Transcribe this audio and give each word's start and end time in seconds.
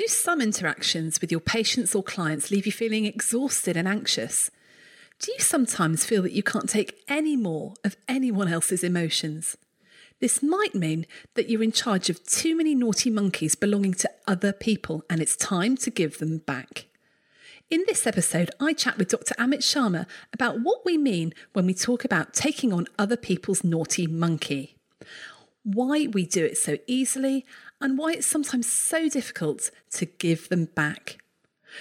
Do 0.00 0.06
some 0.06 0.40
interactions 0.40 1.20
with 1.20 1.30
your 1.30 1.42
patients 1.42 1.94
or 1.94 2.02
clients 2.02 2.50
leave 2.50 2.64
you 2.64 2.72
feeling 2.72 3.04
exhausted 3.04 3.76
and 3.76 3.86
anxious? 3.86 4.50
Do 5.18 5.30
you 5.30 5.38
sometimes 5.40 6.06
feel 6.06 6.22
that 6.22 6.32
you 6.32 6.42
can't 6.42 6.70
take 6.70 7.04
any 7.06 7.36
more 7.36 7.74
of 7.84 7.98
anyone 8.08 8.48
else's 8.48 8.82
emotions? 8.82 9.58
This 10.18 10.42
might 10.42 10.74
mean 10.74 11.04
that 11.34 11.50
you're 11.50 11.62
in 11.62 11.70
charge 11.70 12.08
of 12.08 12.24
too 12.24 12.56
many 12.56 12.74
naughty 12.74 13.10
monkeys 13.10 13.54
belonging 13.54 13.92
to 13.92 14.10
other 14.26 14.54
people 14.54 15.04
and 15.10 15.20
it's 15.20 15.36
time 15.36 15.76
to 15.76 15.90
give 15.90 16.16
them 16.16 16.38
back. 16.38 16.86
In 17.68 17.84
this 17.86 18.06
episode, 18.06 18.50
I 18.58 18.72
chat 18.72 18.96
with 18.96 19.08
Dr. 19.10 19.34
Amit 19.34 19.58
Sharma 19.58 20.06
about 20.32 20.62
what 20.62 20.82
we 20.82 20.96
mean 20.96 21.34
when 21.52 21.66
we 21.66 21.74
talk 21.74 22.06
about 22.06 22.32
taking 22.32 22.72
on 22.72 22.86
other 22.98 23.18
people's 23.18 23.62
naughty 23.62 24.06
monkey, 24.06 24.78
why 25.62 26.06
we 26.06 26.24
do 26.24 26.42
it 26.42 26.56
so 26.56 26.78
easily, 26.86 27.44
and 27.80 27.98
why 27.98 28.12
it's 28.12 28.26
sometimes 28.26 28.70
so 28.70 29.08
difficult 29.08 29.70
to 29.92 30.06
give 30.06 30.48
them 30.48 30.66
back. 30.66 31.18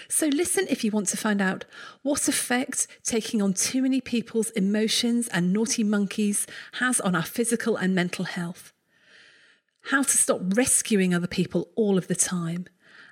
So, 0.07 0.27
listen 0.27 0.67
if 0.69 0.83
you 0.83 0.91
want 0.91 1.07
to 1.07 1.17
find 1.17 1.41
out 1.41 1.65
what 2.03 2.27
effect 2.27 2.87
taking 3.03 3.41
on 3.41 3.53
too 3.53 3.81
many 3.81 4.01
people's 4.01 4.51
emotions 4.51 5.27
and 5.29 5.51
naughty 5.51 5.83
monkeys 5.83 6.45
has 6.73 6.99
on 6.99 7.15
our 7.15 7.23
physical 7.23 7.75
and 7.75 7.95
mental 7.95 8.25
health, 8.25 8.71
how 9.83 10.03
to 10.03 10.17
stop 10.17 10.41
rescuing 10.55 11.13
other 11.13 11.27
people 11.27 11.69
all 11.75 11.97
of 11.97 12.07
the 12.07 12.15
time, 12.15 12.65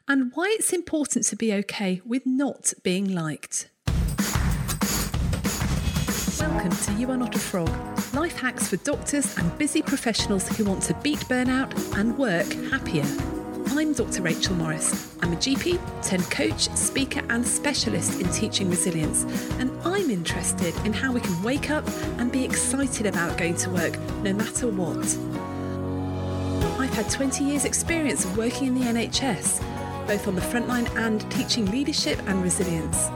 and 0.08 0.32
why 0.36 0.56
it's 0.58 0.72
important 0.72 1.26
to 1.26 1.36
be 1.36 1.54
okay 1.54 2.02
with 2.06 2.26
not 2.26 2.74
being 2.84 3.12
liked. 3.12 3.70
Welcome 6.50 6.72
to 6.72 6.94
You 6.94 7.12
Are 7.12 7.18
Not 7.18 7.36
a 7.36 7.40
Frog 7.40 7.70
life 8.14 8.40
hacks 8.40 8.70
for 8.70 8.78
doctors 8.78 9.38
and 9.38 9.56
busy 9.58 9.82
professionals 9.82 10.48
who 10.48 10.64
want 10.64 10.82
to 10.84 10.94
beat 10.96 11.20
burnout 11.28 11.70
and 11.98 12.18
work 12.18 12.48
happier. 12.72 13.04
I'm 13.78 13.92
Dr. 13.92 14.22
Rachel 14.22 14.56
Morris. 14.56 15.14
I'm 15.22 15.34
a 15.34 15.36
GP, 15.36 15.78
TEN 16.02 16.24
coach, 16.24 16.70
speaker, 16.74 17.22
and 17.30 17.46
specialist 17.46 18.22
in 18.22 18.30
teaching 18.32 18.70
resilience. 18.70 19.24
And 19.60 19.78
I'm 19.84 20.10
interested 20.10 20.74
in 20.86 20.94
how 20.94 21.12
we 21.12 21.20
can 21.20 21.44
wake 21.44 21.70
up 21.70 21.86
and 22.18 22.32
be 22.32 22.46
excited 22.46 23.06
about 23.06 23.38
going 23.38 23.56
to 23.58 23.70
work 23.70 24.00
no 24.24 24.32
matter 24.32 24.68
what. 24.70 25.06
I've 26.80 26.94
had 26.94 27.10
20 27.10 27.44
years' 27.44 27.66
experience 27.66 28.24
of 28.24 28.38
working 28.38 28.68
in 28.68 28.76
the 28.76 28.86
NHS, 28.86 30.08
both 30.08 30.30
on 30.30 30.36
the 30.36 30.42
front 30.42 30.70
line 30.70 30.88
and 30.96 31.30
teaching 31.30 31.70
leadership 31.70 32.20
and 32.26 32.42
resilience. 32.42 33.10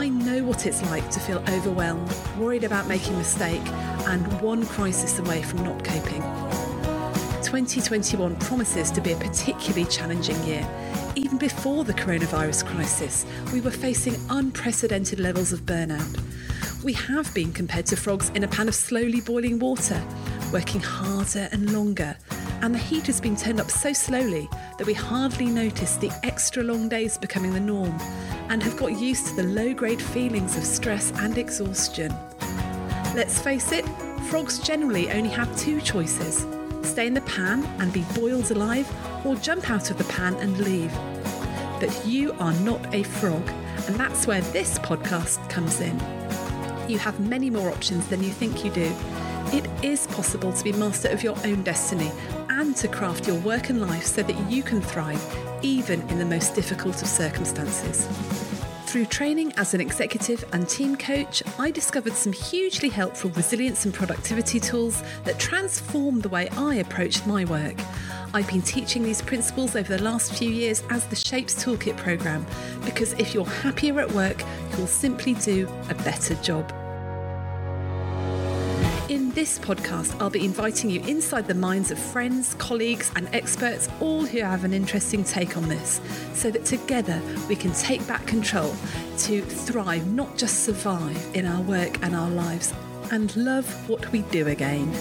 I 0.00 0.08
know 0.08 0.42
what 0.44 0.64
it's 0.64 0.82
like 0.84 1.10
to 1.10 1.20
feel 1.20 1.44
overwhelmed, 1.50 2.10
worried 2.38 2.64
about 2.64 2.88
making 2.88 3.12
a 3.12 3.18
mistake, 3.18 3.60
and 4.08 4.40
one 4.40 4.64
crisis 4.64 5.18
away 5.18 5.42
from 5.42 5.62
not 5.62 5.84
coping. 5.84 6.22
2021 7.42 8.34
promises 8.36 8.90
to 8.92 9.02
be 9.02 9.12
a 9.12 9.16
particularly 9.16 9.84
challenging 9.84 10.42
year. 10.44 10.66
Even 11.16 11.36
before 11.36 11.84
the 11.84 11.92
coronavirus 11.92 12.64
crisis, 12.64 13.26
we 13.52 13.60
were 13.60 13.70
facing 13.70 14.16
unprecedented 14.30 15.20
levels 15.20 15.52
of 15.52 15.66
burnout. 15.66 16.18
We 16.82 16.94
have 16.94 17.34
been 17.34 17.52
compared 17.52 17.84
to 17.86 17.96
frogs 17.96 18.30
in 18.30 18.42
a 18.42 18.48
pan 18.48 18.68
of 18.68 18.74
slowly 18.74 19.20
boiling 19.20 19.58
water, 19.58 20.02
working 20.50 20.80
harder 20.80 21.50
and 21.52 21.74
longer. 21.74 22.16
And 22.62 22.74
the 22.74 22.78
heat 22.78 23.06
has 23.06 23.20
been 23.20 23.36
turned 23.36 23.60
up 23.60 23.70
so 23.70 23.92
slowly 23.92 24.48
that 24.78 24.86
we 24.86 24.94
hardly 24.94 25.46
notice 25.46 25.96
the 25.96 26.12
extra 26.22 26.62
long 26.62 26.88
days 26.88 27.16
becoming 27.16 27.52
the 27.52 27.60
norm 27.60 27.98
and 28.48 28.62
have 28.62 28.76
got 28.76 28.98
used 28.98 29.28
to 29.28 29.36
the 29.36 29.44
low 29.44 29.72
grade 29.72 30.02
feelings 30.02 30.56
of 30.56 30.64
stress 30.64 31.10
and 31.16 31.38
exhaustion. 31.38 32.14
Let's 33.14 33.40
face 33.40 33.72
it, 33.72 33.84
frogs 34.28 34.58
generally 34.58 35.10
only 35.10 35.30
have 35.30 35.56
two 35.56 35.80
choices 35.80 36.46
stay 36.90 37.06
in 37.06 37.14
the 37.14 37.20
pan 37.22 37.64
and 37.78 37.92
be 37.92 38.04
boiled 38.14 38.50
alive, 38.50 38.90
or 39.24 39.34
jump 39.36 39.70
out 39.70 39.90
of 39.90 39.98
the 39.98 40.04
pan 40.04 40.34
and 40.36 40.58
leave. 40.58 40.92
But 41.78 42.04
you 42.04 42.32
are 42.34 42.52
not 42.60 42.94
a 42.94 43.02
frog, 43.02 43.48
and 43.86 43.96
that's 43.96 44.26
where 44.26 44.40
this 44.52 44.78
podcast 44.78 45.48
comes 45.48 45.80
in. 45.80 45.98
You 46.88 46.98
have 46.98 47.20
many 47.20 47.50
more 47.50 47.70
options 47.70 48.06
than 48.08 48.22
you 48.22 48.30
think 48.30 48.64
you 48.64 48.70
do. 48.70 48.92
It 49.52 49.68
is 49.82 50.06
possible 50.06 50.52
to 50.52 50.62
be 50.62 50.70
master 50.72 51.08
of 51.08 51.24
your 51.24 51.36
own 51.44 51.64
destiny 51.64 52.12
and 52.50 52.76
to 52.76 52.86
craft 52.86 53.26
your 53.26 53.40
work 53.40 53.68
and 53.68 53.80
life 53.80 54.06
so 54.06 54.22
that 54.22 54.50
you 54.50 54.62
can 54.62 54.80
thrive 54.80 55.20
even 55.60 56.02
in 56.08 56.20
the 56.20 56.24
most 56.24 56.54
difficult 56.54 57.02
of 57.02 57.08
circumstances. 57.08 58.06
Through 58.86 59.06
training 59.06 59.52
as 59.56 59.74
an 59.74 59.80
executive 59.80 60.44
and 60.52 60.68
team 60.68 60.94
coach, 60.94 61.42
I 61.58 61.72
discovered 61.72 62.12
some 62.12 62.32
hugely 62.32 62.88
helpful 62.88 63.30
resilience 63.30 63.84
and 63.84 63.92
productivity 63.92 64.60
tools 64.60 65.02
that 65.24 65.40
transformed 65.40 66.22
the 66.22 66.28
way 66.28 66.48
I 66.50 66.76
approached 66.76 67.26
my 67.26 67.44
work. 67.44 67.74
I've 68.32 68.46
been 68.46 68.62
teaching 68.62 69.02
these 69.02 69.20
principles 69.20 69.74
over 69.74 69.96
the 69.96 70.02
last 70.02 70.32
few 70.32 70.48
years 70.48 70.84
as 70.90 71.06
the 71.06 71.16
Shapes 71.16 71.64
Toolkit 71.64 71.96
program 71.96 72.46
because 72.84 73.14
if 73.14 73.34
you're 73.34 73.44
happier 73.44 73.98
at 73.98 74.12
work, 74.12 74.44
you'll 74.76 74.86
simply 74.86 75.34
do 75.34 75.68
a 75.88 75.94
better 75.94 76.36
job. 76.36 76.72
In 79.30 79.36
this 79.36 79.60
podcast, 79.60 80.20
I'll 80.20 80.28
be 80.28 80.44
inviting 80.44 80.90
you 80.90 81.00
inside 81.02 81.46
the 81.46 81.54
minds 81.54 81.92
of 81.92 82.00
friends, 82.00 82.54
colleagues, 82.54 83.12
and 83.14 83.28
experts, 83.32 83.88
all 84.00 84.26
who 84.26 84.40
have 84.40 84.64
an 84.64 84.72
interesting 84.72 85.22
take 85.22 85.56
on 85.56 85.68
this, 85.68 86.00
so 86.34 86.50
that 86.50 86.64
together 86.64 87.22
we 87.48 87.54
can 87.54 87.72
take 87.74 88.04
back 88.08 88.26
control 88.26 88.74
to 89.18 89.40
thrive, 89.42 90.04
not 90.08 90.36
just 90.36 90.64
survive 90.64 91.16
in 91.32 91.46
our 91.46 91.62
work 91.62 92.02
and 92.02 92.16
our 92.16 92.28
lives, 92.28 92.74
and 93.12 93.36
love 93.36 93.88
what 93.88 94.10
we 94.10 94.22
do 94.32 94.48
again. 94.48 94.92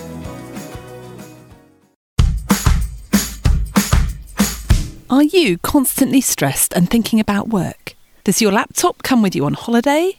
Are 5.09 5.23
you 5.23 5.57
constantly 5.57 6.22
stressed 6.22 6.72
and 6.75 6.88
thinking 6.88 7.19
about 7.19 7.47
work? 7.47 7.95
Does 8.25 8.44
your 8.44 8.51
laptop 8.51 9.01
come 9.01 9.23
with 9.23 9.35
you 9.35 9.44
on 9.45 9.56
holiday? 9.56 10.19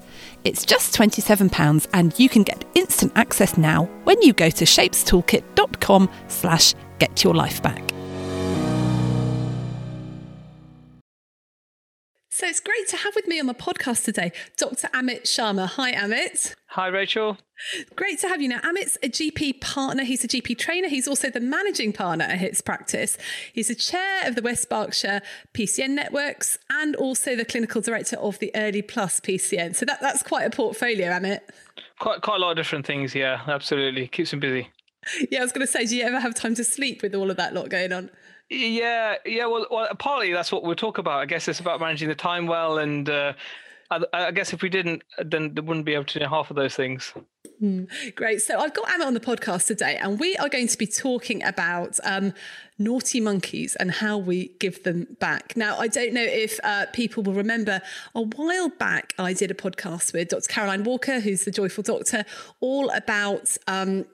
It's 0.43 0.65
just 0.65 0.95
£27 0.95 1.87
and 1.93 2.17
you 2.19 2.29
can 2.29 2.43
get 2.43 2.65
instant 2.73 3.11
access 3.15 3.57
now 3.57 3.85
when 4.05 4.21
you 4.21 4.33
go 4.33 4.49
to 4.49 4.65
shapestoolkit.com 4.65 6.09
slash 6.27 6.73
get 6.99 7.23
your 7.23 7.35
life 7.35 7.61
back. 7.61 7.91
So 12.41 12.47
it's 12.47 12.59
great 12.59 12.87
to 12.87 12.97
have 12.97 13.13
with 13.13 13.27
me 13.27 13.39
on 13.39 13.45
the 13.45 13.53
podcast 13.53 14.03
today 14.03 14.31
Dr. 14.57 14.87
Amit 14.95 15.25
Sharma. 15.25 15.67
Hi, 15.67 15.93
Amit. 15.93 16.55
Hi, 16.69 16.87
Rachel. 16.87 17.37
Great 17.95 18.17
to 18.21 18.27
have 18.27 18.41
you. 18.41 18.47
Now, 18.47 18.61
Amit's 18.61 18.97
a 19.03 19.09
GP 19.09 19.61
partner. 19.61 20.03
He's 20.03 20.23
a 20.23 20.27
GP 20.27 20.57
trainer. 20.57 20.87
He's 20.87 21.07
also 21.07 21.29
the 21.29 21.39
managing 21.39 21.93
partner 21.93 22.25
at 22.25 22.39
his 22.39 22.59
practice. 22.63 23.15
He's 23.53 23.69
a 23.69 23.75
chair 23.75 24.27
of 24.27 24.33
the 24.33 24.41
West 24.41 24.67
Berkshire 24.71 25.21
PCN 25.53 25.91
networks 25.91 26.57
and 26.71 26.95
also 26.95 27.35
the 27.35 27.45
clinical 27.45 27.79
director 27.79 28.15
of 28.15 28.39
the 28.39 28.49
Earley 28.55 28.81
Plus 28.81 29.19
PCN. 29.19 29.75
So 29.75 29.85
that, 29.85 30.01
that's 30.01 30.23
quite 30.23 30.47
a 30.47 30.49
portfolio, 30.49 31.11
Amit. 31.11 31.41
Quite, 31.99 32.21
quite 32.21 32.37
a 32.37 32.39
lot 32.39 32.49
of 32.49 32.57
different 32.57 32.87
things. 32.87 33.13
Yeah, 33.13 33.41
absolutely. 33.45 34.07
Keeps 34.07 34.33
him 34.33 34.39
busy. 34.39 34.67
Yeah, 35.29 35.41
I 35.41 35.43
was 35.43 35.51
going 35.51 35.67
to 35.67 35.71
say, 35.71 35.85
do 35.85 35.95
you 35.95 36.05
ever 36.05 36.19
have 36.19 36.33
time 36.33 36.55
to 36.55 36.63
sleep 36.63 37.03
with 37.03 37.13
all 37.13 37.29
of 37.29 37.37
that 37.37 37.53
lot 37.53 37.69
going 37.69 37.93
on? 37.93 38.09
Yeah, 38.51 39.15
yeah. 39.25 39.45
Well, 39.45 39.65
well, 39.71 39.87
partly 39.97 40.33
that's 40.33 40.51
what 40.51 40.63
we'll 40.63 40.75
talk 40.75 40.97
about. 40.97 41.19
I 41.21 41.25
guess 41.25 41.47
it's 41.47 41.61
about 41.61 41.79
managing 41.79 42.09
the 42.09 42.15
time 42.15 42.47
well, 42.47 42.79
and 42.79 43.09
uh, 43.09 43.31
I, 43.89 44.01
I, 44.11 44.31
guess 44.31 44.51
if 44.51 44.61
we 44.61 44.67
didn't, 44.67 45.03
then 45.23 45.53
they 45.53 45.61
wouldn't 45.61 45.85
be 45.85 45.93
able 45.93 46.03
to 46.03 46.19
do 46.19 46.25
half 46.25 46.49
of 46.49 46.57
those 46.57 46.75
things. 46.75 47.13
Mm, 47.63 47.87
great. 48.13 48.41
So 48.41 48.59
I've 48.59 48.73
got 48.73 48.87
Amit 48.87 49.05
on 49.05 49.13
the 49.13 49.21
podcast 49.21 49.67
today, 49.67 49.95
and 49.95 50.19
we 50.19 50.35
are 50.35 50.49
going 50.49 50.67
to 50.67 50.77
be 50.77 50.85
talking 50.85 51.41
about 51.45 51.97
um, 52.03 52.33
naughty 52.77 53.21
monkeys 53.21 53.77
and 53.77 53.89
how 53.89 54.17
we 54.17 54.49
give 54.59 54.83
them 54.83 55.15
back. 55.21 55.55
Now, 55.55 55.77
I 55.77 55.87
don't 55.87 56.13
know 56.13 56.21
if 56.21 56.59
uh, 56.65 56.87
people 56.91 57.23
will 57.23 57.33
remember 57.33 57.81
a 58.13 58.21
while 58.21 58.67
back, 58.67 59.13
I 59.17 59.31
did 59.31 59.49
a 59.49 59.53
podcast 59.53 60.11
with 60.11 60.27
Dr. 60.27 60.49
Caroline 60.49 60.83
Walker, 60.83 61.21
who's 61.21 61.45
the 61.45 61.51
Joyful 61.51 61.83
Doctor, 61.83 62.25
all 62.59 62.89
about. 62.89 63.55
Um, 63.65 64.05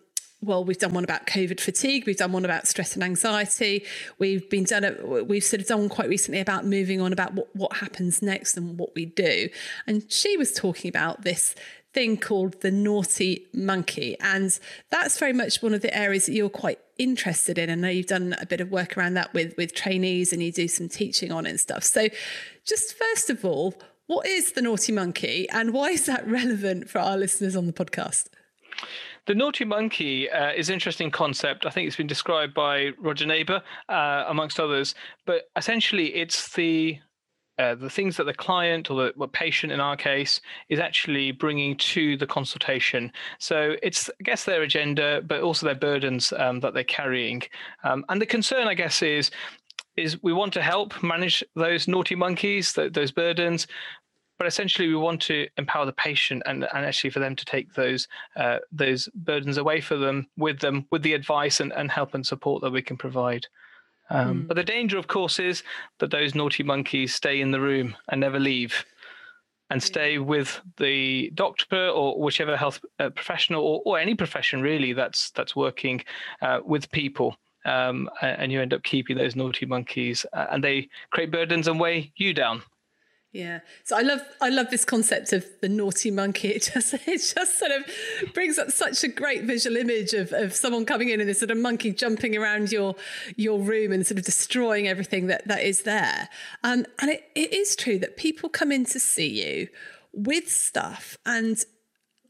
well, 0.42 0.64
we've 0.64 0.78
done 0.78 0.94
one 0.94 1.04
about 1.04 1.26
COVID 1.26 1.60
fatigue. 1.60 2.06
We've 2.06 2.18
done 2.18 2.32
one 2.32 2.46
about 2.46 2.68
stress 2.68 2.94
and 2.94 3.04
anxiety. 3.04 3.84
We've 4.20 4.48
been 4.50 4.66
done. 4.66 4.84
A, 4.84 5.24
we've 5.24 5.44
sort 5.44 5.62
of 5.62 5.68
done 5.68 5.90
quite 5.90 6.10
recently 6.10 6.40
about 6.40 6.66
moving 6.66 7.02
on 7.02 7.12
about 7.12 7.34
what, 7.34 7.56
what 7.56 7.78
happens 7.78 8.22
next 8.22 8.56
and 8.56 8.78
what 8.78 8.94
we 8.96 9.06
do. 9.06 9.50
And 9.88 10.10
she 10.12 10.38
was 10.38 10.54
talking 10.54 10.90
about 10.90 11.24
this 11.24 11.56
thing 11.94 12.18
called 12.18 12.62
the 12.62 12.70
naughty 12.70 13.48
monkey, 13.54 14.16
and 14.20 14.60
that's 14.92 15.18
very 15.18 15.34
much 15.34 15.64
one 15.64 15.74
of 15.74 15.82
the 15.82 15.98
areas 15.98 16.28
that 16.28 16.34
you're 16.34 16.50
quite 16.50 16.80
interested 17.00 17.58
in. 17.58 17.72
I 17.72 17.76
know 17.76 17.90
you've 17.90 18.06
done 18.06 18.36
a 18.40 18.46
bit 18.46 18.62
of 18.62 18.70
work 18.70 18.96
around 18.96 19.16
that 19.16 19.34
with 19.34 19.58
with 19.58 19.74
trainees, 19.74 20.32
and 20.32 20.44
you 20.44 20.52
do 20.52 20.68
some 20.68 20.88
teaching 20.88 21.32
on 21.32 21.48
and 21.48 21.60
stuff. 21.60 21.84
So, 21.84 22.10
just 22.64 22.96
first 22.96 23.32
of 23.32 23.44
all, 23.44 23.74
what 24.06 24.26
is 24.26 24.54
the 24.54 24.62
naughty 24.62 24.94
monkey 24.94 25.50
and 25.50 25.74
why 25.74 25.90
is 25.90 26.06
that 26.06 26.26
relevant 26.28 26.90
for 26.90 27.00
our 27.00 27.18
listeners 27.18 27.56
on 27.58 27.68
the 27.68 27.74
podcast? 27.74 28.28
The 29.28 29.36
naughty 29.36 29.66
monkey 29.66 30.30
uh, 30.30 30.54
is 30.54 30.70
an 30.70 30.74
interesting 30.74 31.12
concept. 31.12 31.66
I 31.66 31.70
think 31.70 31.86
it's 31.86 31.98
been 31.98 32.08
described 32.08 32.54
by 32.54 32.92
Roger 32.98 33.26
Neighbour, 33.26 33.62
uh, 33.90 34.24
amongst 34.26 34.58
others. 34.58 34.96
But 35.26 35.50
essentially, 35.58 36.16
it's 36.16 36.54
the 36.54 37.00
uh, 37.60 37.76
the 37.76 37.90
things 37.90 38.16
that 38.16 38.26
the 38.26 38.34
client 38.34 38.90
or 38.90 39.12
the 39.18 39.28
patient 39.28 39.74
in 39.74 39.80
our 39.80 39.98
case 39.98 40.40
is 40.70 40.80
actually 40.80 41.32
bringing 41.32 41.76
to 41.76 42.16
the 42.16 42.28
consultation. 42.28 43.12
So 43.40 43.76
it's, 43.82 44.10
I 44.10 44.24
guess, 44.24 44.44
their 44.44 44.62
agenda, 44.62 45.22
but 45.26 45.42
also 45.42 45.66
their 45.66 45.76
burdens 45.76 46.32
um, 46.38 46.60
that 46.60 46.76
they're 46.76 46.84
carrying. 46.84 47.42
Um, 47.84 48.06
and 48.10 48.22
the 48.22 48.28
concern, 48.28 48.68
I 48.68 48.76
guess, 48.76 49.02
is 49.02 49.32
is 49.98 50.22
we 50.24 50.32
want 50.32 50.54
to 50.54 50.62
help 50.62 51.04
manage 51.04 51.44
those 51.56 51.88
naughty 51.88 52.16
monkeys, 52.16 52.72
th- 52.72 52.94
those 52.94 53.12
burdens, 53.12 53.68
but 54.38 54.48
essentially 54.48 54.88
we 54.88 54.96
want 54.96 55.22
to 55.24 55.48
empower 55.58 55.86
the 55.86 55.94
patient 55.94 56.44
and, 56.46 56.68
and 56.74 56.86
actually 56.86 57.10
for 57.10 57.20
them 57.20 57.36
to 57.36 57.46
take 57.46 57.74
those 57.74 58.08
uh, 58.36 58.58
those 58.72 59.10
burdens 59.16 59.58
away 59.58 59.82
for 59.82 59.98
them 59.98 60.28
with 60.38 60.60
them 60.60 60.86
with 60.92 61.04
the 61.04 61.14
advice 61.14 61.60
and, 61.60 61.74
and 61.74 61.92
help 61.92 62.14
and 62.14 62.26
support 62.26 62.62
that 62.62 62.72
we 62.72 62.82
can 62.82 62.98
provide. 62.98 63.48
Um, 64.10 64.44
mm. 64.44 64.48
But 64.48 64.56
the 64.56 64.64
danger, 64.64 64.98
of 64.98 65.08
course, 65.08 65.40
is 65.40 65.64
that 66.00 66.12
those 66.12 66.36
naughty 66.36 66.64
monkeys 66.64 67.14
stay 67.14 67.42
in 67.42 67.52
the 67.52 67.60
room 67.60 67.96
and 68.10 68.22
never 68.22 68.40
leave 68.40 68.86
and 69.70 69.84
stay 69.84 70.18
with 70.18 70.62
the 70.78 71.30
doctor 71.34 71.90
or 71.90 72.22
whichever 72.22 72.56
health 72.56 72.80
uh, 73.00 73.10
professional 73.10 73.62
or, 73.62 73.82
or, 73.86 74.00
any 74.00 74.16
profession 74.16 74.62
really 74.62 74.94
that's 74.94 75.32
that's 75.32 75.58
working 75.58 76.02
uh, 76.42 76.60
with 76.64 76.90
people. 76.92 77.36
Um, 77.66 78.10
and 78.22 78.50
you 78.50 78.62
end 78.62 78.74
up 78.74 78.84
keeping 78.84 79.18
those 79.18 79.36
naughty 79.36 79.66
monkeys, 79.66 80.26
uh, 80.32 80.46
and 80.52 80.64
they 80.64 80.88
create 81.12 81.32
burdens 81.32 81.68
and 81.68 81.78
weigh 81.78 82.14
you 82.16 82.34
down. 82.34 82.62
Yeah. 83.34 83.60
So 83.84 83.98
I 83.98 84.02
love 84.02 84.22
I 84.42 84.50
love 84.50 84.70
this 84.70 84.86
concept 84.86 85.34
of 85.34 85.46
the 85.62 85.70
naughty 85.70 86.12
monkey. 86.12 86.48
It 86.58 86.72
just 86.74 86.94
it 86.94 87.22
just 87.36 87.60
sort 87.60 87.72
of 87.72 87.86
brings 88.34 88.58
up 88.58 88.72
such 88.72 89.04
a 89.04 89.08
great 89.08 89.44
visual 89.44 89.76
image 89.76 90.14
of, 90.14 90.32
of 90.32 90.54
someone 90.54 90.86
coming 90.86 91.10
in 91.10 91.20
and 91.20 91.30
this 91.30 91.40
sort 91.40 91.52
of 91.52 91.58
monkey 91.58 91.92
jumping 91.92 92.38
around 92.38 92.72
your 92.72 92.96
your 93.36 93.60
room 93.60 93.92
and 93.92 94.08
sort 94.08 94.18
of 94.18 94.26
destroying 94.26 94.88
everything 94.88 95.28
that, 95.28 95.48
that 95.48 95.62
is 95.62 95.82
there. 95.82 96.30
Um, 96.64 96.86
and 97.00 97.12
it, 97.12 97.30
it 97.36 97.54
is 97.54 97.76
true 97.76 98.00
that 98.00 98.18
people 98.18 98.50
come 98.50 98.72
in 98.72 98.86
to 98.86 99.00
see 99.00 99.28
you 99.28 99.68
with 100.14 100.50
stuff 100.50 101.18
and 101.26 101.64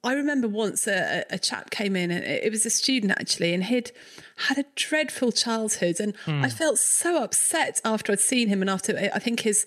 I 0.03 0.13
remember 0.13 0.47
once 0.47 0.87
a, 0.87 1.25
a 1.29 1.39
chap 1.39 1.69
came 1.69 1.95
in 1.95 2.11
and 2.11 2.23
it 2.23 2.51
was 2.51 2.65
a 2.65 2.69
student 2.69 3.11
actually 3.13 3.53
and 3.53 3.63
he'd 3.63 3.91
had 4.37 4.57
a 4.57 4.65
dreadful 4.75 5.31
childhood 5.31 5.99
and 5.99 6.15
mm. 6.25 6.43
I 6.43 6.49
felt 6.49 6.79
so 6.79 7.23
upset 7.23 7.81
after 7.83 8.11
I'd 8.11 8.19
seen 8.19 8.47
him 8.47 8.61
and 8.61 8.69
after 8.69 8.97
I 9.13 9.19
think 9.19 9.41
his 9.41 9.65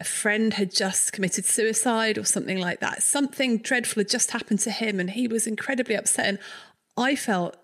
a 0.00 0.04
friend 0.04 0.54
had 0.54 0.72
just 0.72 1.12
committed 1.12 1.44
suicide 1.44 2.18
or 2.18 2.24
something 2.24 2.58
like 2.58 2.80
that. 2.80 3.02
Something 3.02 3.58
dreadful 3.58 4.00
had 4.00 4.08
just 4.08 4.30
happened 4.30 4.60
to 4.60 4.70
him 4.70 5.00
and 5.00 5.10
he 5.10 5.26
was 5.26 5.46
incredibly 5.46 5.96
upset. 5.96 6.26
And 6.26 6.38
I 6.96 7.16
felt 7.16 7.56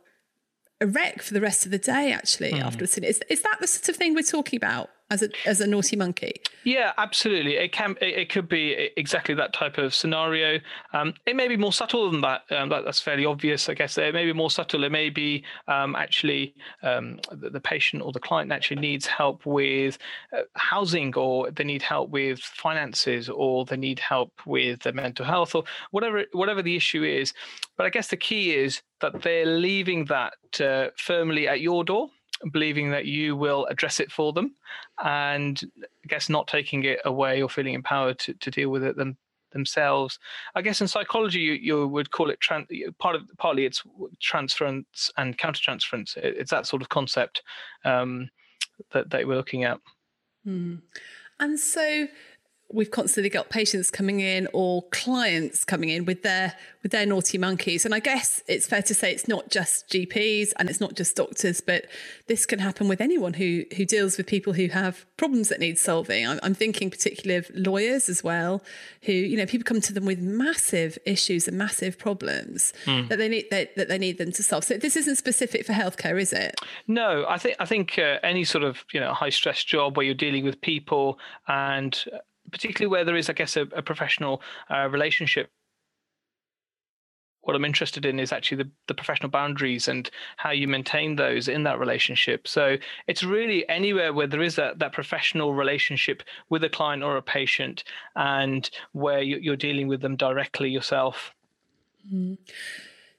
a 0.81 0.87
wreck 0.87 1.23
for 1.23 1.33
the 1.33 1.41
rest 1.41 1.65
of 1.65 1.71
the 1.71 1.79
day, 1.79 2.13
actually, 2.13 2.53
mm. 2.53 2.61
afterwards. 2.61 2.99
Is, 2.99 3.23
is 3.29 3.43
that 3.43 3.59
the 3.61 3.67
sort 3.67 3.89
of 3.89 3.97
thing 3.97 4.15
we're 4.15 4.23
talking 4.23 4.57
about? 4.57 4.91
As 5.11 5.23
a 5.23 5.29
as 5.47 5.61
a 5.61 5.67
naughty 5.67 5.97
monkey. 5.97 6.33
Yeah, 6.65 6.93
absolutely. 6.97 7.57
It 7.57 7.73
can 7.73 7.97
it, 8.01 8.19
it 8.19 8.31
could 8.31 8.49
be 8.49 8.91
exactly 8.97 9.35
that 9.35 9.53
type 9.53 9.77
of 9.77 9.95
scenario. 9.95 10.61
Um, 10.93 11.15
it 11.27 11.37
may 11.37 11.47
be 11.47 11.57
more 11.57 11.73
subtle 11.73 12.11
than 12.11 12.23
that. 12.23 12.43
Um, 12.51 12.71
that 12.71 12.85
that's 12.85 13.01
fairly 13.01 13.27
obvious, 13.27 13.69
I 13.69 13.75
guess. 13.75 13.99
It 13.99 14.15
may 14.15 14.25
be 14.25 14.33
more 14.33 14.51
subtle. 14.51 14.83
It 14.85 14.93
may 14.93 15.11
be 15.11 15.45
um, 15.69 15.95
actually 15.95 16.55
um, 16.83 17.21
the, 17.31 17.51
the, 17.51 17.61
patient 17.61 18.03
or 18.03 18.13
the 18.13 18.21
client 18.21 18.51
actually 18.51 18.81
needs 18.81 19.07
help 19.07 19.45
with 19.45 19.99
uh, 20.37 20.43
housing, 20.55 21.15
or 21.15 21.51
they 21.51 21.65
need 21.65 21.83
help 21.83 22.11
with 22.11 22.41
finances, 22.41 23.29
or 23.29 23.65
they 23.67 23.77
need 23.77 23.99
help 23.99 24.33
with 24.47 24.81
their 24.81 24.93
mental 24.93 25.27
health, 25.27 25.55
or 25.55 25.65
whatever 25.91 26.25
whatever 26.33 26.63
the 26.63 26.77
issue 26.77 27.05
is. 27.05 27.35
But 27.77 27.87
I 27.87 27.91
guess 27.91 28.09
the 28.09 28.17
key 28.17 28.55
is 28.55 28.83
that 29.01 29.23
they're 29.23 29.47
leaving 29.47 30.07
that 30.07 30.35
uh, 30.61 30.89
firmly 30.97 31.47
at 31.47 31.61
your 31.61 31.85
door 31.85 32.09
believing 32.53 32.91
that 32.91 33.07
you 33.07 33.37
will 33.37 33.67
address 33.67 34.01
it 34.01 34.13
for 34.13 34.33
them 34.33 34.55
and 35.03 35.63
I 35.83 36.07
guess 36.09 36.29
not 36.29 36.47
taking 36.47 36.85
it 36.85 37.01
away 37.05 37.43
or 37.43 37.49
feeling 37.49 37.75
empowered 37.75 38.19
to, 38.21 38.35
to 38.35 38.51
deal 38.51 38.71
with 38.71 38.85
it 38.85 38.97
them, 38.97 39.17
themselves. 39.53 40.19
I 40.55 40.63
guess 40.63 40.81
in 40.81 40.89
psychology 40.89 41.41
you, 41.41 41.53
you 41.53 41.87
would 41.87 42.11
call 42.11 42.31
it 42.31 42.41
tran- 42.41 42.67
part 42.99 43.17
of 43.17 43.23
partly 43.39 43.65
it's 43.65 43.83
transference 44.21 45.11
and 45.17 45.39
countertransference. 45.39 46.17
It, 46.17 46.37
it's 46.39 46.51
that 46.51 46.67
sort 46.67 46.83
of 46.83 46.91
concept 46.91 47.43
um, 47.85 48.29
that, 48.93 49.11
that 49.11 49.27
we're 49.27 49.37
looking 49.37 49.65
at. 49.65 49.81
Hmm. 50.45 50.77
And 51.41 51.59
so 51.59 52.07
we've 52.75 52.91
constantly 52.91 53.31
got 53.31 53.49
patients 53.49 53.91
coming 53.91 54.21
in 54.21 54.49
or 54.53 54.83
clients 54.91 55.65
coming 55.65 55.89
in 55.89 56.05
with 56.05 56.23
their 56.23 56.55
with 56.83 56.93
their 56.93 57.07
naughty 57.07 57.39
monkeys. 57.39 57.85
And 57.85 57.95
i 57.95 58.01
guess 58.01 58.43
it's 58.49 58.67
fair 58.67 58.83
to 58.83 58.95
say 58.95 59.13
it's 59.13 59.29
not 59.29 59.49
just 59.49 59.89
gps 59.89 60.53
and 60.59 60.69
it's 60.69 60.81
not 60.81 60.95
just 60.95 61.17
doctors 61.17 61.61
but 61.61 61.87
this 62.27 62.45
can 62.45 62.59
happen 62.59 62.89
with 62.89 63.01
anyone 63.01 63.35
who 63.35 63.65
who 63.77 63.85
deals 63.85 64.19
with 64.19 64.27
people 64.27 64.53
who 64.53 64.67
have 64.69 65.07
problems 65.17 65.49
that 65.49 65.61
need 65.61 65.79
solving. 65.79 66.27
I'm, 66.27 66.41
I'm 66.43 66.55
thinking 66.55 66.91
particularly 66.91 67.39
of 67.39 67.51
lawyers 67.55 68.09
as 68.09 68.25
well 68.25 68.63
who 69.03 69.13
you 69.13 69.37
know 69.37 69.47
people 69.47 69.65
come 69.65 69.81
to 69.81 69.93
them 69.93 70.05
with 70.05 70.21
massive 70.21 70.99
issues 71.07 71.47
and 71.47 71.57
massive 71.57 71.99
problems 71.99 72.73
mm. 72.85 73.09
that 73.09 73.19
they 73.19 73.29
need 73.29 73.47
that, 73.51 73.77
that 73.77 73.89
they 73.89 73.99
need 73.99 74.19
them 74.19 74.33
to 74.33 74.43
solve. 74.43 74.65
So 74.65 74.77
this 74.77 74.97
isn't 74.97 75.17
specific 75.17 75.65
for 75.65 75.73
healthcare 75.73 76.21
is 76.21 76.33
it? 76.33 76.61
No 76.87 77.25
i 77.29 77.39
think 77.39 77.57
i 77.61 77.65
think 77.65 77.99
uh, 77.99 78.19
any 78.23 78.45
sort 78.45 78.65
of 78.65 78.85
you 78.93 79.01
know 79.01 79.13
high 79.13 79.31
stress 79.31 79.63
job 79.63 79.97
where 79.97 80.05
you're 80.05 80.15
dealing 80.15 80.45
with 80.45 80.61
people 80.61 81.19
and 81.47 82.05
particularly 82.51 82.91
where 82.91 83.05
there 83.05 83.17
is, 83.17 83.29
I 83.29 83.33
guess, 83.33 83.57
a, 83.57 83.63
a 83.73 83.83
professional 83.83 84.43
uh, 84.71 84.89
relationship. 84.89 85.51
What 87.43 87.55
I'm 87.55 87.65
interested 87.65 88.07
in 88.07 88.19
is 88.19 88.33
actually 88.33 88.63
the, 88.63 88.71
the 88.89 88.95
professional 88.95 89.29
boundaries 89.29 89.87
and 89.87 90.09
how 90.39 90.51
you 90.51 90.67
maintain 90.67 91.17
those 91.17 91.47
in 91.47 91.63
that 91.65 91.79
relationship. 91.79 92.49
So 92.49 92.79
it's 93.07 93.23
really 93.23 93.69
anywhere 93.69 94.15
where 94.15 94.27
there 94.27 94.41
is 94.41 94.57
that, 94.57 94.79
that 94.79 94.93
professional 94.93 95.53
relationship 95.53 96.23
with 96.49 96.65
a 96.65 96.71
client 96.71 97.03
or 97.03 97.19
a 97.19 97.23
patient 97.23 97.85
and 98.17 98.69
where 98.93 99.21
you, 99.21 99.53
are 99.53 99.57
dealing 99.57 99.89
with 99.89 100.01
them 100.01 100.17
directly 100.17 100.71
yourself. 100.71 101.35
Mm. 102.11 102.39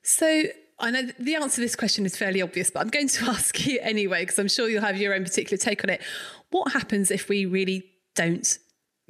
So 0.01 0.45
I 0.79 0.91
know 0.91 1.03
the 1.19 1.35
answer 1.35 1.55
to 1.55 1.61
this 1.61 1.75
question 1.75 2.05
is 2.05 2.17
fairly 2.17 2.41
obvious, 2.41 2.69
but 2.69 2.81
I'm 2.81 2.89
going 2.89 3.07
to 3.09 3.25
ask 3.29 3.65
you 3.65 3.79
anyway, 3.81 4.23
because 4.23 4.39
I'm 4.39 4.47
sure 4.47 4.67
you'll 4.67 4.81
have 4.81 4.97
your 4.97 5.13
own 5.13 5.23
particular 5.23 5.57
take 5.57 5.83
on 5.83 5.89
it. 5.89 6.01
What 6.49 6.73
happens 6.73 7.11
if 7.11 7.29
we 7.29 7.45
really 7.45 7.85
don't 8.15 8.57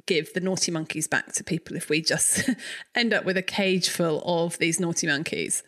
give 0.06 0.32
the 0.32 0.40
naughty 0.40 0.70
monkeys 0.70 1.06
back 1.06 1.32
to 1.32 1.44
people 1.44 1.76
if 1.76 1.88
we 1.88 2.00
just 2.00 2.48
end 2.94 3.12
up 3.12 3.24
with 3.24 3.36
a 3.36 3.42
cage 3.42 3.88
full 3.88 4.22
of 4.24 4.58
these 4.58 4.80
naughty 4.80 5.06
monkeys? 5.06 5.62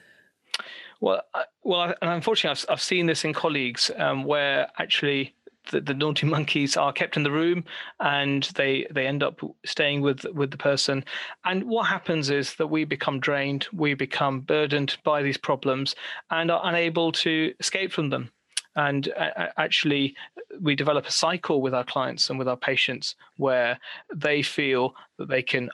Well, 1.01 1.23
well, 1.63 1.95
and 2.03 2.11
unfortunately, 2.11 2.59
I've, 2.59 2.73
I've 2.73 2.83
seen 2.83 3.07
this 3.07 3.25
in 3.25 3.33
colleagues 3.33 3.91
um, 3.97 4.25
where 4.25 4.69
actually 4.79 5.35
the, 5.71 5.81
the, 5.81 5.95
naughty 5.95 6.27
monkeys 6.37 6.77
are 6.77 6.93
kept 6.93 7.17
in 7.17 7.23
the 7.23 7.31
room 7.31 7.65
and 8.01 8.45
they 8.55 8.87
they 8.91 9.07
end 9.07 9.23
up 9.23 9.41
staying 9.65 10.01
with 10.01 10.25
with 10.35 10.51
the 10.51 10.57
person 10.57 11.05
and 11.45 11.65
what 11.65 11.87
happens 11.87 12.31
is 12.31 12.55
that 12.55 12.69
we 12.69 12.85
become 12.85 13.21
drained 13.21 13.67
we 13.73 13.95
become 13.95 14.41
burdened 14.41 14.97
by 15.05 15.23
these 15.23 15.37
problems 15.37 15.95
and 16.31 16.51
are 16.51 16.61
unable 16.65 17.13
to 17.13 17.53
escape 17.61 17.93
from 17.93 18.11
them 18.11 18.31
and 18.77 19.13
actually, 19.57 20.15
we 20.61 20.77
develop 20.77 21.07
a 21.07 21.13
cycle 21.13 21.61
with 21.61 21.75
our 21.75 21.85
clients 21.85 22.31
and 22.31 22.39
with 22.39 22.49
our 22.49 22.57
patients 22.57 23.17
where 23.37 23.79
they 24.15 24.43
feel 24.43 24.95
that 25.19 25.29
they 25.29 25.43
can 25.43 25.71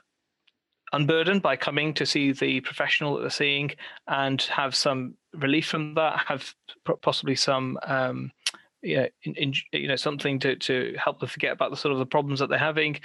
unburden 0.93 1.39
by 1.39 1.55
coming 1.55 1.93
to 1.93 2.05
see 2.05 2.31
the 2.31 2.61
professional 2.61 3.15
that 3.15 3.21
they're 3.21 3.29
seeing 3.29 3.71
and 4.07 4.41
have 4.43 4.75
some 4.75 5.15
relief 5.33 5.67
from 5.67 5.93
that, 5.95 6.23
have 6.25 6.53
possibly 7.01 7.35
some. 7.35 7.77
Um, 7.83 8.31
yeah, 8.81 9.07
in, 9.23 9.33
in, 9.35 9.53
you 9.71 9.87
know, 9.87 9.95
something 9.95 10.37
to, 10.39 10.55
to 10.57 10.95
help 11.03 11.19
them 11.19 11.27
forget 11.27 11.51
about 11.51 11.71
the 11.71 11.77
sort 11.77 11.91
of 11.91 11.97
the 11.97 12.05
problems 12.05 12.39
that 12.39 12.49
they're 12.49 12.59
having, 12.59 12.99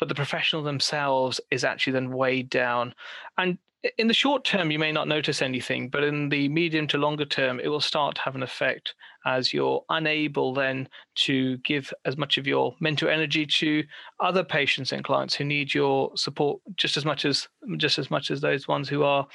but 0.00 0.08
the 0.08 0.16
professional 0.16 0.64
themselves 0.64 1.40
is 1.52 1.62
actually 1.62 1.92
then 1.92 2.10
weighed 2.10 2.50
down. 2.50 2.92
And 3.38 3.56
in 3.98 4.06
the 4.06 4.14
short 4.14 4.44
term, 4.44 4.70
you 4.70 4.78
may 4.78 4.92
not 4.92 5.08
notice 5.08 5.42
anything, 5.42 5.88
but 5.88 6.04
in 6.04 6.28
the 6.28 6.48
medium 6.48 6.86
to 6.88 6.98
longer 6.98 7.24
term, 7.24 7.58
it 7.58 7.68
will 7.68 7.80
start 7.80 8.14
to 8.14 8.20
have 8.22 8.36
an 8.36 8.42
effect 8.42 8.94
as 9.26 9.52
you're 9.52 9.84
unable 9.88 10.54
then 10.54 10.88
to 11.14 11.56
give 11.58 11.92
as 12.04 12.16
much 12.16 12.38
of 12.38 12.46
your 12.46 12.74
mental 12.80 13.08
energy 13.08 13.44
to 13.44 13.82
other 14.20 14.44
patients 14.44 14.92
and 14.92 15.04
clients 15.04 15.34
who 15.34 15.44
need 15.44 15.74
your 15.74 16.16
support 16.16 16.60
just 16.76 16.96
as 16.96 17.04
much 17.04 17.24
as 17.24 17.48
just 17.76 17.98
as 17.98 18.10
much 18.10 18.30
as 18.30 18.40
those 18.40 18.68
ones 18.68 18.88
who 18.88 19.02
are 19.02 19.26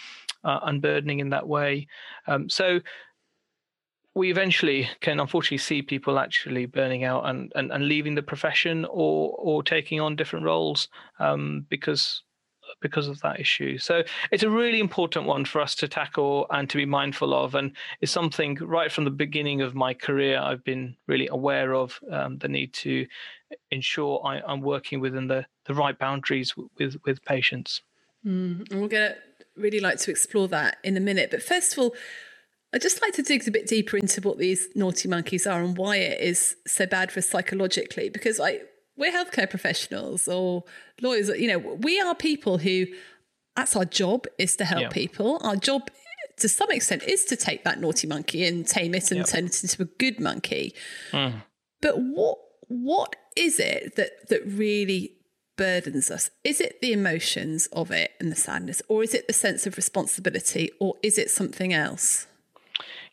uh, 0.46 0.60
unburdening 0.64 1.20
in 1.20 1.30
that 1.30 1.48
way. 1.48 1.88
Um, 2.28 2.50
so 2.50 2.80
we 4.14 4.32
eventually 4.32 4.90
can 5.02 5.20
unfortunately 5.20 5.58
see 5.58 5.82
people 5.82 6.18
actually 6.18 6.66
burning 6.66 7.04
out 7.04 7.28
and, 7.28 7.52
and, 7.56 7.72
and 7.72 7.88
leaving 7.88 8.16
the 8.16 8.24
profession 8.24 8.86
or 8.86 9.36
or 9.38 9.62
taking 9.62 10.00
on 10.00 10.16
different 10.16 10.46
roles 10.46 10.88
um, 11.20 11.66
because 11.70 12.24
because 12.82 13.08
of 13.08 13.20
that 13.22 13.40
issue. 13.40 13.78
So 13.78 14.04
it's 14.32 14.44
a 14.44 14.50
really 14.50 14.80
important 14.80 15.26
one 15.26 15.46
for 15.46 15.62
us 15.62 15.76
to 15.76 15.88
tackle 15.88 16.48
and 16.50 16.70
to 16.70 16.78
be 16.78 16.86
mindful 16.86 17.34
of, 17.34 17.56
and 17.56 17.72
it's 18.02 18.12
something 18.12 18.56
right 18.56 18.92
from 18.92 19.04
the 19.04 19.12
beginning 19.12 19.62
of 19.62 19.76
my 19.76 19.94
career 19.94 20.40
I've 20.40 20.64
been 20.64 20.96
really 21.08 21.28
aware 21.28 21.74
of 21.74 22.00
um, 22.12 22.38
the 22.38 22.48
need 22.48 22.74
to 22.74 23.08
ensure 23.72 24.22
I, 24.26 24.42
am 24.52 24.62
working 24.62 25.00
within 25.00 25.28
the, 25.28 25.46
the 25.66 25.74
right 25.74 25.98
boundaries 25.98 26.56
with, 26.78 26.98
with 27.06 27.24
patients. 27.24 27.82
Mm, 28.26 28.70
and 28.72 28.82
we're 28.82 28.88
going 28.88 29.12
to 29.12 29.16
really 29.56 29.80
like 29.80 29.98
to 30.00 30.12
explore 30.12 30.48
that 30.50 30.78
in 30.84 30.98
a 30.98 31.02
minute. 31.02 31.32
But 31.32 31.44
first 31.44 31.74
of 31.74 31.80
all, 31.80 31.96
I'd 32.74 32.82
just 32.82 33.02
like 33.02 33.14
to 33.14 33.24
dig 33.24 33.48
a 33.48 33.52
bit 33.52 33.68
deeper 33.68 33.98
into 33.98 34.22
what 34.22 34.38
these 34.38 34.68
naughty 34.76 35.08
monkeys 35.08 35.48
are 35.48 35.64
and 35.64 35.78
why 35.78 35.98
it 35.98 36.20
is 36.20 36.56
so 36.68 36.86
bad 36.86 37.12
for 37.12 37.20
us 37.20 37.30
psychologically. 37.30 38.10
Because 38.10 38.40
I, 38.40 38.60
we're 38.98 39.12
healthcare 39.12 39.50
professionals 39.50 40.28
or 40.28 40.64
lawyers, 41.02 41.30
you 41.30 41.48
know, 41.48 41.58
we 41.58 42.00
are 42.00 42.16
people 42.16 42.58
who 42.58 42.88
that's 43.56 43.76
our 43.76 43.86
job 43.86 44.26
is 44.38 44.56
to 44.58 44.66
help 44.66 44.92
people. 44.92 45.40
Our 45.42 45.56
job 45.56 45.90
to 46.38 46.48
some 46.48 46.70
extent 46.72 47.04
is 47.04 47.26
to 47.26 47.36
take 47.36 47.64
that 47.64 47.80
naughty 47.80 48.08
monkey 48.08 48.46
and 48.46 48.68
tame 48.68 48.94
it 48.94 49.10
and 49.12 49.20
yep. 49.20 49.28
turn 49.28 49.46
it 49.46 49.64
into 49.64 49.82
a 49.82 49.86
good 49.86 50.20
monkey. 50.20 50.74
Mm. 51.12 51.42
But 51.82 51.96
what 52.00 52.38
what 52.68 53.16
is 53.36 53.60
it 53.60 53.96
that 53.96 54.30
that 54.30 54.46
really 54.46 55.14
burdens 55.58 56.12
us? 56.12 56.30
Is 56.44 56.62
it 56.62 56.80
the 56.82 56.94
emotions 56.94 57.68
of 57.74 57.92
it 57.92 58.12
and 58.20 58.32
the 58.32 58.36
sadness, 58.36 58.82
or 58.88 59.04
is 59.04 59.14
it 59.14 59.28
the 59.28 59.34
sense 59.34 59.66
of 59.66 59.76
responsibility, 59.76 60.70
or 60.80 60.96
is 61.02 61.18
it 61.18 61.32
something 61.32 61.74
else? 61.74 62.28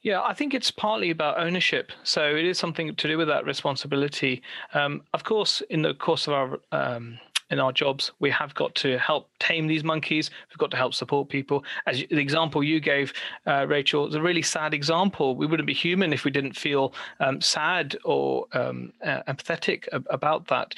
Yeah, 0.04 0.20
I 0.20 0.34
think 0.34 0.52
it's 0.52 0.70
partly 0.70 1.08
about 1.08 1.38
ownership. 1.38 1.90
So 2.02 2.36
it 2.36 2.44
is 2.44 2.58
something 2.58 2.94
to 2.94 3.08
do 3.08 3.16
with 3.16 3.26
that 3.28 3.46
responsibility. 3.46 4.42
Um, 4.74 5.00
of 5.14 5.24
course, 5.24 5.62
in 5.70 5.80
the 5.80 5.94
course 5.94 6.26
of 6.28 6.34
our 6.34 6.60
um, 6.72 7.18
in 7.50 7.58
our 7.58 7.72
jobs, 7.72 8.10
we 8.20 8.30
have 8.30 8.54
got 8.54 8.74
to 8.76 8.98
help 8.98 9.30
tame 9.38 9.66
these 9.66 9.82
monkeys. 9.82 10.30
We've 10.50 10.58
got 10.58 10.70
to 10.72 10.76
help 10.76 10.92
support 10.92 11.30
people. 11.30 11.64
As 11.86 12.04
the 12.10 12.18
example 12.18 12.62
you 12.62 12.80
gave, 12.80 13.14
uh, 13.46 13.66
Rachel, 13.66 14.06
is 14.06 14.14
a 14.14 14.20
really 14.20 14.42
sad 14.42 14.74
example. 14.74 15.36
We 15.36 15.46
wouldn't 15.46 15.66
be 15.66 15.74
human 15.74 16.12
if 16.12 16.24
we 16.24 16.30
didn't 16.30 16.56
feel 16.56 16.94
um, 17.20 17.40
sad 17.40 17.96
or 18.04 18.46
um, 18.52 18.92
empathetic 19.06 19.88
about 19.92 20.48
that. 20.48 20.74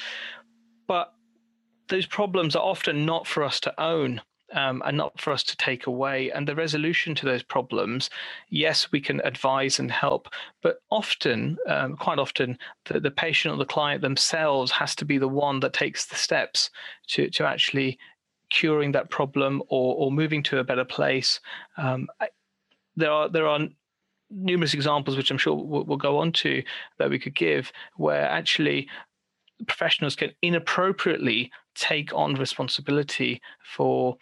But 0.86 1.12
those 1.88 2.06
problems 2.06 2.54
are 2.54 2.64
often 2.64 3.06
not 3.06 3.26
for 3.26 3.42
us 3.42 3.58
to 3.60 3.80
own. 3.80 4.20
Um, 4.52 4.80
and 4.86 4.96
not 4.96 5.20
for 5.20 5.32
us 5.32 5.42
to 5.42 5.56
take 5.56 5.88
away. 5.88 6.30
And 6.30 6.46
the 6.46 6.54
resolution 6.54 7.16
to 7.16 7.26
those 7.26 7.42
problems, 7.42 8.10
yes, 8.48 8.92
we 8.92 9.00
can 9.00 9.20
advise 9.24 9.80
and 9.80 9.90
help, 9.90 10.28
but 10.62 10.76
often, 10.88 11.58
um, 11.66 11.96
quite 11.96 12.20
often, 12.20 12.56
the, 12.84 13.00
the 13.00 13.10
patient 13.10 13.52
or 13.52 13.58
the 13.58 13.64
client 13.64 14.02
themselves 14.02 14.70
has 14.70 14.94
to 14.96 15.04
be 15.04 15.18
the 15.18 15.26
one 15.26 15.58
that 15.60 15.72
takes 15.72 16.06
the 16.06 16.14
steps 16.14 16.70
to 17.08 17.28
to 17.30 17.44
actually 17.44 17.98
curing 18.50 18.92
that 18.92 19.10
problem 19.10 19.62
or 19.68 19.96
or 19.96 20.12
moving 20.12 20.44
to 20.44 20.60
a 20.60 20.64
better 20.64 20.84
place. 20.84 21.40
Um, 21.76 22.06
I, 22.20 22.28
there 22.94 23.10
are 23.10 23.28
there 23.28 23.48
are 23.48 23.66
numerous 24.30 24.74
examples, 24.74 25.16
which 25.16 25.30
I'm 25.30 25.38
sure 25.38 25.54
we'll, 25.54 25.84
we'll 25.84 25.96
go 25.96 26.18
on 26.18 26.32
to, 26.32 26.62
that 26.98 27.10
we 27.10 27.18
could 27.18 27.34
give, 27.34 27.72
where 27.96 28.28
actually 28.28 28.88
professionals 29.66 30.16
can 30.16 30.30
inappropriately 30.42 31.50
take 31.74 32.12
on 32.14 32.34
responsibility 32.34 33.40
for 33.62 34.16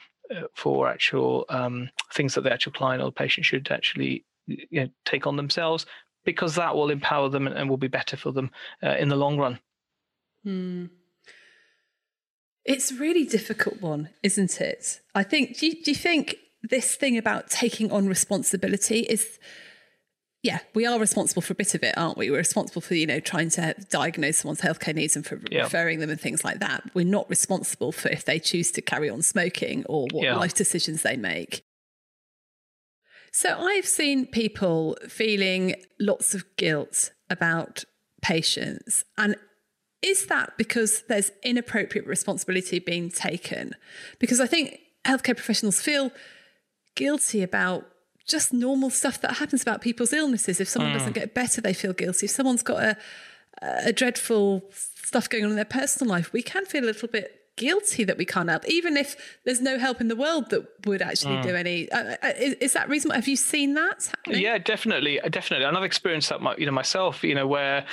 for 0.54 0.88
actual 0.88 1.44
um, 1.48 1.90
things 2.12 2.34
that 2.34 2.42
the 2.42 2.52
actual 2.52 2.72
client 2.72 3.02
or 3.02 3.06
the 3.06 3.12
patient 3.12 3.46
should 3.46 3.70
actually 3.70 4.24
you 4.46 4.66
know, 4.70 4.88
take 5.04 5.26
on 5.26 5.36
themselves 5.36 5.86
because 6.24 6.54
that 6.54 6.74
will 6.74 6.90
empower 6.90 7.28
them 7.28 7.46
and, 7.46 7.56
and 7.56 7.68
will 7.68 7.76
be 7.76 7.88
better 7.88 8.16
for 8.16 8.32
them 8.32 8.50
uh, 8.82 8.96
in 8.96 9.08
the 9.08 9.16
long 9.16 9.38
run. 9.38 9.58
Hmm. 10.42 10.86
It's 12.64 12.90
a 12.90 12.96
really 12.96 13.24
difficult 13.24 13.82
one, 13.82 14.08
isn't 14.22 14.60
it? 14.60 15.00
I 15.14 15.22
think. 15.22 15.58
Do 15.58 15.66
you, 15.66 15.82
do 15.82 15.90
you 15.90 15.94
think 15.94 16.36
this 16.62 16.94
thing 16.94 17.18
about 17.18 17.50
taking 17.50 17.92
on 17.92 18.06
responsibility 18.06 19.00
is 19.00 19.38
yeah, 20.44 20.58
we 20.74 20.84
are 20.84 20.98
responsible 20.98 21.40
for 21.40 21.54
a 21.54 21.56
bit 21.56 21.74
of 21.74 21.82
it, 21.82 21.96
aren't 21.96 22.18
we? 22.18 22.30
We're 22.30 22.36
responsible 22.36 22.82
for, 22.82 22.94
you 22.94 23.06
know, 23.06 23.18
trying 23.18 23.48
to 23.52 23.74
diagnose 23.88 24.36
someone's 24.36 24.60
healthcare 24.60 24.94
needs 24.94 25.16
and 25.16 25.24
for 25.24 25.40
yeah. 25.50 25.62
referring 25.62 26.00
them 26.00 26.10
and 26.10 26.20
things 26.20 26.44
like 26.44 26.60
that. 26.60 26.82
We're 26.92 27.06
not 27.06 27.30
responsible 27.30 27.92
for 27.92 28.10
if 28.10 28.26
they 28.26 28.38
choose 28.38 28.70
to 28.72 28.82
carry 28.82 29.08
on 29.08 29.22
smoking 29.22 29.86
or 29.86 30.06
what 30.12 30.22
yeah. 30.22 30.36
life 30.36 30.52
decisions 30.52 31.00
they 31.00 31.16
make. 31.16 31.64
So 33.32 33.58
I've 33.58 33.86
seen 33.86 34.26
people 34.26 34.98
feeling 35.08 35.76
lots 35.98 36.34
of 36.34 36.44
guilt 36.56 37.12
about 37.30 37.84
patients. 38.20 39.02
And 39.16 39.36
is 40.02 40.26
that 40.26 40.58
because 40.58 41.04
there's 41.08 41.32
inappropriate 41.42 42.06
responsibility 42.06 42.80
being 42.80 43.10
taken? 43.10 43.72
Because 44.18 44.40
I 44.40 44.46
think 44.46 44.78
healthcare 45.06 45.34
professionals 45.36 45.80
feel 45.80 46.12
guilty 46.96 47.42
about 47.42 47.86
just 48.26 48.52
normal 48.52 48.90
stuff 48.90 49.20
that 49.20 49.36
happens 49.36 49.62
about 49.62 49.80
people's 49.80 50.12
illnesses. 50.12 50.60
If 50.60 50.68
someone 50.68 50.92
mm. 50.92 50.98
doesn't 50.98 51.12
get 51.14 51.34
better, 51.34 51.60
they 51.60 51.74
feel 51.74 51.92
guilty. 51.92 52.26
If 52.26 52.32
someone's 52.32 52.62
got 52.62 52.82
a, 52.82 52.96
a 53.62 53.92
dreadful 53.92 54.64
stuff 54.70 55.28
going 55.28 55.44
on 55.44 55.50
in 55.50 55.56
their 55.56 55.64
personal 55.64 56.10
life, 56.10 56.32
we 56.32 56.42
can 56.42 56.64
feel 56.64 56.84
a 56.84 56.86
little 56.86 57.08
bit 57.08 57.44
guilty 57.56 58.04
that 58.04 58.18
we 58.18 58.24
can't 58.24 58.48
help, 58.48 58.66
even 58.66 58.96
if 58.96 59.38
there's 59.44 59.60
no 59.60 59.78
help 59.78 60.00
in 60.00 60.08
the 60.08 60.16
world 60.16 60.50
that 60.50 60.66
would 60.86 61.02
actually 61.02 61.36
mm. 61.36 61.42
do 61.42 61.54
any. 61.54 61.90
Uh, 61.90 62.16
uh, 62.22 62.32
is, 62.38 62.54
is, 62.54 62.72
that 62.72 62.88
reasonable? 62.88 63.14
Have 63.14 63.28
you 63.28 63.36
seen 63.36 63.74
that? 63.74 64.06
Happening? 64.06 64.42
Yeah, 64.42 64.58
definitely, 64.58 65.20
definitely, 65.30 65.66
and 65.66 65.76
I've 65.76 65.84
experienced 65.84 66.30
that, 66.30 66.58
you 66.58 66.66
know, 66.66 66.72
myself. 66.72 67.22
You 67.22 67.34
know, 67.34 67.46
where 67.46 67.86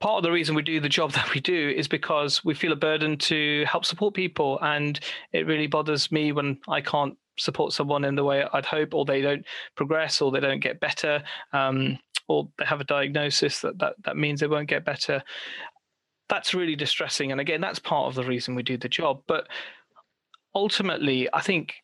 part 0.00 0.18
of 0.18 0.22
the 0.22 0.32
reason 0.32 0.54
we 0.54 0.62
do 0.62 0.80
the 0.80 0.88
job 0.88 1.12
that 1.18 1.32
we 1.34 1.40
do 1.40 1.72
is 1.76 1.88
because 1.88 2.44
we 2.44 2.54
feel 2.54 2.72
a 2.72 2.76
burden 2.76 3.16
to 3.18 3.64
help 3.66 3.84
support 3.84 4.14
people, 4.14 4.58
and 4.62 4.98
it 5.32 5.46
really 5.46 5.66
bothers 5.66 6.10
me 6.10 6.32
when 6.32 6.58
I 6.68 6.80
can't 6.80 7.16
support 7.36 7.72
someone 7.72 8.04
in 8.04 8.14
the 8.14 8.24
way 8.24 8.44
I'd 8.52 8.66
hope, 8.66 8.94
or 8.94 9.04
they 9.04 9.20
don't 9.20 9.44
progress, 9.76 10.20
or 10.20 10.30
they 10.30 10.40
don't 10.40 10.60
get 10.60 10.80
better, 10.80 11.22
um, 11.52 11.98
or 12.28 12.48
they 12.58 12.64
have 12.64 12.80
a 12.80 12.84
diagnosis 12.84 13.60
that, 13.60 13.78
that 13.78 13.94
that 14.04 14.16
means 14.16 14.40
they 14.40 14.46
won't 14.46 14.68
get 14.68 14.84
better. 14.84 15.22
That's 16.28 16.54
really 16.54 16.76
distressing, 16.76 17.32
and 17.32 17.40
again, 17.40 17.60
that's 17.60 17.78
part 17.78 18.08
of 18.08 18.14
the 18.14 18.24
reason 18.24 18.54
we 18.54 18.62
do 18.62 18.76
the 18.76 18.88
job. 18.88 19.22
But 19.26 19.48
ultimately, 20.54 21.28
I 21.32 21.40
think 21.40 21.74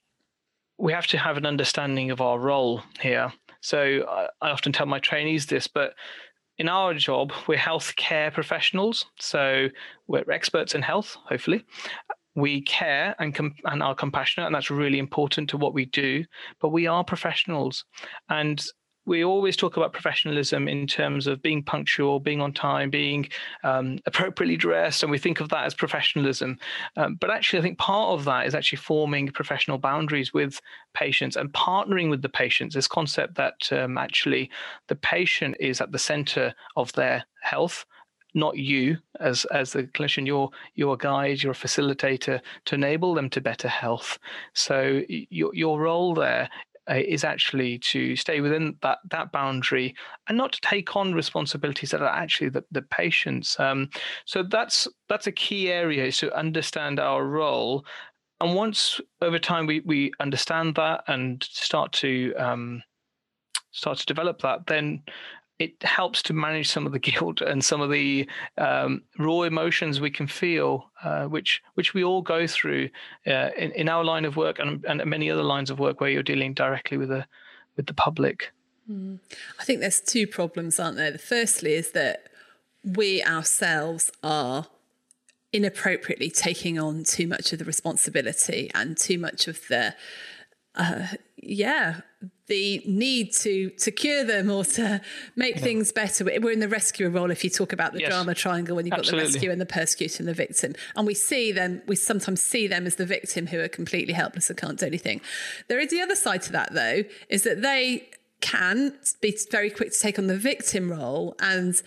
we 0.79 0.93
have 0.93 1.07
to 1.09 1.19
have 1.19 1.37
an 1.37 1.47
understanding 1.47 2.11
of 2.11 2.21
our 2.21 2.39
role 2.39 2.83
here. 3.01 3.33
So 3.61 4.07
I, 4.09 4.29
I 4.41 4.51
often 4.51 4.73
tell 4.73 4.87
my 4.87 4.99
trainees 4.99 5.47
this, 5.47 5.67
but 5.67 5.95
in 6.57 6.69
our 6.69 6.95
job, 6.95 7.33
we're 7.47 7.59
healthcare 7.59 8.33
professionals. 8.33 9.05
So 9.19 9.69
we're 10.07 10.31
experts 10.31 10.75
in 10.75 10.81
health, 10.81 11.17
hopefully 11.27 11.65
we 12.41 12.63
care 12.63 13.15
and 13.19 13.35
com- 13.35 13.55
and 13.65 13.83
are 13.83 13.95
compassionate, 13.95 14.47
and 14.47 14.55
that's 14.55 14.71
really 14.71 14.99
important 14.99 15.51
to 15.51 15.57
what 15.57 15.75
we 15.75 15.87
do. 15.87 16.25
But 16.61 16.71
we 16.71 16.87
are 16.87 17.05
professionals, 17.05 17.85
and 18.29 18.65
we 19.07 19.25
always 19.25 19.57
talk 19.57 19.77
about 19.77 19.93
professionalism 19.93 20.69
in 20.69 20.87
terms 20.87 21.27
of 21.27 21.43
being 21.43 21.63
punctual, 21.63 22.21
being 22.21 22.41
on 22.41 22.53
time, 22.53 22.91
being 22.91 23.29
um, 23.65 23.99
appropriately 24.07 24.57
dressed, 24.57 25.03
and 25.03 25.11
we 25.11 25.19
think 25.19 25.41
of 25.41 25.49
that 25.49 25.65
as 25.65 25.75
professionalism. 25.75 26.59
Um, 26.97 27.17
but 27.17 27.31
actually, 27.31 27.59
I 27.59 27.63
think 27.63 27.79
part 27.79 28.11
of 28.11 28.25
that 28.27 28.47
is 28.47 28.55
actually 28.55 28.79
forming 28.79 29.29
professional 29.29 29.79
boundaries 29.79 30.33
with 30.35 30.61
patients 30.95 31.37
and 31.37 31.53
partnering 31.53 32.11
with 32.11 32.23
the 32.23 32.29
patients. 32.29 32.75
This 32.75 32.87
concept 32.87 33.35
that 33.37 33.73
um, 33.73 33.99
actually 33.99 34.51
the 34.89 34.97
patient 34.97 35.57
is 35.59 35.81
at 35.81 35.93
the 35.93 35.99
center 35.99 36.55
of 36.77 36.93
their 36.93 37.25
health 37.43 37.87
not 38.35 38.57
you 38.57 38.99
as 39.21 39.45
as 39.47 39.73
the 39.73 39.85
clinician. 39.85 40.27
You're 40.27 40.51
you're 40.75 40.95
a 40.95 40.99
guide 40.99 41.43
you're 41.43 41.53
a 41.53 41.55
facilitator 41.55 42.41
to 42.67 42.75
enable 42.75 43.15
them 43.15 43.31
to 43.31 43.41
better 43.41 43.69
health. 43.69 44.19
So 44.55 45.03
your 45.09 45.55
your 45.55 45.81
role 45.81 46.15
there 46.15 46.49
uh, 46.91 47.03
actually 47.25 47.79
to 47.79 48.17
stay 48.17 48.41
within 48.41 48.77
that 48.83 48.99
that 49.11 49.31
boundary 49.33 49.95
and 50.29 50.37
not 50.37 50.53
to 50.53 50.61
take 50.61 50.97
on 50.97 51.15
responsibilities 51.15 51.91
that 51.91 52.03
are 52.03 52.09
actually 52.09 52.49
the, 52.49 52.65
the 52.73 52.83
patients. 52.83 53.59
Um, 53.61 53.89
so 54.25 54.43
that's 54.43 54.89
that's 55.09 55.27
a 55.27 55.33
key 55.33 55.71
area 55.71 56.07
is 56.07 56.19
to 56.19 56.37
understand 56.37 56.99
our 56.99 57.25
role. 57.25 57.85
And 58.41 58.55
once 58.55 59.01
over 59.21 59.39
time 59.39 59.67
we 59.67 59.81
we 59.81 60.13
understand 60.21 60.75
that 60.77 61.05
and 61.07 61.43
start 61.43 61.93
to 61.93 62.35
um, 62.35 62.83
start 63.73 63.99
to 63.99 64.07
develop 64.07 64.41
that 64.43 64.67
then 64.67 65.03
it 65.61 65.83
helps 65.83 66.23
to 66.23 66.33
manage 66.33 66.69
some 66.69 66.87
of 66.87 66.93
the 66.93 66.99
guilt 67.11 67.41
and 67.43 67.65
some 67.65 67.81
of 67.81 67.91
the 67.91 68.29
um, 68.59 69.03
raw 69.19 69.43
emotions 69.43 70.01
we 70.01 70.11
can 70.11 70.27
feel, 70.27 70.91
uh, 71.05 71.27
which 71.27 71.63
which 71.75 71.95
we 71.95 72.03
all 72.03 72.23
go 72.23 72.47
through 72.47 72.89
uh, 73.27 73.51
in, 73.57 73.71
in 73.73 73.89
our 73.89 74.03
line 74.03 74.25
of 74.25 74.37
work 74.37 74.59
and, 74.59 74.85
and 74.87 75.05
many 75.05 75.31
other 75.31 75.43
lines 75.43 75.71
of 75.71 75.79
work 75.79 76.01
where 76.01 76.11
you're 76.11 76.23
dealing 76.23 76.55
directly 76.55 76.97
with 76.97 77.11
the 77.11 77.27
with 77.77 77.87
the 77.87 77.95
public. 77.95 78.51
Mm. 78.91 79.21
I 79.61 79.65
think 79.65 79.81
there's 79.81 80.01
two 80.01 80.27
problems, 80.27 80.81
aren't 80.81 80.97
there? 80.97 81.13
The 81.13 81.19
firstly 81.19 81.75
is 81.75 81.93
that 81.93 82.31
we 82.83 83.23
ourselves 83.23 84.11
are 84.23 84.67
inappropriately 85.53 86.31
taking 86.31 86.79
on 86.79 87.05
too 87.05 87.27
much 87.27 87.53
of 87.53 87.59
the 87.59 87.65
responsibility 87.65 88.71
and 88.75 88.97
too 88.97 89.19
much 89.19 89.49
of 89.49 89.61
the 89.69 89.95
uh, 90.77 91.09
yeah 91.37 92.01
the 92.51 92.83
need 92.85 93.33
to 93.33 93.71
to 93.71 93.91
cure 93.91 94.25
them 94.25 94.51
or 94.51 94.65
to 94.65 95.01
make 95.37 95.57
yeah. 95.57 95.63
things 95.63 95.93
better. 95.93 96.25
We're 96.25 96.51
in 96.51 96.61
the 96.61 96.69
rescuer 96.69 97.09
role 97.09 97.31
if 97.31 97.43
you 97.45 97.49
talk 97.49 97.73
about 97.73 97.95
the 97.95 98.01
yes. 98.01 98.11
drama 98.11 98.35
triangle 98.35 98.77
when 98.77 98.85
you've 98.85 98.93
Absolutely. 98.93 99.21
got 99.21 99.27
the 99.27 99.35
rescue 99.35 99.51
and 99.53 99.61
the 99.61 99.67
persecutor 99.67 100.17
and 100.19 100.29
the 100.29 100.35
victim. 100.35 100.75
And 100.97 101.07
we 101.07 101.15
see 101.15 101.53
them, 101.53 101.81
we 101.87 101.97
sometimes 101.97 102.43
see 102.43 102.67
them 102.67 102.87
as 102.87 102.97
the 102.97 103.07
victim 103.07 103.47
who 103.47 103.61
are 103.61 103.69
completely 103.69 104.13
helpless 104.13 104.51
and 104.51 104.59
can't 104.59 104.79
do 104.79 104.85
anything. 104.85 105.21
There 105.69 105.79
is 105.79 105.91
the 105.91 106.01
other 106.01 106.17
side 106.17 106.43
to 106.43 106.53
that 106.53 106.75
though, 106.75 107.05
is 107.29 107.45
that 107.45 107.63
they 107.63 108.11
can 108.41 108.95
be 109.21 109.37
very 109.51 109.71
quick 109.71 109.93
to 109.93 109.99
take 109.99 110.19
on 110.19 110.27
the 110.27 110.37
victim 110.37 110.91
role 110.91 111.37
and 111.41 111.83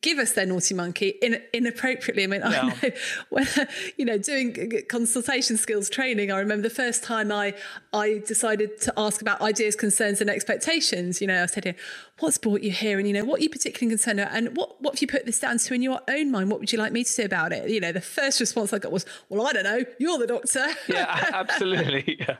give 0.00 0.18
us 0.18 0.32
their 0.32 0.46
naughty 0.46 0.74
monkey 0.74 1.14
in, 1.22 1.42
inappropriately. 1.52 2.24
I 2.24 2.26
mean, 2.26 2.40
yeah. 2.40 2.60
I 2.60 2.64
know 2.82 2.90
when 3.30 3.46
you 3.96 4.04
know 4.04 4.18
doing 4.18 4.82
consultation 4.88 5.56
skills 5.56 5.90
training. 5.90 6.30
I 6.30 6.38
remember 6.38 6.68
the 6.68 6.74
first 6.74 7.04
time 7.04 7.30
I 7.30 7.54
I 7.92 8.22
decided 8.26 8.80
to 8.82 8.92
ask 8.96 9.20
about 9.20 9.40
ideas, 9.40 9.76
concerns, 9.76 10.20
and 10.20 10.30
expectations. 10.30 11.20
You 11.20 11.26
know, 11.26 11.42
I 11.42 11.46
said, 11.46 11.64
here, 11.64 11.76
"What's 12.20 12.38
brought 12.38 12.62
you 12.62 12.70
here?" 12.70 12.98
And 12.98 13.06
you 13.06 13.14
know, 13.14 13.24
what 13.24 13.40
are 13.40 13.42
you 13.42 13.50
particularly 13.50 13.90
concerned 13.90 14.20
about? 14.20 14.34
And 14.34 14.56
what 14.56 14.80
what 14.82 14.94
have 14.94 15.02
you 15.02 15.08
put 15.08 15.26
this 15.26 15.40
down 15.40 15.58
to 15.58 15.74
in 15.74 15.82
your 15.82 16.00
own 16.08 16.30
mind? 16.30 16.50
What 16.50 16.60
would 16.60 16.72
you 16.72 16.78
like 16.78 16.92
me 16.92 17.04
to 17.04 17.14
do 17.14 17.24
about 17.24 17.52
it? 17.52 17.68
You 17.70 17.80
know, 17.80 17.92
the 17.92 18.00
first 18.00 18.40
response 18.40 18.72
I 18.72 18.78
got 18.78 18.92
was, 18.92 19.04
"Well, 19.28 19.46
I 19.46 19.52
don't 19.52 19.64
know. 19.64 19.84
You're 19.98 20.18
the 20.18 20.26
doctor." 20.26 20.66
Yeah, 20.88 21.30
absolutely. 21.34 22.16
Yeah. 22.28 22.36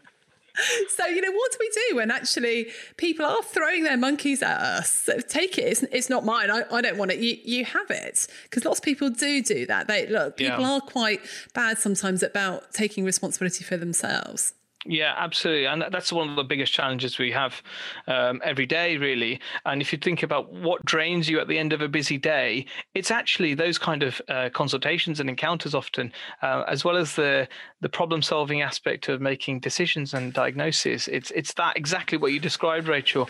so 0.88 1.06
you 1.06 1.20
know 1.20 1.32
what 1.32 1.52
do 1.52 1.58
we 1.60 1.70
do 1.88 1.96
when 1.96 2.10
actually 2.10 2.68
people 2.96 3.24
are 3.24 3.42
throwing 3.42 3.84
their 3.84 3.96
monkeys 3.96 4.42
at 4.42 4.60
us? 4.60 5.08
Take 5.28 5.58
it 5.58 5.68
it's, 5.68 5.82
it's 5.84 6.10
not 6.10 6.24
mine. 6.24 6.50
I, 6.50 6.64
I 6.70 6.80
don't 6.80 6.96
want 6.96 7.10
it. 7.10 7.18
You, 7.18 7.36
you 7.44 7.64
have 7.64 7.90
it. 7.90 8.26
Because 8.44 8.64
lots 8.64 8.78
of 8.78 8.84
people 8.84 9.10
do 9.10 9.42
do 9.42 9.66
that. 9.66 9.86
They 9.86 10.06
look 10.06 10.36
people 10.36 10.60
yeah. 10.60 10.72
are 10.72 10.80
quite 10.80 11.20
bad 11.54 11.78
sometimes 11.78 12.22
about 12.22 12.72
taking 12.72 13.04
responsibility 13.04 13.64
for 13.64 13.76
themselves 13.76 14.54
yeah, 14.86 15.14
absolutely, 15.16 15.66
and 15.66 15.84
that's 15.90 16.12
one 16.12 16.30
of 16.30 16.36
the 16.36 16.44
biggest 16.44 16.72
challenges 16.72 17.18
we 17.18 17.32
have 17.32 17.62
um, 18.06 18.40
every 18.44 18.66
day, 18.66 18.96
really. 18.96 19.40
And 19.66 19.82
if 19.82 19.92
you 19.92 19.98
think 19.98 20.22
about 20.22 20.52
what 20.52 20.84
drains 20.84 21.28
you 21.28 21.40
at 21.40 21.48
the 21.48 21.58
end 21.58 21.72
of 21.72 21.80
a 21.80 21.88
busy 21.88 22.16
day, 22.16 22.64
it's 22.94 23.10
actually 23.10 23.54
those 23.54 23.76
kind 23.76 24.04
of 24.04 24.22
uh, 24.28 24.50
consultations 24.50 25.18
and 25.18 25.28
encounters 25.28 25.74
often, 25.74 26.12
uh, 26.42 26.62
as 26.68 26.84
well 26.84 26.96
as 26.96 27.16
the 27.16 27.48
the 27.80 27.88
problem 27.88 28.22
solving 28.22 28.62
aspect 28.62 29.08
of 29.08 29.20
making 29.20 29.60
decisions 29.60 30.14
and 30.14 30.32
diagnosis. 30.32 31.08
It's 31.08 31.32
it's 31.32 31.54
that 31.54 31.76
exactly 31.76 32.16
what 32.16 32.32
you 32.32 32.38
described, 32.38 32.86
Rachel. 32.86 33.28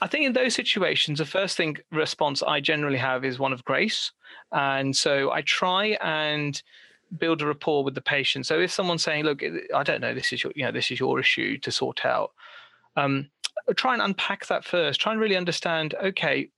I 0.00 0.06
think 0.06 0.24
in 0.24 0.34
those 0.34 0.54
situations, 0.54 1.18
the 1.18 1.24
first 1.24 1.56
thing 1.56 1.78
response 1.90 2.42
I 2.42 2.60
generally 2.60 2.98
have 2.98 3.24
is 3.24 3.38
one 3.40 3.52
of 3.52 3.64
grace, 3.64 4.12
and 4.52 4.96
so 4.96 5.32
I 5.32 5.42
try 5.42 5.98
and 6.00 6.62
build 7.18 7.42
a 7.42 7.46
rapport 7.46 7.84
with 7.84 7.94
the 7.94 8.00
patient. 8.00 8.46
So 8.46 8.60
if 8.60 8.70
someone's 8.70 9.02
saying, 9.02 9.24
"Look, 9.24 9.42
I 9.74 9.82
don't 9.82 10.00
know, 10.00 10.14
this 10.14 10.32
is 10.32 10.42
your, 10.42 10.52
you 10.56 10.64
know, 10.64 10.72
this 10.72 10.90
is 10.90 11.00
your 11.00 11.20
issue 11.20 11.58
to 11.58 11.70
sort 11.70 12.04
out," 12.04 12.32
um, 12.96 13.30
try 13.76 13.92
and 13.92 14.02
unpack 14.02 14.46
that 14.46 14.64
first. 14.64 15.00
Try 15.00 15.12
and 15.12 15.20
really 15.20 15.36
understand. 15.36 15.94
Okay, 16.02 16.50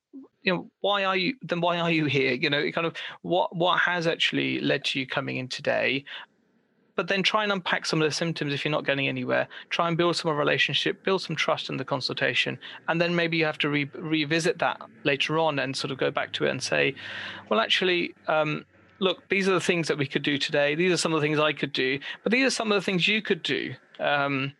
you 0.43 0.55
know, 0.55 0.71
why 0.81 1.05
are 1.05 1.17
you? 1.17 1.35
Then 1.43 1.61
why 1.61 1.79
are 1.79 1.91
you 1.91 2.07
here? 2.07 2.33
You 2.33 2.51
know, 2.51 2.71
kind 2.73 2.87
of 2.87 2.95
what 3.23 3.55
what 3.55 3.79
has 3.81 4.07
actually 4.07 4.61
led 4.61 4.85
to 4.87 5.01
you 5.01 5.07
coming 5.07 5.37
in 5.37 5.49
today. 5.49 6.05
But 6.97 7.07
then 7.07 7.23
try 7.23 7.45
and 7.45 7.53
unpack 7.53 7.87
some 7.87 8.03
of 8.03 8.09
the 8.09 8.13
symptoms 8.13 8.53
if 8.53 8.65
you're 8.65 8.73
not 8.73 8.85
getting 8.85 9.07
anywhere. 9.07 9.47
Try 9.71 9.87
and 9.87 9.97
build 9.97 10.17
some 10.17 10.37
relationship, 10.37 11.05
build 11.05 11.23
some 11.23 11.37
trust 11.37 11.71
in 11.71 11.77
the 11.77 11.85
consultation, 11.85 12.59
and 12.89 13.01
then 13.01 13.15
maybe 13.15 13.37
you 13.37 13.45
have 13.45 13.59
to 13.59 13.69
re- 13.69 13.91
revisit 13.95 14.59
that 14.59 14.81
later 15.05 15.39
on 15.39 15.61
and 15.61 15.77
sort 15.77 15.93
of 15.93 15.99
go 15.99 16.11
back 16.11 16.33
to 16.33 16.47
it 16.47 16.51
and 16.51 16.63
say, 16.63 16.95
well, 17.49 17.61
actually. 17.61 18.15
Um, 18.27 18.65
look, 19.01 19.29
these 19.29 19.49
are 19.49 19.53
the 19.53 19.61
things 19.61 19.89
that 19.89 19.99
we 19.99 20.07
could 20.07 20.23
do 20.23 20.39
today. 20.39 20.75
These 20.75 20.93
are 20.93 20.97
some 20.97 21.13
of 21.13 21.21
the 21.21 21.27
things 21.27 21.39
I 21.39 21.53
could 21.53 21.73
do, 21.73 21.99
but 22.23 22.33
these 22.33 22.47
are 22.47 22.51
some 22.51 22.73
of 22.73 22.77
the 22.77 22.85
things 22.85 23.09
you 23.09 23.23
could 23.23 23.43
do. 23.43 23.75
Um, 24.01 24.53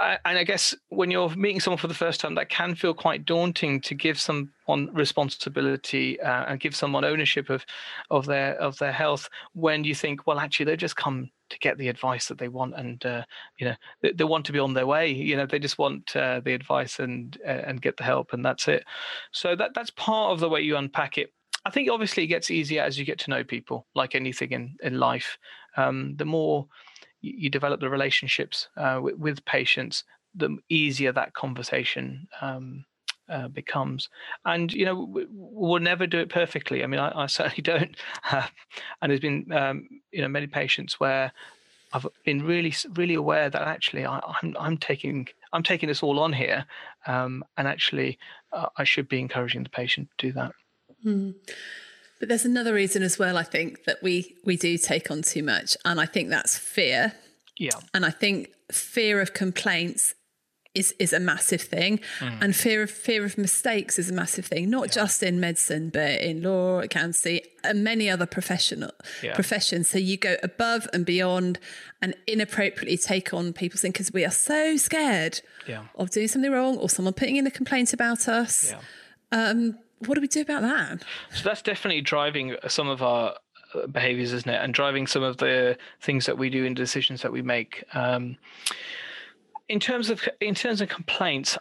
I, 0.00 0.18
and 0.24 0.38
I 0.38 0.44
guess 0.44 0.74
when 0.88 1.10
you're 1.10 1.28
meeting 1.30 1.60
someone 1.60 1.78
for 1.78 1.88
the 1.88 1.94
first 1.94 2.20
time, 2.20 2.34
that 2.36 2.48
can 2.48 2.74
feel 2.74 2.94
quite 2.94 3.26
daunting 3.26 3.80
to 3.82 3.94
give 3.94 4.18
someone 4.18 4.88
responsibility 4.94 6.18
uh, 6.20 6.44
and 6.46 6.58
give 6.58 6.74
someone 6.74 7.04
ownership 7.04 7.50
of 7.50 7.66
of 8.10 8.26
their 8.26 8.54
of 8.54 8.78
their 8.78 8.92
health. 8.92 9.28
When 9.52 9.84
you 9.84 9.94
think, 9.94 10.26
well, 10.26 10.38
actually, 10.38 10.66
they've 10.66 10.78
just 10.78 10.96
come 10.96 11.30
to 11.50 11.58
get 11.58 11.76
the 11.76 11.88
advice 11.88 12.28
that 12.28 12.38
they 12.38 12.48
want, 12.48 12.74
and 12.76 13.04
uh, 13.04 13.24
you 13.58 13.66
know, 13.66 13.74
they, 14.00 14.12
they, 14.12 14.24
want 14.24 14.46
to 14.46 14.52
be 14.52 14.58
on 14.58 14.72
their 14.72 14.86
way. 14.86 15.10
You 15.10 15.36
know, 15.36 15.46
they 15.46 15.58
just 15.58 15.78
want 15.78 16.16
uh, 16.16 16.40
the 16.40 16.54
advice 16.54 16.98
and 16.98 17.36
uh, 17.44 17.62
and 17.66 17.82
get 17.82 17.98
the 17.98 18.04
help, 18.04 18.32
and 18.32 18.44
that's 18.44 18.68
it. 18.68 18.84
So 19.32 19.54
that 19.56 19.72
that's 19.74 19.90
part 19.90 20.32
of 20.32 20.40
the 20.40 20.48
way 20.48 20.62
you 20.62 20.76
unpack 20.76 21.18
it. 21.18 21.32
I 21.64 21.70
think 21.70 21.90
obviously 21.90 22.24
it 22.24 22.28
gets 22.28 22.50
easier 22.50 22.82
as 22.82 22.98
you 22.98 23.04
get 23.04 23.18
to 23.20 23.30
know 23.30 23.44
people, 23.44 23.86
like 23.94 24.14
anything 24.14 24.52
in 24.52 24.76
in 24.82 24.98
life. 24.98 25.38
Um, 25.76 26.16
the 26.16 26.24
more 26.24 26.66
you, 27.20 27.50
develop 27.50 27.80
the 27.80 27.88
relationships 27.88 28.68
uh, 28.76 28.98
with, 29.02 29.16
with, 29.16 29.44
patients, 29.44 30.04
the 30.34 30.56
easier 30.68 31.12
that 31.12 31.34
conversation 31.34 32.26
um, 32.40 32.84
uh, 33.28 33.48
becomes. 33.48 34.08
And 34.44 34.72
you 34.72 34.84
know, 34.84 35.26
we'll 35.30 35.80
never 35.80 36.06
do 36.06 36.18
it 36.18 36.28
perfectly. 36.28 36.82
I 36.82 36.86
mean, 36.86 37.00
I, 37.00 37.24
I 37.24 37.26
certainly 37.38 37.62
don't. 37.62 37.96
Uh, 38.30 38.46
and 39.00 39.10
there's 39.10 39.20
been 39.20 39.50
um, 39.52 39.88
you 40.12 40.22
know 40.22 40.28
many 40.28 40.46
patients 40.46 40.98
where 40.98 41.32
I've 41.92 42.06
been 42.24 42.42
really 42.42 42.74
really 42.94 43.14
aware 43.14 43.50
that 43.50 43.62
actually 43.62 44.04
I, 44.04 44.16
am 44.16 44.22
I'm, 44.42 44.56
I'm 44.58 44.78
taking 44.78 45.28
I'm 45.52 45.62
taking 45.62 45.88
this 45.88 46.02
all 46.02 46.20
on 46.20 46.32
here, 46.32 46.64
um, 47.06 47.44
and 47.56 47.68
actually 47.68 48.18
uh, 48.52 48.66
I 48.76 48.84
should 48.84 49.08
be 49.08 49.20
encouraging 49.20 49.62
the 49.62 49.70
patient 49.70 50.08
to 50.18 50.26
do 50.26 50.32
that. 50.32 50.52
Mm. 51.04 51.34
But 52.18 52.28
there's 52.28 52.44
another 52.44 52.74
reason 52.74 53.02
as 53.02 53.18
well, 53.18 53.36
I 53.36 53.42
think, 53.42 53.84
that 53.84 54.02
we 54.02 54.36
we 54.44 54.56
do 54.56 54.76
take 54.76 55.10
on 55.10 55.22
too 55.22 55.42
much. 55.42 55.76
And 55.84 56.00
I 56.00 56.06
think 56.06 56.28
that's 56.28 56.56
fear. 56.56 57.14
Yeah. 57.56 57.78
And 57.94 58.04
I 58.04 58.10
think 58.10 58.50
fear 58.70 59.20
of 59.20 59.32
complaints 59.32 60.14
is 60.74 60.94
is 60.98 61.12
a 61.12 61.18
massive 61.18 61.62
thing. 61.62 61.98
Mm. 62.20 62.42
And 62.42 62.56
fear 62.56 62.82
of 62.82 62.90
fear 62.90 63.24
of 63.24 63.38
mistakes 63.38 63.98
is 63.98 64.10
a 64.10 64.12
massive 64.12 64.46
thing, 64.46 64.70
not 64.70 64.88
yeah. 64.88 65.02
just 65.02 65.22
in 65.22 65.40
medicine, 65.40 65.90
but 65.90 66.20
in 66.20 66.42
law, 66.42 66.80
accountancy, 66.80 67.42
and 67.64 67.82
many 67.82 68.08
other 68.08 68.26
professional 68.26 68.92
yeah. 69.22 69.34
professions. 69.34 69.88
So 69.88 69.98
you 69.98 70.16
go 70.16 70.36
above 70.42 70.88
and 70.92 71.04
beyond 71.04 71.58
and 72.02 72.14
inappropriately 72.26 72.98
take 72.98 73.34
on 73.34 73.52
people's 73.52 73.80
things 73.80 73.94
because 73.94 74.12
we 74.12 74.24
are 74.24 74.30
so 74.30 74.76
scared 74.76 75.40
yeah. 75.66 75.84
of 75.96 76.10
doing 76.10 76.28
something 76.28 76.52
wrong 76.52 76.76
or 76.76 76.88
someone 76.88 77.14
putting 77.14 77.36
in 77.36 77.46
a 77.46 77.50
complaint 77.50 77.92
about 77.92 78.28
us. 78.28 78.72
Um, 79.32 79.78
what 80.06 80.14
do 80.14 80.20
we 80.20 80.28
do 80.28 80.40
about 80.40 80.62
that? 80.62 81.04
So 81.32 81.44
that's 81.44 81.62
definitely 81.62 82.00
driving 82.00 82.56
some 82.68 82.88
of 82.88 83.02
our 83.02 83.34
uh, 83.74 83.86
behaviors, 83.86 84.32
isn't 84.32 84.50
it? 84.50 84.62
And 84.62 84.72
driving 84.72 85.06
some 85.06 85.22
of 85.22 85.36
the 85.36 85.76
things 86.00 86.26
that 86.26 86.38
we 86.38 86.50
do 86.50 86.64
and 86.66 86.74
decisions 86.74 87.22
that 87.22 87.32
we 87.32 87.42
make. 87.42 87.84
Um, 87.94 88.36
in 89.68 89.78
terms 89.78 90.10
of 90.10 90.26
in 90.40 90.54
terms 90.54 90.80
of 90.80 90.88
complaints, 90.88 91.56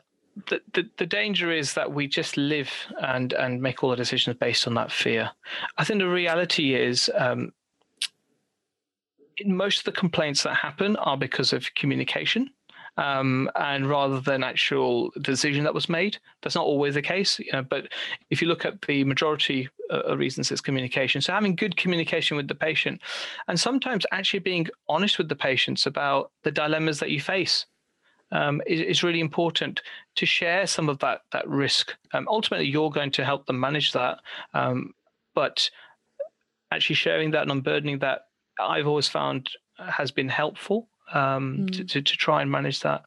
the, 0.48 0.62
the, 0.74 0.90
the 0.98 1.06
danger 1.06 1.52
is 1.52 1.74
that 1.74 1.92
we 1.92 2.08
just 2.08 2.38
live 2.38 2.72
and 3.02 3.34
and 3.34 3.62
make 3.62 3.84
all 3.84 3.92
the 3.92 3.96
decisions 3.96 4.38
based 4.38 4.68
on 4.68 4.74
that 4.76 4.92
fear. 4.92 5.32
I 5.78 5.84
think 5.84 6.00
the 6.00 6.10
reality 6.10 6.74
is 6.74 7.12
um, 7.16 7.52
most 9.46 9.80
of 9.80 9.84
the 9.86 9.92
complaints 9.92 10.44
that 10.44 10.56
happen 10.56 10.96
are 10.98 11.18
because 11.18 11.54
of 11.54 11.74
communication 11.76 12.50
um, 13.00 13.50
and 13.56 13.90
rather 13.90 14.20
than 14.20 14.44
actual 14.44 15.10
decision 15.22 15.64
that 15.64 15.74
was 15.74 15.88
made. 15.88 16.18
That's 16.42 16.56
not 16.56 16.66
always 16.66 16.96
the 16.96 17.02
case, 17.02 17.40
you 17.40 17.52
know, 17.54 17.64
but 17.64 17.88
if 18.30 18.42
you 18.42 18.48
look 18.50 18.66
at 18.66 18.82
the 18.82 19.06
majority 19.06 19.70
uh, 19.90 20.02
of 20.02 20.20
reasons, 20.20 20.52
it's 20.52 20.60
communication. 20.60 21.22
So 21.22 21.32
having 21.32 21.56
good 21.56 21.78
communication 21.78 22.36
with 22.36 22.50
the 22.50 22.56
patient, 22.56 23.02
and 23.48 23.58
sometimes 23.58 24.06
actually 24.12 24.42
being 24.42 24.68
honest 24.90 25.18
with 25.18 25.30
the 25.30 25.36
patients 25.36 25.86
about 25.86 26.32
the 26.44 26.52
dilemmas 26.52 27.00
that 27.00 27.10
you 27.10 27.22
face. 27.22 27.66
Um, 28.32 28.62
is, 28.68 29.02
really 29.02 29.22
important 29.22 29.82
to 30.14 30.24
share 30.28 30.68
some 30.68 30.88
of 30.88 31.00
that 31.00 31.22
that 31.32 31.50
risk. 31.50 31.96
Um, 32.14 32.28
ultimately, 32.30 32.68
you're 32.68 32.92
going 32.92 33.10
to 33.14 33.26
help 33.26 33.48
them 33.48 33.60
manage 33.60 33.92
that, 33.94 34.20
um, 34.54 34.94
but 35.34 35.68
actually 36.70 36.98
sharing 36.98 37.32
that 37.32 37.42
and 37.42 37.52
unburdening 37.52 37.98
that, 38.00 38.28
I've 38.60 38.86
always 38.86 39.08
found 39.08 39.50
has 39.80 40.12
been 40.12 40.30
helpful 40.30 40.90
um, 41.14 41.60
mm. 41.60 41.72
to, 41.76 41.84
to, 41.84 42.02
to, 42.02 42.18
try 42.18 42.42
and 42.42 42.52
manage 42.52 42.82
that. 42.82 43.04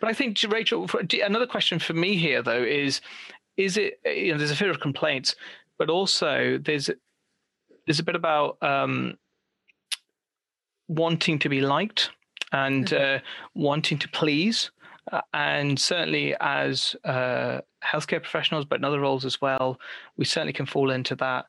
But 0.00 0.08
I 0.08 0.12
think, 0.12 0.38
Rachel, 0.48 0.88
another 1.24 1.46
question 1.46 1.78
for 1.78 1.92
me 1.92 2.16
here, 2.16 2.42
though, 2.42 2.62
is 2.62 3.00
is 3.56 3.76
it, 3.76 4.00
you 4.04 4.32
know, 4.32 4.38
there's 4.38 4.50
a 4.50 4.56
fear 4.56 4.70
of 4.70 4.80
complaints, 4.80 5.36
but 5.78 5.90
also 5.90 6.58
there's 6.58 6.90
there's 7.86 8.00
a 8.00 8.04
bit 8.04 8.16
about 8.16 8.62
um, 8.62 9.16
wanting 10.88 11.38
to 11.40 11.48
be 11.48 11.60
liked 11.60 12.10
and 12.52 12.86
mm-hmm. 12.86 13.16
uh, 13.16 13.20
wanting 13.54 13.98
to 13.98 14.08
please. 14.08 14.70
Uh, 15.12 15.20
and 15.34 15.78
certainly 15.78 16.34
as 16.40 16.96
uh, 17.04 17.60
healthcare 17.84 18.22
professionals, 18.22 18.64
but 18.64 18.78
in 18.78 18.86
other 18.86 19.00
roles 19.00 19.26
as 19.26 19.38
well, 19.38 19.78
we 20.16 20.24
certainly 20.24 20.52
can 20.52 20.64
fall 20.64 20.90
into 20.90 21.14
that. 21.14 21.44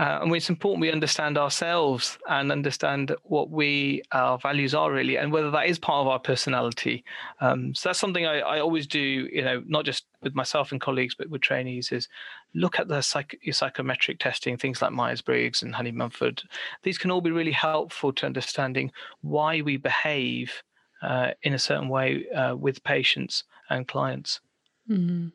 Uh, 0.00 0.20
and 0.22 0.34
it's 0.34 0.48
important 0.48 0.80
we 0.80 0.90
understand 0.90 1.36
ourselves 1.36 2.16
and 2.26 2.50
understand 2.50 3.14
what 3.24 3.50
we 3.50 4.00
our 4.12 4.38
values 4.38 4.74
are 4.74 4.90
really, 4.90 5.18
and 5.18 5.30
whether 5.30 5.50
that 5.50 5.66
is 5.66 5.78
part 5.78 6.00
of 6.00 6.06
our 6.06 6.18
personality. 6.18 7.04
Um, 7.42 7.74
so 7.74 7.90
that's 7.90 7.98
something 7.98 8.24
I, 8.24 8.38
I, 8.38 8.60
always 8.60 8.86
do. 8.86 8.98
You 8.98 9.44
know, 9.44 9.62
not 9.66 9.84
just 9.84 10.06
with 10.22 10.34
myself 10.34 10.72
and 10.72 10.80
colleagues, 10.80 11.14
but 11.14 11.28
with 11.28 11.42
trainees, 11.42 11.92
is 11.92 12.08
look 12.54 12.78
at 12.78 12.88
the 12.88 13.02
psych- 13.02 13.38
psychometric 13.52 14.18
testing, 14.20 14.56
things 14.56 14.80
like 14.80 14.92
Myers 14.92 15.20
Briggs 15.20 15.62
and 15.62 15.74
Honey 15.74 15.92
Mumford. 15.92 16.44
These 16.82 16.96
can 16.96 17.10
all 17.10 17.20
be 17.20 17.30
really 17.30 17.52
helpful 17.52 18.10
to 18.14 18.24
understanding 18.24 18.92
why 19.20 19.60
we 19.60 19.76
behave 19.76 20.62
uh, 21.02 21.32
in 21.42 21.52
a 21.52 21.58
certain 21.58 21.90
way 21.90 22.26
uh, 22.30 22.56
with 22.56 22.82
patients 22.84 23.44
and 23.68 23.86
clients. 23.86 24.40
Mm-hmm. 24.90 25.28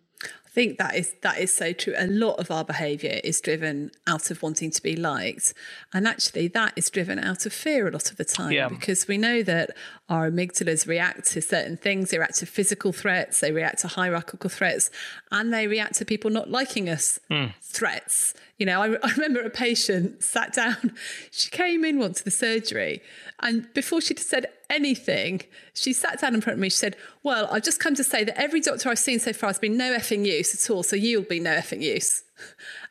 Think 0.56 0.78
that 0.78 0.96
is 0.96 1.14
that 1.22 1.38
is 1.38 1.54
so 1.54 1.74
true. 1.74 1.94
A 1.98 2.08
lot 2.08 2.40
of 2.40 2.50
our 2.50 2.64
behaviour 2.64 3.20
is 3.24 3.42
driven 3.42 3.92
out 4.08 4.32
of 4.32 4.42
wanting 4.42 4.72
to 4.72 4.82
be 4.82 4.96
liked, 4.96 5.54
and 5.94 6.08
actually 6.08 6.48
that 6.48 6.72
is 6.78 6.90
driven 6.90 7.20
out 7.20 7.46
of 7.46 7.52
fear 7.52 7.88
a 7.88 7.92
lot 7.92 8.10
of 8.10 8.16
the 8.16 8.24
time. 8.24 8.54
Yeah. 8.54 8.70
Because 8.70 9.06
we 9.06 9.18
know 9.18 9.44
that 9.44 9.72
our 10.08 10.32
amygdalas 10.32 10.88
react 10.88 11.26
to 11.32 11.42
certain 11.42 11.76
things. 11.76 12.10
They 12.10 12.18
react 12.18 12.36
to 12.36 12.46
physical 12.46 12.94
threats. 12.94 13.42
They 13.42 13.52
react 13.52 13.80
to 13.80 13.90
hierarchical 13.90 14.50
threats, 14.50 14.90
and 15.30 15.54
they 15.54 15.68
react 15.68 15.96
to 15.96 16.06
people 16.06 16.32
not 16.32 16.50
liking 16.50 16.88
us 16.88 17.20
mm. 17.30 17.54
threats. 17.62 18.34
You 18.58 18.66
know, 18.66 18.82
I, 18.82 18.96
I 19.04 19.12
remember 19.12 19.42
a 19.42 19.50
patient 19.50 20.24
sat 20.24 20.54
down. 20.54 20.96
She 21.32 21.50
came 21.52 21.84
in 21.84 22.00
once 22.00 22.20
to 22.20 22.24
the 22.24 22.32
surgery, 22.32 23.02
and 23.42 23.68
before 23.74 24.00
she'd 24.00 24.20
said 24.20 24.46
anything, 24.70 25.42
she 25.74 25.94
sat 25.94 26.22
down 26.22 26.36
in 26.36 26.42
front 26.42 26.58
of 26.58 26.62
me. 26.62 26.70
She 26.70 26.78
said, 26.78 26.96
Well, 27.24 27.48
I've 27.52 27.64
just 27.64 27.80
come 27.80 27.96
to 27.96 28.04
say 28.04 28.24
that 28.24 28.40
every 28.40 28.62
doctor 28.62 28.90
I've 28.90 29.00
seen 29.00 29.20
so 29.20 29.34
far 29.34 29.50
has 29.50 29.60
been 29.60 29.78
no 29.78 29.96
effing 29.96 30.26
use 30.26 30.54
at 30.54 30.74
all. 30.74 30.84
So 30.84 30.96
you'll 30.96 31.24
be 31.24 31.40
no 31.40 31.56
effing 31.56 31.82
use. 31.82 32.24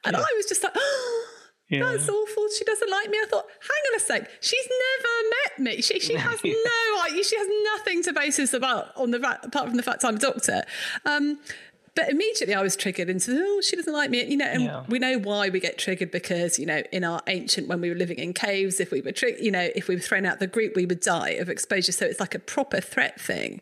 And 0.07 0.15
yeah. 0.15 0.23
I 0.23 0.33
was 0.37 0.45
just 0.45 0.63
like, 0.63 0.75
oh, 0.77 1.27
yeah. 1.71 1.83
That's 1.83 2.07
awful. 2.11 2.47
She 2.59 2.65
doesn't 2.65 2.91
like 2.91 3.09
me. 3.09 3.17
I 3.23 3.27
thought, 3.27 3.47
hang 3.47 3.93
on 3.93 3.97
a 3.97 4.01
sec. 4.01 4.31
She's 4.43 4.69
never 4.69 5.29
met 5.31 5.77
me. 5.77 5.83
She 5.83 5.99
she 5.99 6.13
has 6.13 6.41
no 6.45 7.23
she 7.23 7.37
has 7.37 7.49
nothing 7.75 8.03
to 8.03 8.13
base 8.13 8.37
this 8.37 8.53
about 8.53 8.95
on 8.97 9.13
the 9.13 9.19
apart 9.19 9.69
from 9.69 9.77
the 9.79 9.83
fact 9.83 10.05
I'm 10.05 10.17
a 10.17 10.19
doctor. 10.19 10.63
Um, 11.07 11.39
but 11.95 12.09
immediately 12.09 12.55
I 12.55 12.63
was 12.63 12.75
triggered 12.77 13.09
into, 13.09 13.33
oh, 13.33 13.61
she 13.61 13.77
doesn't 13.77 13.93
like 13.93 14.11
me. 14.11 14.25
You 14.25 14.37
know, 14.37 14.47
and 14.47 14.63
yeah. 14.65 14.85
we 14.89 14.99
know 14.99 15.19
why 15.19 15.49
we 15.49 15.61
get 15.61 15.79
triggered 15.79 16.11
because, 16.11 16.59
you 16.59 16.67
know, 16.67 16.83
in 16.93 17.05
our 17.05 17.21
ancient, 17.29 17.69
when 17.69 17.81
we 17.81 17.89
were 17.89 17.95
living 17.95 18.19
in 18.19 18.33
caves, 18.33 18.81
if 18.81 18.91
we 18.91 19.01
were, 19.01 19.13
tri- 19.13 19.37
you 19.41 19.51
know, 19.51 19.69
if 19.75 19.87
we 19.87 19.95
were 19.95 20.01
thrown 20.01 20.27
out 20.27 20.41
the 20.41 20.47
group, 20.47 20.75
we 20.75 20.87
would 20.87 21.01
die 21.01 21.31
of 21.31 21.49
exposure. 21.49 21.93
So 21.93 22.05
it's 22.07 22.21
like 22.21 22.35
a 22.35 22.41
proper 22.41 22.81
threat 22.81 23.21
thing. 23.21 23.61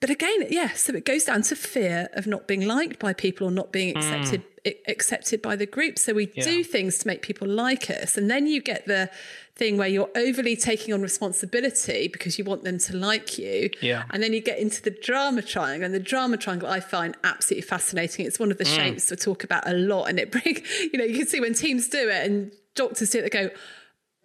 But 0.00 0.10
again, 0.10 0.42
yes, 0.42 0.50
yeah, 0.50 0.72
so 0.74 0.94
it 0.94 1.04
goes 1.06 1.24
down 1.24 1.42
to 1.42 1.56
fear 1.56 2.08
of 2.12 2.26
not 2.26 2.46
being 2.46 2.66
liked 2.66 2.98
by 2.98 3.14
people 3.14 3.46
or 3.46 3.50
not 3.50 3.72
being 3.72 3.96
accepted 3.96 4.42
mm. 4.64 4.76
accepted 4.88 5.40
by 5.40 5.56
the 5.56 5.64
group. 5.64 5.98
So 5.98 6.12
we 6.12 6.30
yeah. 6.34 6.44
do 6.44 6.64
things 6.64 6.98
to 6.98 7.06
make 7.06 7.22
people 7.22 7.48
like 7.48 7.88
us, 7.88 8.18
and 8.18 8.30
then 8.30 8.46
you 8.46 8.60
get 8.60 8.86
the 8.86 9.10
thing 9.56 9.78
where 9.78 9.88
you're 9.88 10.10
overly 10.14 10.54
taking 10.54 10.92
on 10.92 11.00
responsibility 11.00 12.08
because 12.08 12.38
you 12.38 12.44
want 12.44 12.62
them 12.62 12.78
to 12.78 12.96
like 12.96 13.38
you. 13.38 13.70
Yeah. 13.80 14.04
And 14.10 14.22
then 14.22 14.34
you 14.34 14.40
get 14.40 14.58
into 14.58 14.82
the 14.82 14.90
drama 14.90 15.42
triangle. 15.42 15.86
And 15.86 15.94
the 15.94 16.00
drama 16.00 16.36
triangle 16.36 16.68
I 16.68 16.80
find 16.80 17.16
absolutely 17.24 17.66
fascinating. 17.66 18.26
It's 18.26 18.38
one 18.38 18.50
of 18.50 18.58
the 18.58 18.64
mm. 18.64 18.76
shapes 18.76 19.10
we 19.10 19.16
talk 19.16 19.44
about 19.44 19.66
a 19.66 19.72
lot. 19.72 20.04
And 20.04 20.18
it 20.18 20.30
bring, 20.30 20.58
you 20.92 20.98
know, 20.98 21.04
you 21.04 21.16
can 21.16 21.26
see 21.26 21.40
when 21.40 21.54
teams 21.54 21.88
do 21.88 22.08
it 22.08 22.26
and 22.26 22.52
doctors 22.74 23.10
do 23.10 23.18
it, 23.20 23.22
they 23.22 23.30
go, 23.30 23.50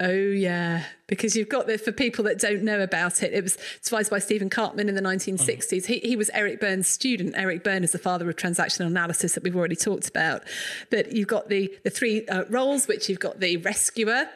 Oh 0.03 0.09
yeah, 0.09 0.83
because 1.05 1.35
you've 1.35 1.47
got 1.47 1.67
this 1.67 1.83
for 1.83 1.91
people 1.91 2.23
that 2.23 2.39
don't 2.39 2.63
know 2.63 2.81
about 2.81 3.21
it. 3.21 3.33
It 3.33 3.43
was 3.43 3.55
devised 3.83 4.09
by 4.09 4.17
Stephen 4.17 4.49
Karpman 4.49 4.89
in 4.89 4.95
the 4.95 5.01
1960s. 5.01 5.67
Mm. 5.67 5.85
He, 5.85 5.99
he 5.99 6.15
was 6.15 6.31
Eric 6.33 6.59
Berne's 6.59 6.87
student. 6.87 7.35
Eric 7.37 7.63
Berne 7.63 7.83
is 7.83 7.91
the 7.91 7.99
father 7.99 8.27
of 8.27 8.35
transactional 8.35 8.87
analysis 8.87 9.33
that 9.33 9.43
we've 9.43 9.55
already 9.55 9.75
talked 9.75 10.09
about. 10.09 10.41
But 10.89 11.11
you've 11.11 11.27
got 11.27 11.49
the 11.49 11.71
the 11.83 11.91
three 11.91 12.25
uh, 12.27 12.45
roles, 12.49 12.87
which 12.87 13.09
you've 13.09 13.19
got 13.19 13.39
the 13.39 13.57
rescuer, 13.57 14.27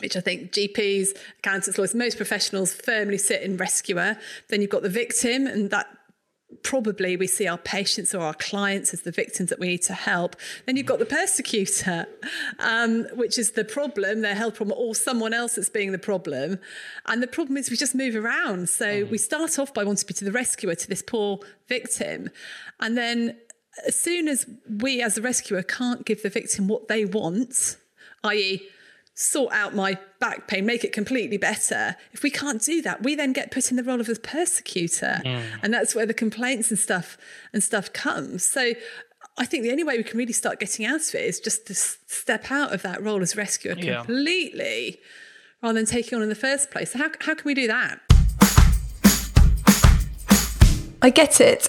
which 0.00 0.16
I 0.16 0.20
think 0.20 0.52
GPs, 0.52 1.16
accountants, 1.38 1.78
lawyers, 1.78 1.94
most 1.94 2.16
professionals 2.16 2.72
firmly 2.74 3.18
sit 3.18 3.42
in 3.42 3.56
rescuer. 3.56 4.18
Then 4.48 4.60
you've 4.60 4.70
got 4.70 4.82
the 4.82 4.88
victim, 4.88 5.46
and 5.46 5.70
that 5.70 5.86
probably 6.62 7.16
we 7.16 7.26
see 7.26 7.46
our 7.46 7.58
patients 7.58 8.14
or 8.14 8.22
our 8.22 8.34
clients 8.34 8.92
as 8.92 9.02
the 9.02 9.12
victims 9.12 9.50
that 9.50 9.58
we 9.58 9.68
need 9.68 9.82
to 9.82 9.94
help. 9.94 10.36
Then 10.66 10.76
you've 10.76 10.86
got 10.86 10.98
the 10.98 11.06
persecutor, 11.06 12.06
um, 12.58 13.06
which 13.14 13.38
is 13.38 13.52
the 13.52 13.64
problem, 13.64 14.20
their 14.20 14.34
health 14.34 14.56
problem, 14.56 14.78
or 14.78 14.94
someone 14.94 15.32
else 15.32 15.54
that's 15.54 15.68
being 15.68 15.92
the 15.92 15.98
problem. 15.98 16.58
And 17.06 17.22
the 17.22 17.28
problem 17.28 17.56
is 17.56 17.70
we 17.70 17.76
just 17.76 17.94
move 17.94 18.16
around. 18.16 18.68
So 18.68 18.86
mm-hmm. 18.86 19.10
we 19.10 19.18
start 19.18 19.58
off 19.58 19.72
by 19.72 19.84
wanting 19.84 19.98
to 19.98 20.06
be 20.06 20.14
to 20.14 20.24
the 20.24 20.32
rescuer, 20.32 20.74
to 20.74 20.88
this 20.88 21.02
poor 21.02 21.40
victim. 21.68 22.30
And 22.80 22.96
then 22.96 23.36
as 23.86 23.98
soon 23.98 24.28
as 24.28 24.46
we 24.68 25.02
as 25.02 25.16
a 25.16 25.22
rescuer 25.22 25.62
can't 25.62 26.04
give 26.04 26.22
the 26.22 26.30
victim 26.30 26.68
what 26.68 26.88
they 26.88 27.04
want, 27.04 27.76
i.e., 28.24 28.68
sort 29.14 29.52
out 29.52 29.74
my 29.74 29.98
back 30.18 30.48
pain, 30.48 30.64
make 30.64 30.84
it 30.84 30.92
completely 30.92 31.36
better. 31.36 31.96
If 32.12 32.22
we 32.22 32.30
can't 32.30 32.62
do 32.62 32.80
that, 32.82 33.02
we 33.02 33.14
then 33.14 33.32
get 33.32 33.50
put 33.50 33.70
in 33.70 33.76
the 33.76 33.82
role 33.82 34.00
of 34.00 34.06
the 34.06 34.16
persecutor. 34.16 35.20
Mm. 35.24 35.42
And 35.62 35.74
that's 35.74 35.94
where 35.94 36.06
the 36.06 36.14
complaints 36.14 36.70
and 36.70 36.78
stuff 36.78 37.18
and 37.52 37.62
stuff 37.62 37.92
comes. 37.92 38.44
So 38.44 38.72
I 39.36 39.46
think 39.46 39.62
the 39.62 39.70
only 39.70 39.84
way 39.84 39.96
we 39.96 40.04
can 40.04 40.18
really 40.18 40.32
start 40.32 40.60
getting 40.60 40.86
out 40.86 41.00
of 41.00 41.14
it 41.14 41.24
is 41.24 41.40
just 41.40 41.66
to 41.66 41.74
step 41.74 42.50
out 42.50 42.72
of 42.72 42.82
that 42.82 43.02
role 43.02 43.22
as 43.22 43.36
rescuer 43.36 43.74
yeah. 43.76 44.04
completely 44.04 45.00
rather 45.62 45.78
than 45.78 45.86
taking 45.86 46.16
on 46.16 46.22
in 46.22 46.28
the 46.28 46.34
first 46.34 46.70
place. 46.70 46.92
So 46.92 46.98
how, 46.98 47.10
how 47.20 47.34
can 47.34 47.44
we 47.44 47.54
do 47.54 47.66
that? 47.66 48.00
I 51.02 51.10
get 51.10 51.40
it. 51.40 51.68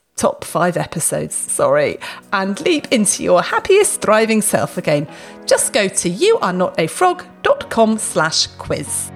top 0.21 0.43
five 0.43 0.77
episodes, 0.77 1.33
sorry, 1.33 1.97
and 2.31 2.61
leap 2.61 2.87
into 2.91 3.23
your 3.23 3.41
happiest, 3.41 4.01
thriving 4.01 4.39
self 4.39 4.77
again. 4.77 5.07
Just 5.47 5.73
go 5.73 5.87
to 5.87 6.09
youarenotafrog.com 6.09 7.97
slash 7.97 8.45
quiz. 8.59 9.10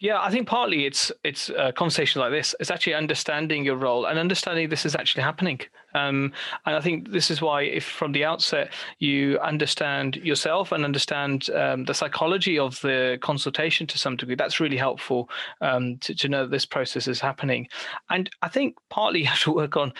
Yeah, 0.00 0.18
I 0.18 0.30
think 0.30 0.48
partly 0.48 0.86
it's 0.86 1.12
it's 1.24 1.50
a 1.50 1.72
conversation 1.72 2.22
like 2.22 2.30
this. 2.30 2.54
It's 2.58 2.70
actually 2.70 2.94
understanding 2.94 3.66
your 3.66 3.76
role 3.76 4.06
and 4.06 4.18
understanding 4.18 4.70
this 4.70 4.86
is 4.86 4.96
actually 4.96 5.22
happening. 5.22 5.60
Um, 5.94 6.32
and 6.64 6.74
I 6.74 6.80
think 6.80 7.10
this 7.10 7.30
is 7.30 7.42
why, 7.42 7.62
if 7.62 7.84
from 7.84 8.12
the 8.12 8.24
outset 8.24 8.72
you 8.98 9.38
understand 9.40 10.16
yourself 10.16 10.72
and 10.72 10.86
understand 10.86 11.50
um, 11.50 11.84
the 11.84 11.92
psychology 11.92 12.58
of 12.58 12.80
the 12.80 13.18
consultation 13.20 13.86
to 13.88 13.98
some 13.98 14.16
degree, 14.16 14.36
that's 14.36 14.58
really 14.58 14.78
helpful 14.78 15.28
um, 15.60 15.98
to, 15.98 16.14
to 16.14 16.28
know 16.30 16.44
that 16.44 16.50
this 16.50 16.64
process 16.64 17.06
is 17.06 17.20
happening. 17.20 17.68
And 18.08 18.30
I 18.40 18.48
think 18.48 18.76
partly 18.88 19.20
you 19.24 19.26
have 19.26 19.42
to 19.42 19.52
work 19.52 19.76
on 19.76 19.92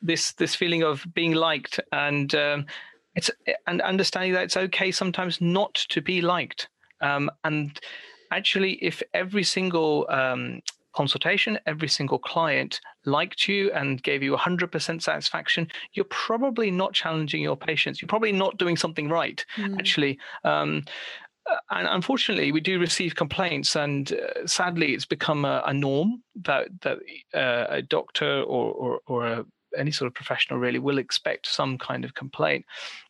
this 0.00 0.32
this 0.34 0.54
feeling 0.54 0.84
of 0.84 1.04
being 1.12 1.32
liked 1.32 1.80
and 1.90 2.32
um, 2.36 2.66
it's 3.16 3.32
and 3.66 3.82
understanding 3.82 4.32
that 4.34 4.44
it's 4.44 4.56
okay 4.56 4.92
sometimes 4.92 5.40
not 5.40 5.74
to 5.88 6.00
be 6.00 6.20
liked. 6.20 6.68
Um, 7.00 7.30
and 7.42 7.80
actually, 8.30 8.72
if 8.82 9.02
every 9.14 9.42
single 9.42 10.06
um, 10.10 10.60
consultation, 10.94 11.58
every 11.66 11.88
single 11.88 12.18
client 12.18 12.80
liked 13.04 13.48
you 13.48 13.72
and 13.72 14.02
gave 14.02 14.22
you 14.22 14.36
100% 14.36 15.02
satisfaction, 15.02 15.68
you're 15.92 16.04
probably 16.06 16.70
not 16.70 16.92
challenging 16.92 17.42
your 17.42 17.56
patients. 17.56 18.00
You're 18.00 18.08
probably 18.08 18.32
not 18.32 18.58
doing 18.58 18.76
something 18.76 19.08
right, 19.08 19.44
mm. 19.56 19.78
actually. 19.78 20.18
Um, 20.44 20.84
uh, 21.50 21.56
and 21.70 21.88
unfortunately, 21.88 22.52
we 22.52 22.60
do 22.60 22.78
receive 22.78 23.14
complaints, 23.14 23.74
and 23.76 24.12
uh, 24.12 24.46
sadly, 24.46 24.94
it's 24.94 25.06
become 25.06 25.44
a, 25.44 25.62
a 25.66 25.72
norm 25.72 26.22
that 26.42 26.68
that 26.82 26.98
uh, 27.34 27.66
a 27.70 27.82
doctor 27.82 28.42
or 28.42 28.72
or, 28.72 29.00
or 29.06 29.26
a 29.26 29.44
any 29.76 29.90
sort 29.90 30.06
of 30.06 30.14
professional 30.14 30.58
really 30.58 30.78
will 30.78 30.98
expect 30.98 31.46
some 31.46 31.78
kind 31.78 32.04
of 32.04 32.14
complaint. 32.14 32.64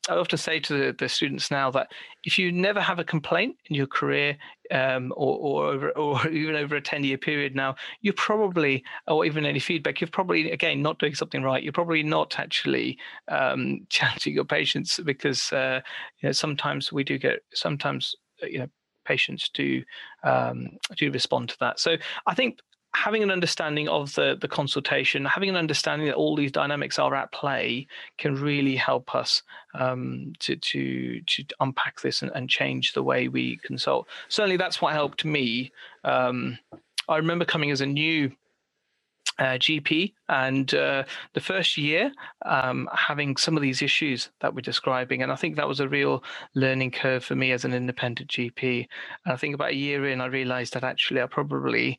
I 0.09 0.15
often 0.15 0.39
say 0.39 0.61
to 0.61 0.79
the, 0.79 0.93
the 0.93 1.09
students 1.09 1.51
now 1.51 1.71
that 1.71 1.89
if 2.25 2.39
you 2.39 2.53
never 2.53 2.81
have 2.81 2.99
a 2.99 3.05
complaint 3.05 3.57
in 3.67 3.77
your 3.77 3.87
career, 3.87 4.37
um, 4.71 5.13
or, 5.17 5.39
or, 5.39 5.67
over, 5.67 5.91
or 5.91 6.29
even 6.31 6.57
over 6.57 6.77
a 6.77 6.81
10 6.81 7.05
year 7.05 7.19
period 7.19 7.55
now, 7.55 7.75
you're 8.01 8.15
probably, 8.15 8.85
or 9.07 9.25
even 9.25 9.45
any 9.45 9.59
feedback, 9.59 10.01
you're 10.01 10.09
probably, 10.09 10.51
again, 10.51 10.83
not 10.83 10.99
doing 10.99 11.15
something 11.15 11.43
right. 11.43 11.63
You're 11.63 11.73
probably 11.73 12.03
not 12.03 12.39
actually 12.39 12.99
um, 13.29 13.81
challenging 13.89 14.35
your 14.35 14.45
patients 14.45 15.01
because, 15.05 15.53
uh, 15.53 15.81
you 16.21 16.29
know, 16.29 16.33
sometimes 16.33 16.93
we 16.93 17.05
do 17.05 17.19
get, 17.19 17.41
sometimes, 17.55 18.15
uh, 18.43 18.47
you 18.47 18.59
know, 18.61 18.69
patients 19.05 19.49
do 19.53 19.83
um, 20.23 20.69
do 20.97 21.11
respond 21.11 21.49
to 21.49 21.57
that. 21.61 21.81
So 21.81 21.97
I 22.27 22.35
think 22.35 22.59
having 22.95 23.23
an 23.23 23.31
understanding 23.31 23.89
of 23.89 24.15
the 24.15 24.37
the 24.41 24.49
consultation, 24.49 25.25
having 25.25 25.49
an 25.49 25.57
understanding 25.57 26.07
that 26.09 26.17
all 26.17 26.37
these 26.37 26.53
dynamics 26.53 26.99
are 26.99 27.15
at 27.15 27.33
play, 27.33 27.87
can 28.19 28.35
really 28.35 28.77
help 28.77 29.15
us 29.15 29.43
um, 29.75 30.33
to 30.41 30.57
to 30.57 31.21
to 31.23 31.45
unpack 31.61 32.01
this 32.01 32.23
and, 32.23 32.33
and, 32.35 32.51
change 32.51 32.93
the 32.93 33.03
way 33.03 33.29
we 33.29 33.57
consult. 33.59 34.09
Certainly, 34.29 34.57
that's 34.57 34.83
what 34.83 34.93
helped 34.93 35.25
me. 35.25 35.71
Um, 36.05 36.59
I 37.09 37.17
remember 37.17 37.45
coming 37.45 37.71
as 37.71 37.81
a 37.81 37.87
new 37.87 38.33
uh, 39.39 39.57
GP, 39.57 40.13
and 40.29 40.75
uh, 40.75 41.05
the 41.33 41.41
first 41.41 41.77
year 41.79 42.13
um, 42.45 42.89
having 42.93 43.37
some 43.37 43.57
of 43.57 43.63
these 43.63 43.83
issues 43.83 44.31
that 44.41 44.55
we're 44.55 44.61
describing, 44.61 45.23
and 45.23 45.33
I 45.33 45.37
think 45.37 45.57
that 45.57 45.69
was 45.69 45.81
a 45.81 45.89
real 45.89 46.23
learning 46.55 46.91
curve 46.91 47.25
for 47.25 47.37
me 47.37 47.53
as 47.53 47.65
an 47.65 47.73
independent 47.73 48.31
GP. 48.31 48.87
And 49.25 49.33
I 49.33 49.37
think 49.37 49.55
about 49.55 49.71
a 49.71 49.77
year 49.77 50.09
in, 50.09 50.21
I 50.21 50.27
realised 50.27 50.75
that 50.75 50.85
actually 50.85 51.23
I 51.23 51.27
probably 51.27 51.99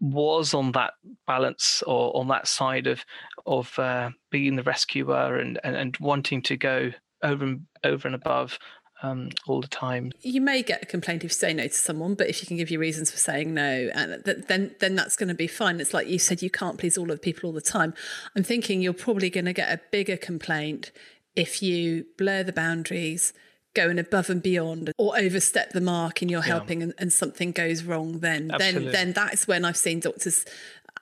was 0.00 0.54
on 0.54 0.72
that 0.72 0.94
balance 1.26 1.82
or 1.86 2.16
on 2.16 2.28
that 2.28 2.46
side 2.46 2.86
of 2.86 3.04
of 3.46 3.78
uh, 3.78 4.10
being 4.30 4.56
the 4.56 4.62
rescuer 4.62 5.36
and, 5.38 5.58
and 5.64 5.76
and 5.76 5.96
wanting 6.00 6.42
to 6.42 6.56
go 6.56 6.90
over 7.22 7.44
and 7.44 7.66
over 7.84 8.06
and 8.06 8.14
above 8.14 8.58
um, 9.02 9.30
all 9.46 9.60
the 9.60 9.68
time. 9.68 10.10
You 10.20 10.40
may 10.40 10.62
get 10.62 10.82
a 10.82 10.86
complaint 10.86 11.24
if 11.24 11.30
you 11.30 11.34
say 11.34 11.54
no 11.54 11.64
to 11.64 11.72
someone, 11.72 12.14
but 12.14 12.28
if 12.28 12.42
you 12.42 12.46
can 12.46 12.56
give 12.56 12.70
your 12.70 12.80
reasons 12.80 13.10
for 13.10 13.16
saying 13.16 13.54
no, 13.54 13.90
and 13.94 14.24
th- 14.24 14.46
then 14.48 14.74
then 14.80 14.94
that's 14.94 15.16
going 15.16 15.28
to 15.28 15.34
be 15.34 15.46
fine. 15.46 15.80
It's 15.80 15.94
like 15.94 16.08
you 16.08 16.18
said, 16.18 16.42
you 16.42 16.50
can't 16.50 16.78
please 16.78 16.98
all 16.98 17.10
of 17.10 17.18
the 17.18 17.22
people 17.22 17.48
all 17.48 17.54
the 17.54 17.60
time. 17.60 17.94
I'm 18.36 18.42
thinking 18.42 18.82
you're 18.82 18.92
probably 18.92 19.30
going 19.30 19.44
to 19.46 19.52
get 19.52 19.72
a 19.72 19.80
bigger 19.90 20.16
complaint 20.16 20.90
if 21.36 21.62
you 21.62 22.06
blur 22.16 22.42
the 22.42 22.52
boundaries, 22.52 23.32
going 23.78 23.98
above 23.98 24.28
and 24.28 24.42
beyond, 24.42 24.92
or 24.98 25.16
overstep 25.16 25.70
the 25.70 25.80
mark 25.80 26.20
in 26.22 26.28
your 26.28 26.40
yeah. 26.40 26.46
helping, 26.46 26.82
and, 26.82 26.94
and, 26.98 27.12
something 27.12 27.52
goes 27.52 27.84
wrong. 27.84 28.18
Then 28.18 28.50
Absolutely. 28.50 28.90
then 28.90 28.92
then 28.92 29.12
that's 29.12 29.46
when 29.46 29.64
I've 29.64 29.76
seen 29.76 30.00
doctors 30.00 30.44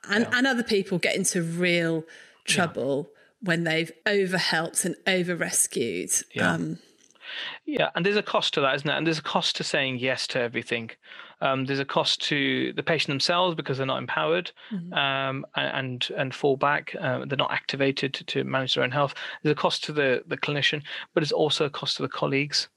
and, 0.09 0.25
yeah. 0.25 0.39
and 0.39 0.47
other 0.47 0.63
people 0.63 0.99
get 0.99 1.17
into 1.17 1.43
real 1.43 2.05
trouble. 2.45 3.09
Yeah. 3.09 3.13
When 3.43 3.65
they've 3.65 3.93
overhelped 4.07 4.85
and 4.87 4.97
over 5.07 5.37
rescued, 5.37 6.11
yeah. 6.33 6.55
Um, 6.55 6.79
yeah, 7.65 7.91
and 7.95 8.05
there's 8.05 8.17
a 8.17 8.23
cost 8.23 8.55
to 8.55 8.61
that, 8.63 8.75
isn't 8.77 8.89
it? 8.89 8.97
And 8.97 9.07
there's 9.07 9.19
a 9.19 9.23
cost 9.23 9.57
to 9.57 9.65
saying 9.65 9.99
yes 9.99 10.27
to 10.29 10.41
everything. 10.41 10.91
Um, 11.41 11.67
there's 11.67 11.79
a 11.79 11.85
cost 11.85 12.23
to 12.29 12.73
the 12.73 12.83
patient 12.83 13.09
themselves 13.09 13.55
because 13.55 13.77
they're 13.77 13.87
not 13.87 13.99
empowered 13.99 14.53
mm-hmm. 14.73 14.93
um, 14.95 15.47
and 15.55 16.09
and 16.17 16.35
fall 16.35 16.57
back. 16.57 16.95
Uh, 16.99 17.25
they're 17.27 17.37
not 17.37 17.53
activated 17.53 18.15
to, 18.15 18.25
to, 18.25 18.45
manage 18.45 18.75
their 18.75 18.85
own 18.85 18.91
health. 18.91 19.15
There's 19.43 19.53
a 19.53 19.57
cost 19.57 19.85
to 19.85 19.93
the 19.93 20.23
the 20.27 20.39
clinician, 20.39 20.83
but 21.15 21.23
it's 21.23 21.33
also 21.33 21.67
a 21.67 21.71
cost 21.71 21.97
to 21.97 22.03
the 22.03 22.09
colleagues 22.09 22.69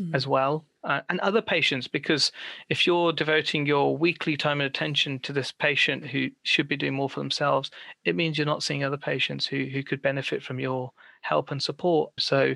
mm-hmm. 0.00 0.14
as 0.14 0.26
well. 0.26 0.64
Uh, 0.84 1.00
and 1.08 1.18
other 1.20 1.42
patients, 1.42 1.88
because 1.88 2.30
if 2.68 2.86
you're 2.86 3.12
devoting 3.12 3.66
your 3.66 3.96
weekly 3.96 4.36
time 4.36 4.60
and 4.60 4.66
attention 4.66 5.18
to 5.18 5.32
this 5.32 5.50
patient 5.50 6.06
who 6.06 6.28
should 6.44 6.68
be 6.68 6.76
doing 6.76 6.94
more 6.94 7.10
for 7.10 7.20
themselves, 7.20 7.70
it 8.04 8.14
means 8.14 8.38
you're 8.38 8.46
not 8.46 8.62
seeing 8.62 8.84
other 8.84 8.96
patients 8.96 9.46
who 9.46 9.64
who 9.66 9.82
could 9.82 10.02
benefit 10.02 10.42
from 10.42 10.58
your 10.58 10.92
help 11.22 11.50
and 11.50 11.62
support. 11.62 12.12
So 12.18 12.54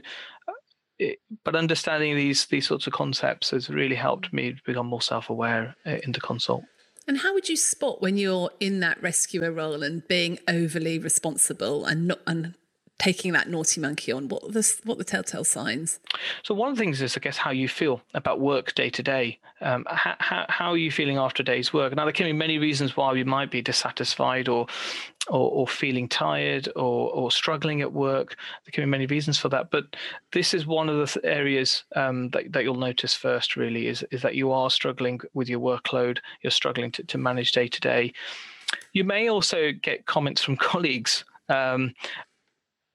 but 1.44 1.56
understanding 1.56 2.16
these 2.16 2.46
these 2.46 2.66
sorts 2.66 2.86
of 2.86 2.92
concepts 2.92 3.50
has 3.50 3.68
really 3.68 3.96
helped 3.96 4.32
me 4.32 4.56
become 4.66 4.86
more 4.86 5.02
self-aware 5.02 5.74
uh, 5.86 5.98
in 6.04 6.12
the 6.12 6.20
consult. 6.20 6.62
And 7.08 7.18
how 7.18 7.34
would 7.34 7.48
you 7.48 7.56
spot 7.56 8.00
when 8.00 8.16
you're 8.16 8.50
in 8.60 8.80
that 8.80 9.02
rescuer 9.02 9.50
role 9.50 9.82
and 9.82 10.06
being 10.06 10.38
overly 10.46 10.98
responsible 10.98 11.84
and 11.84 12.06
not 12.06 12.20
and 12.26 12.54
taking 13.02 13.32
that 13.32 13.48
naughty 13.48 13.80
monkey 13.80 14.12
on? 14.12 14.28
What 14.28 14.52
the 14.52 14.80
what 14.84 14.98
the 14.98 15.04
telltale 15.04 15.44
signs? 15.44 15.98
So 16.42 16.54
one 16.54 16.70
of 16.70 16.76
the 16.76 16.80
things 16.80 17.02
is, 17.02 17.16
I 17.16 17.20
guess, 17.20 17.36
how 17.36 17.50
you 17.50 17.68
feel 17.68 18.00
about 18.14 18.40
work 18.40 18.74
day 18.74 18.90
to 18.90 19.02
day. 19.02 19.38
Um, 19.60 19.86
how, 19.88 20.72
are 20.72 20.76
you 20.76 20.90
feeling 20.90 21.18
after 21.18 21.42
a 21.42 21.44
day's 21.44 21.72
work? 21.72 21.94
Now 21.94 22.04
there 22.04 22.12
can 22.12 22.26
be 22.26 22.32
many 22.32 22.58
reasons 22.58 22.96
why 22.96 23.12
you 23.14 23.24
might 23.24 23.50
be 23.50 23.62
dissatisfied 23.62 24.48
or 24.48 24.66
or, 25.28 25.50
or 25.52 25.68
feeling 25.68 26.08
tired 26.08 26.68
or, 26.74 27.10
or 27.10 27.30
struggling 27.30 27.80
at 27.80 27.92
work. 27.92 28.36
There 28.64 28.72
can 28.72 28.82
be 28.82 28.90
many 28.90 29.06
reasons 29.06 29.38
for 29.38 29.48
that, 29.50 29.70
but 29.70 29.84
this 30.32 30.52
is 30.52 30.66
one 30.66 30.88
of 30.88 30.96
the 30.96 31.06
th- 31.06 31.24
areas 31.24 31.84
um, 31.94 32.30
that, 32.30 32.52
that 32.52 32.64
you'll 32.64 32.74
notice 32.74 33.14
first. 33.14 33.56
Really, 33.56 33.88
is 33.88 34.04
is 34.10 34.22
that 34.22 34.34
you 34.34 34.52
are 34.52 34.70
struggling 34.70 35.20
with 35.34 35.48
your 35.48 35.60
workload. 35.60 36.18
You're 36.42 36.50
struggling 36.50 36.92
to, 36.92 37.02
to 37.04 37.18
manage 37.18 37.52
day 37.52 37.68
to 37.68 37.80
day. 37.80 38.12
You 38.92 39.04
may 39.04 39.28
also 39.28 39.72
get 39.72 40.06
comments 40.06 40.42
from 40.42 40.56
colleagues 40.70 41.24
um, 41.48 41.94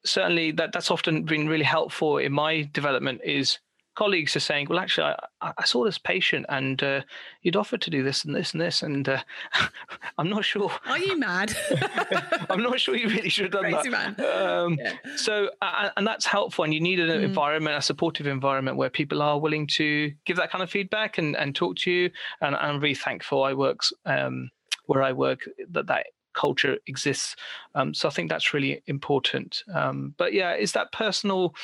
certainly 0.08 0.52
that 0.52 0.72
that's 0.74 0.91
often 0.91 1.24
been 1.24 1.48
really 1.48 1.63
helpful 1.63 2.17
in 2.17 2.32
my 2.32 2.70
development 2.74 3.22
is 3.24 3.60
colleagues 3.98 4.36
are 4.36 4.39
saying, 4.39 4.67
well, 4.70 4.78
actually, 4.78 5.12
I, 5.41 5.54
I 5.58 5.65
saw 5.65 5.84
this 5.84 5.98
patient 5.98 6.46
and 6.50 6.82
uh, 6.84 7.02
you'd 7.41 7.56
offered 7.56 7.82
to 7.82 7.89
do 7.89 8.04
this 8.04 8.24
and 8.24 8.36
this 8.36 8.54
and 8.54 8.62
this, 8.62 8.84
and 8.84 9.10
uh, 9.10 9.24
I'm 10.20 10.30
not 10.30 10.46
sure. 10.46 10.72
Are 10.86 11.00
you 11.00 11.17
mad? 11.17 11.58
I'm 12.50 12.62
not 12.62 12.80
sure 12.80 12.96
you 12.96 13.10
really 13.10 13.30
should 13.30 13.46
have 13.46 13.54
done 13.54 13.72
Crazy 13.72 13.89
that. 13.89 14.20
Um, 14.20 14.78
yeah. 14.80 14.93
So, 15.15 15.50
uh, 15.63 15.89
and 15.98 16.06
that's 16.06 16.28
helpful. 16.28 16.63
And 16.63 16.74
you 16.74 16.80
need 16.80 17.00
an 17.00 17.10
mm. 17.10 17.24
environment, 17.24 17.76
a 17.76 17.82
supportive 17.82 18.28
environment 18.28 18.78
where 18.78 18.91
people 18.91 19.24
are 19.24 19.39
willing 19.39 19.65
to 19.67 20.12
give 20.26 20.38
that 20.38 20.52
kind 20.52 20.63
of 20.63 20.70
feedback 20.70 21.17
and, 21.17 21.36
and 21.36 21.56
talk 21.56 21.76
to 21.78 21.91
you. 21.91 22.12
And 22.41 22.56
I'm 22.56 22.80
really 22.80 22.93
thankful 22.96 23.43
I 23.43 23.54
work 23.54 23.80
um, 24.06 24.52
where 24.86 25.02
I 25.02 25.12
work 25.12 25.39
that 25.72 25.88
that 25.88 26.06
culture 26.38 26.78
exists. 26.88 27.36
Um, 27.76 27.93
so 27.93 28.08
I 28.08 28.12
think 28.12 28.30
that's 28.30 28.54
really 28.54 28.82
important. 28.86 29.63
Um, 29.73 30.13
but 30.17 30.34
yeah, 30.34 30.54
is 30.56 30.71
that 30.73 30.91
personal 30.91 31.56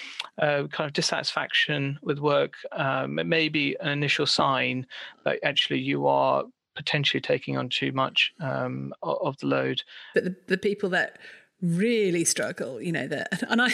uh, 0.41 0.63
kind 0.71 0.87
of 0.87 0.93
dissatisfaction 0.93 1.99
with 2.01 2.19
work 2.19 2.53
um, 2.71 3.19
maybe 3.25 3.75
an 3.79 3.89
initial 3.89 4.25
sign 4.25 4.85
that 5.25 5.39
actually 5.43 5.79
you 5.79 6.07
are 6.07 6.43
potentially 6.75 7.21
taking 7.21 7.57
on 7.57 7.69
too 7.69 7.91
much 7.91 8.33
um, 8.39 8.93
of 9.03 9.37
the 9.37 9.47
load. 9.47 9.81
But 10.15 10.23
the, 10.23 10.35
the 10.47 10.57
people 10.57 10.89
that 10.89 11.19
really 11.63 12.25
struggle 12.25 12.81
you 12.81 12.91
know 12.91 13.07
that 13.07 13.41
and 13.49 13.61
i 13.61 13.69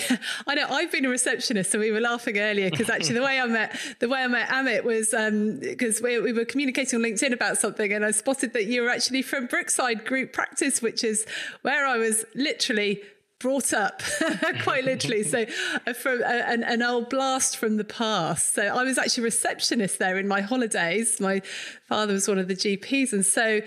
i 0.45 0.53
know 0.53 0.67
i've 0.69 0.91
been 0.91 1.05
a 1.05 1.09
receptionist 1.09 1.71
so 1.71 1.79
we 1.79 1.91
were 1.91 1.99
laughing 1.99 2.37
earlier 2.37 2.69
because 2.69 2.87
actually 2.87 3.15
the 3.15 3.21
way 3.21 3.39
i 3.39 3.45
met 3.47 3.75
the 3.97 4.07
way 4.07 4.19
i 4.19 4.27
met 4.27 4.47
amit 4.49 4.83
was 4.83 5.09
because 5.09 5.97
um, 5.97 6.03
we, 6.03 6.19
we 6.19 6.31
were 6.31 6.45
communicating 6.45 6.97
on 6.97 7.03
linkedin 7.03 7.33
about 7.33 7.57
something 7.57 7.91
and 7.91 8.05
i 8.05 8.11
spotted 8.11 8.53
that 8.53 8.67
you 8.67 8.83
were 8.83 8.89
actually 8.89 9.23
from 9.23 9.47
brookside 9.47 10.05
group 10.05 10.31
practice 10.31 10.83
which 10.83 11.03
is 11.03 11.25
where 11.63 11.83
i 11.87 11.97
was 11.97 12.25
literally 12.35 13.01
brought 13.39 13.73
up 13.73 14.01
quite 14.63 14.83
literally 14.83 15.23
so 15.23 15.45
uh, 15.87 15.93
from 15.93 16.21
uh, 16.21 16.25
an, 16.25 16.63
an, 16.63 16.81
old 16.81 17.09
blast 17.09 17.55
from 17.55 17.77
the 17.77 17.83
past 17.85 18.53
so 18.53 18.63
i 18.63 18.83
was 18.83 18.97
actually 18.97 19.23
receptionist 19.23 19.97
there 19.97 20.17
in 20.17 20.27
my 20.27 20.41
holidays 20.41 21.19
my 21.21 21.41
father 21.87 22.13
was 22.13 22.27
one 22.27 22.37
of 22.37 22.49
the 22.49 22.55
gps 22.55 23.13
and 23.13 23.25
so 23.25 23.61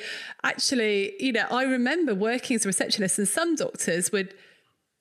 actually 0.44 1.14
you 1.18 1.32
know 1.32 1.46
i 1.50 1.64
remember 1.64 2.14
working 2.14 2.54
as 2.54 2.66
a 2.66 2.68
receptionist 2.68 3.18
and 3.18 3.26
some 3.26 3.56
doctors 3.56 4.12
would 4.12 4.34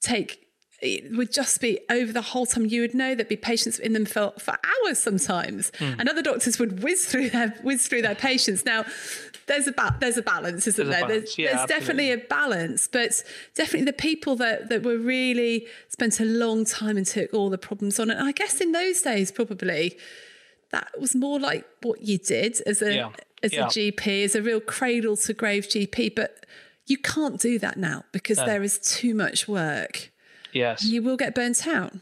take 0.02 0.42
it 0.82 1.16
would 1.16 1.32
just 1.32 1.62
be 1.62 1.80
over 1.90 2.12
the 2.12 2.22
whole 2.22 2.46
time. 2.46 2.66
You 2.66 2.82
would 2.82 2.96
know 2.96 3.14
there'd 3.14 3.28
be 3.28 3.36
patients 3.36 3.78
in 3.78 3.94
them 3.94 4.06
for, 4.06 4.34
for 4.40 4.58
hours 4.64 4.98
sometimes, 4.98 5.72
mm. 5.78 5.96
and 6.00 6.10
other 6.10 6.24
doctors 6.24 6.58
would 6.58 6.82
whiz 6.82 7.06
through 7.06 7.30
their 7.30 7.50
whiz 7.62 7.88
through 7.88 8.02
their 8.02 8.16
patients. 8.16 8.66
Now, 8.66 8.86
there's 9.48 9.68
a 9.68 9.72
ba- 9.72 9.96
there's 10.00 10.18
a 10.18 10.22
balance, 10.22 10.68
isn't 10.68 10.88
there's 10.88 11.00
there? 11.00 11.08
Balance. 11.08 11.36
There's, 11.36 11.38
yeah, 11.38 11.56
there's 11.58 11.68
definitely 11.68 12.12
a 12.12 12.18
balance, 12.18 12.88
but 12.88 13.24
definitely 13.56 13.86
the 13.86 13.94
people 13.94 14.36
that 14.38 14.70
that 14.70 14.84
were 14.84 14.98
really 14.98 15.68
spent 15.90 16.20
a 16.20 16.26
long 16.26 16.66
time 16.66 16.98
and 16.98 17.06
took 17.06 17.34
all 17.34 17.50
the 17.50 17.58
problems 17.58 18.00
on. 18.00 18.10
And 18.10 18.20
I 18.20 18.32
guess 18.32 18.62
in 18.62 18.72
those 18.72 19.02
days, 19.02 19.32
probably 19.32 19.98
that 20.72 20.90
was 21.00 21.16
more 21.16 21.40
like 21.40 21.66
what 21.82 22.02
you 22.02 22.18
did 22.18 22.62
as 22.66 22.82
a 22.82 22.96
yeah. 22.96 23.10
as 23.44 23.54
yeah. 23.54 23.66
a 23.66 23.68
GP, 23.68 24.24
as 24.24 24.36
a 24.36 24.42
real 24.42 24.60
cradle 24.60 25.18
to 25.18 25.34
grave 25.34 25.68
GP, 25.68 26.16
but. 26.16 26.46
You 26.88 26.98
can't 26.98 27.40
do 27.40 27.58
that 27.60 27.78
now 27.78 28.04
because 28.12 28.38
no. 28.38 28.48
there 28.48 28.64
is 28.64 28.78
too 28.80 29.14
much 29.14 29.48
work. 29.48 30.12
Yes. 30.52 30.84
You 30.84 31.02
will 31.02 31.16
get 31.16 31.34
burnt 31.34 31.66
out. 31.66 31.94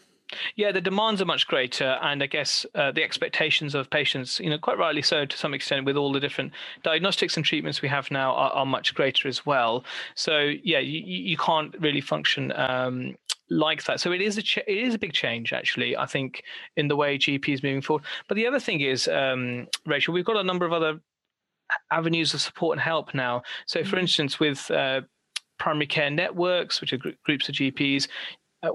Yeah, 0.56 0.72
the 0.72 0.82
demands 0.82 1.22
are 1.22 1.26
much 1.26 1.48
greater, 1.48 1.98
and 2.02 2.22
I 2.22 2.28
guess 2.28 2.66
uh, 2.76 2.92
the 2.92 3.04
expectations 3.04 3.74
of 3.74 3.90
patients, 3.90 4.40
you 4.40 4.50
know, 4.50 4.60
quite 4.60 4.78
rightly 4.78 5.02
so 5.02 5.26
to 5.26 5.38
some 5.38 5.54
extent, 5.54 5.86
with 5.86 5.98
all 5.98 6.12
the 6.12 6.20
different 6.20 6.54
diagnostics 6.84 7.36
and 7.36 7.46
treatments 7.46 7.82
we 7.82 7.90
have 7.90 8.12
now, 8.12 8.34
are, 8.34 8.52
are 8.52 8.66
much 8.66 8.94
greater 8.94 9.28
as 9.28 9.46
well. 9.46 9.84
So 10.16 10.52
yeah, 10.64 10.80
you, 10.80 11.02
you 11.02 11.38
can't 11.38 11.76
really 11.80 12.02
function 12.02 12.52
um, 12.56 13.16
like 13.50 13.84
that. 13.86 14.00
So 14.00 14.12
it 14.12 14.22
is 14.22 14.38
a 14.38 14.42
ch- 14.42 14.60
it 14.68 14.78
is 14.78 14.94
a 14.94 15.00
big 15.00 15.14
change 15.14 15.54
actually. 15.54 15.98
I 15.98 16.06
think 16.06 16.44
in 16.76 16.88
the 16.88 16.96
way 16.96 17.18
GP 17.18 17.50
is 17.50 17.64
moving 17.64 17.82
forward. 17.82 18.06
But 18.28 18.36
the 18.36 18.48
other 18.48 18.60
thing 18.60 18.82
is, 18.82 19.08
um, 19.08 19.68
Rachel, 19.86 20.14
we've 20.14 20.26
got 20.26 20.38
a 20.38 20.44
number 20.44 20.66
of 20.66 20.74
other 20.74 21.00
avenues 21.92 22.34
of 22.34 22.42
support 22.42 22.78
and 22.78 22.82
help 22.82 23.14
now. 23.14 23.44
So 23.66 23.84
for 23.84 23.90
mm-hmm. 23.90 24.00
instance, 24.00 24.40
with 24.40 24.70
uh, 24.72 25.02
primary 25.60 25.88
care 25.88 26.10
networks, 26.10 26.82
which 26.82 26.94
are 26.94 26.98
gr- 26.98 27.10
groups 27.24 27.50
of 27.50 27.56
GPs, 27.56 28.08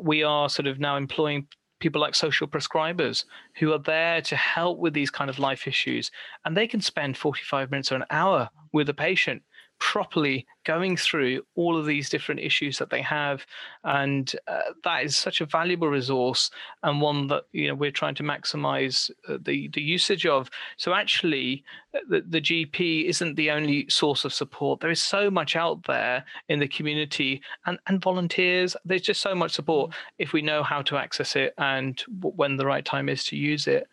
we 0.00 0.22
are 0.22 0.48
sort 0.48 0.66
of 0.66 0.78
now 0.78 0.96
employing 0.96 1.46
people 1.80 2.00
like 2.00 2.14
social 2.14 2.46
prescribers 2.46 3.24
who 3.56 3.72
are 3.72 3.78
there 3.78 4.22
to 4.22 4.36
help 4.36 4.78
with 4.78 4.94
these 4.94 5.10
kind 5.10 5.28
of 5.28 5.38
life 5.38 5.66
issues. 5.66 6.10
And 6.44 6.56
they 6.56 6.66
can 6.66 6.80
spend 6.80 7.16
45 7.16 7.70
minutes 7.70 7.92
or 7.92 7.96
an 7.96 8.04
hour 8.10 8.48
with 8.72 8.88
a 8.88 8.94
patient 8.94 9.42
properly 9.84 10.46
going 10.64 10.96
through 10.96 11.42
all 11.56 11.76
of 11.76 11.84
these 11.84 12.08
different 12.08 12.40
issues 12.40 12.78
that 12.78 12.88
they 12.88 13.02
have. 13.02 13.44
And 13.84 14.34
uh, 14.48 14.72
that 14.82 15.04
is 15.04 15.14
such 15.14 15.42
a 15.42 15.44
valuable 15.46 15.88
resource 15.88 16.50
and 16.82 17.02
one 17.02 17.26
that 17.26 17.44
you 17.52 17.68
know 17.68 17.74
we're 17.74 17.90
trying 17.90 18.14
to 18.14 18.22
maximize 18.22 19.10
uh, 19.28 19.36
the 19.44 19.68
the 19.74 19.82
usage 19.82 20.24
of. 20.24 20.48
So 20.78 20.94
actually 20.94 21.64
uh, 21.94 21.98
the, 22.08 22.24
the 22.26 22.40
gp 22.40 23.04
isn't 23.04 23.34
the 23.34 23.50
only 23.50 23.86
source 23.90 24.24
of 24.24 24.32
support. 24.32 24.80
There 24.80 24.90
is 24.90 25.02
so 25.02 25.30
much 25.30 25.54
out 25.54 25.84
there 25.84 26.24
in 26.48 26.60
the 26.60 26.68
community 26.68 27.42
and 27.66 27.78
and 27.86 28.00
volunteers 28.00 28.74
there's 28.86 29.02
just 29.02 29.20
so 29.20 29.34
much 29.34 29.52
support 29.52 29.90
mm. 29.90 29.94
if 30.18 30.32
we 30.32 30.40
know 30.40 30.62
how 30.62 30.80
to 30.80 30.96
access 30.96 31.36
it 31.36 31.52
and 31.58 32.02
when 32.22 32.56
the 32.56 32.66
right 32.66 32.86
time 32.86 33.10
is 33.10 33.22
to 33.24 33.36
use 33.36 33.66
it. 33.66 33.86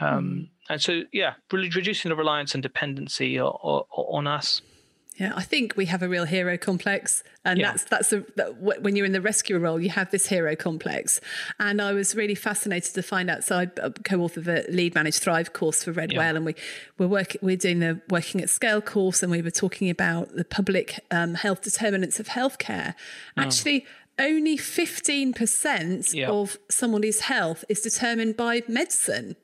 Um, 0.00 0.08
mm. 0.08 0.48
and 0.68 0.82
so 0.82 1.02
yeah 1.12 1.34
reducing 1.52 2.08
the 2.08 2.16
reliance 2.16 2.54
and 2.54 2.62
dependency 2.62 3.40
on 3.40 4.26
us 4.26 4.62
Yeah, 5.18 5.32
I 5.34 5.42
think 5.42 5.76
we 5.76 5.86
have 5.86 6.02
a 6.02 6.08
real 6.08 6.24
hero 6.24 6.56
complex, 6.56 7.24
and 7.44 7.58
yeah. 7.58 7.72
that's 7.72 7.84
that's 7.84 8.12
a, 8.12 8.24
that, 8.36 8.58
when 8.58 8.94
you're 8.94 9.04
in 9.04 9.12
the 9.12 9.20
rescue 9.20 9.58
role, 9.58 9.80
you 9.80 9.90
have 9.90 10.12
this 10.12 10.26
hero 10.26 10.54
complex. 10.54 11.20
And 11.58 11.82
I 11.82 11.92
was 11.92 12.14
really 12.14 12.36
fascinated 12.36 12.94
to 12.94 13.02
find 13.02 13.28
out. 13.28 13.42
So 13.42 13.58
I 13.58 13.66
co-authored 13.66 14.44
the 14.44 14.64
Lead 14.68 14.94
Manage 14.94 15.18
Thrive 15.18 15.52
course 15.52 15.82
for 15.82 15.90
Red 15.90 16.12
yeah. 16.12 16.30
and 16.30 16.44
we 16.44 16.54
we're 16.98 17.08
working 17.08 17.40
we're 17.42 17.56
doing 17.56 17.80
the 17.80 18.00
working 18.08 18.40
at 18.40 18.48
scale 18.48 18.80
course, 18.80 19.22
and 19.22 19.32
we 19.32 19.42
were 19.42 19.50
talking 19.50 19.90
about 19.90 20.36
the 20.36 20.44
public 20.44 21.00
um, 21.10 21.34
health 21.34 21.62
determinants 21.62 22.20
of 22.20 22.28
healthcare. 22.28 22.94
Oh. 23.36 23.42
Actually, 23.42 23.86
only 24.20 24.56
15% 24.56 26.28
of 26.28 26.58
somebody's 26.68 27.20
health 27.20 27.64
is 27.68 27.80
determined 27.80 28.36
by 28.36 28.62
medicine. 28.68 29.36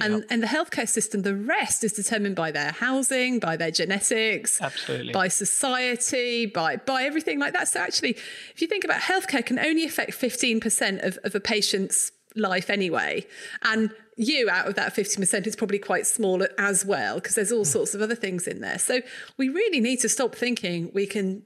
And, 0.00 0.14
yep. 0.14 0.24
and 0.30 0.42
the 0.42 0.46
healthcare 0.46 0.88
system, 0.88 1.22
the 1.22 1.34
rest 1.34 1.82
is 1.84 1.92
determined 1.92 2.36
by 2.36 2.50
their 2.50 2.72
housing, 2.72 3.38
by 3.38 3.56
their 3.56 3.70
genetics, 3.70 4.60
absolutely, 4.60 5.12
by 5.12 5.28
society, 5.28 6.46
by 6.46 6.76
by 6.76 7.04
everything 7.04 7.38
like 7.38 7.54
that. 7.54 7.68
So 7.68 7.80
actually, 7.80 8.10
if 8.10 8.60
you 8.60 8.68
think 8.68 8.84
about 8.84 9.00
healthcare, 9.00 9.44
can 9.44 9.58
only 9.58 9.84
affect 9.84 10.12
fifteen 10.14 10.60
percent 10.60 11.00
of, 11.00 11.18
of 11.24 11.34
a 11.34 11.40
patient's 11.40 12.12
life 12.34 12.68
anyway, 12.68 13.26
and 13.62 13.90
you 14.16 14.48
out 14.48 14.66
of 14.66 14.74
that 14.76 14.94
50% 14.94 15.46
is 15.46 15.54
probably 15.54 15.78
quite 15.78 16.06
small 16.06 16.42
as 16.58 16.86
well 16.86 17.16
because 17.16 17.34
there's 17.34 17.52
all 17.52 17.58
hmm. 17.58 17.64
sorts 17.64 17.94
of 17.94 18.00
other 18.00 18.14
things 18.14 18.46
in 18.46 18.60
there. 18.60 18.78
So 18.78 19.02
we 19.36 19.50
really 19.50 19.80
need 19.80 20.00
to 20.00 20.08
stop 20.08 20.34
thinking 20.34 20.90
we 20.94 21.06
can 21.06 21.42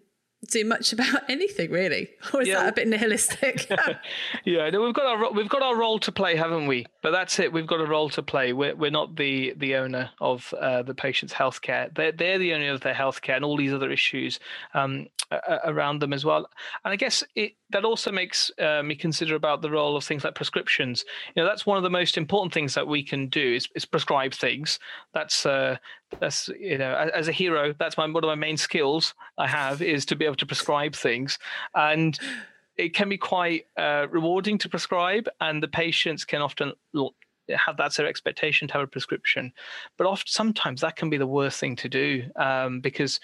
do 0.49 0.65
much 0.65 0.93
about 0.95 1.29
anything 1.29 1.71
really 1.71 2.09
or 2.33 2.43
is 2.43 2.49
yeah. 2.49 2.61
that 2.61 2.69
a 2.71 2.73
bit 2.73 2.89
nihilistic 2.89 3.69
yeah 4.47 4.71
no, 4.71 4.81
we've 4.81 4.95
got 4.95 5.05
our 5.05 5.33
we've 5.33 5.51
got 5.51 5.63
our 5.63 5.77
role 5.77 5.99
to 5.99 6.11
play 6.11 6.35
haven't 6.35 6.67
we 6.67 6.87
but 7.03 7.11
that's 7.13 7.39
it. 7.39 7.53
We've 7.53 7.67
got 7.67 7.81
a 7.81 7.87
role 7.87 8.11
to 8.11 8.23
play. 8.23 8.53
We're, 8.53 8.75
we're 8.75 8.91
not 8.91 9.17
the 9.17 9.55
the 9.57 9.77
owner 9.77 10.11
of 10.21 10.53
uh, 10.61 10.83
the 10.83 10.95
patient's 10.95 11.35
healthcare. 11.35 11.95
They're, 11.95 12.13
they're 12.13 12.39
the 12.39 12.55
owner 12.55 12.73
of 12.73 12.81
their 12.81 12.95
healthcare 12.95 13.37
and 13.37 13.45
all 13.45 13.57
these 13.57 13.73
other 13.73 13.91
issues 13.91 14.39
um, 14.75 15.07
around 15.65 16.01
them 16.01 16.13
as 16.13 16.25
well. 16.25 16.49
And 16.85 16.93
i 16.93 16.97
guess 16.97 17.23
it 17.37 17.53
that 17.71 17.85
also 17.85 18.11
makes 18.11 18.51
uh, 18.59 18.83
me 18.83 18.97
consider 18.97 19.37
about 19.37 19.63
the 19.63 19.71
role 19.71 19.97
of 19.97 20.05
things 20.05 20.25
like 20.25 20.35
prescriptions. 20.35 21.05
You 21.35 21.43
know, 21.43 21.49
that's 21.49 21.65
one 21.65 21.77
of 21.77 21.85
the 21.85 21.91
most 21.91 22.17
important 22.17 22.53
things 22.53 22.75
that 22.75 22.87
we 22.87 23.03
can 23.03 23.29
do 23.29 23.55
is, 23.55 23.69
is 23.77 23.85
prescribe 23.85 24.35
things. 24.35 24.79
That's 25.15 25.47
uh, 25.47 25.77
that's 26.19 26.49
you 26.59 26.79
know, 26.79 26.95
as, 27.15 27.29
a 27.29 27.33
hero, 27.33 27.73
that's 27.79 27.97
my 27.97 28.07
one 28.07 28.25
of 28.25 28.29
my 28.29 28.35
main 28.35 28.57
skills 28.57 29.15
I 29.39 29.47
have 29.47 29.83
is 29.83 30.05
to 30.07 30.17
be 30.17 30.25
able 30.25 30.35
to 30.37 30.47
prescribe 30.47 30.97
things, 30.97 31.39
and 31.75 32.19
it 32.81 32.95
can 32.95 33.09
be 33.09 33.19
quite 33.19 33.67
uh, 33.77 34.07
rewarding 34.11 34.59
to 34.59 34.69
prescribe, 34.69 35.29
and 35.41 35.63
the 35.63 35.69
patients 35.69 36.25
can 36.25 36.43
often 36.43 36.73
have 37.57 37.77
that's 37.77 37.97
their 37.97 38.07
expectation 38.07 38.69
to 38.69 38.75
have 38.75 38.83
a 38.83 38.87
prescription. 38.87 39.53
But 39.97 40.07
often 40.07 40.27
sometimes 40.29 40.81
that 40.81 40.97
can 40.97 41.11
be 41.11 41.19
the 41.19 41.27
worst 41.27 41.61
thing 41.61 41.77
to 41.77 41.89
do 41.89 42.25
um, 42.37 42.81
because 42.81 43.21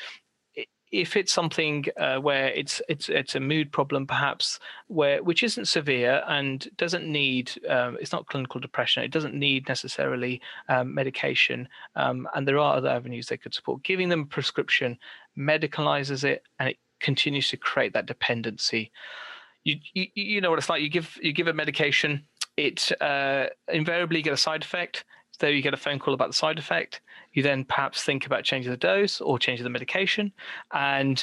if 0.92 1.16
it's 1.16 1.32
something 1.32 1.84
uh, 1.96 2.18
where 2.18 2.48
it's 2.48 2.80
it's 2.88 3.08
it's 3.08 3.34
a 3.34 3.40
mood 3.40 3.72
problem 3.72 4.06
perhaps 4.06 4.60
where 4.86 5.22
which 5.22 5.42
isn't 5.42 5.66
severe 5.66 6.22
and 6.28 6.68
doesn't 6.76 7.10
need 7.10 7.50
um, 7.68 7.98
it's 8.00 8.12
not 8.12 8.26
clinical 8.26 8.60
depression 8.60 9.02
it 9.02 9.10
doesn't 9.10 9.34
need 9.34 9.68
necessarily 9.68 10.40
um, 10.68 10.94
medication 10.94 11.68
um, 11.96 12.28
and 12.34 12.46
there 12.46 12.58
are 12.58 12.76
other 12.76 12.88
avenues 12.88 13.26
they 13.26 13.36
could 13.36 13.54
support. 13.54 13.82
Giving 13.82 14.08
them 14.08 14.22
a 14.22 14.26
prescription 14.26 14.96
medicalizes 15.36 16.22
it 16.24 16.44
and 16.58 16.68
it 16.68 16.78
continues 17.00 17.48
to 17.48 17.56
create 17.56 17.92
that 17.92 18.06
dependency 18.06 18.90
you, 19.66 19.76
you 19.94 20.06
you 20.14 20.40
know 20.40 20.50
what 20.50 20.58
it's 20.58 20.68
like 20.68 20.82
you 20.82 20.88
give 20.88 21.18
you 21.22 21.32
give 21.32 21.48
a 21.48 21.52
medication 21.52 22.24
it 22.56 22.90
uh, 23.00 23.46
invariably 23.68 24.22
get 24.22 24.32
a 24.32 24.36
side 24.36 24.62
effect 24.62 25.04
so 25.38 25.48
you 25.48 25.62
get 25.62 25.74
a 25.74 25.78
phone 25.78 25.98
call 25.98 26.14
about 26.14 26.28
the 26.28 26.36
side 26.36 26.58
effect. 26.58 27.00
You 27.34 27.42
then 27.42 27.64
perhaps 27.64 28.02
think 28.02 28.24
about 28.24 28.44
changing 28.44 28.70
the 28.70 28.76
dose 28.76 29.20
or 29.20 29.38
changing 29.38 29.64
the 29.64 29.70
medication. 29.70 30.32
And 30.72 31.22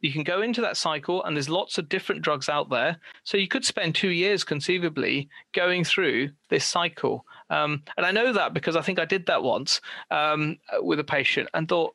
you 0.00 0.12
can 0.12 0.22
go 0.22 0.42
into 0.42 0.60
that 0.60 0.76
cycle, 0.76 1.24
and 1.24 1.34
there's 1.34 1.48
lots 1.48 1.78
of 1.78 1.88
different 1.88 2.20
drugs 2.20 2.50
out 2.50 2.68
there. 2.68 2.98
So 3.22 3.38
you 3.38 3.48
could 3.48 3.64
spend 3.64 3.94
two 3.94 4.10
years 4.10 4.44
conceivably 4.44 5.30
going 5.52 5.84
through 5.84 6.30
this 6.50 6.66
cycle. 6.66 7.24
Um, 7.48 7.82
and 7.96 8.04
I 8.04 8.10
know 8.10 8.32
that 8.34 8.52
because 8.52 8.76
I 8.76 8.82
think 8.82 8.98
I 8.98 9.06
did 9.06 9.26
that 9.26 9.42
once 9.42 9.80
um, 10.10 10.58
with 10.80 11.00
a 11.00 11.04
patient 11.04 11.48
and 11.54 11.66
thought, 11.66 11.94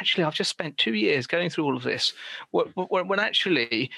actually, 0.00 0.24
I've 0.24 0.34
just 0.34 0.50
spent 0.50 0.76
two 0.78 0.94
years 0.94 1.28
going 1.28 1.48
through 1.48 1.64
all 1.64 1.76
of 1.76 1.84
this. 1.84 2.12
When, 2.50 2.66
when 2.88 3.20
actually, 3.20 3.92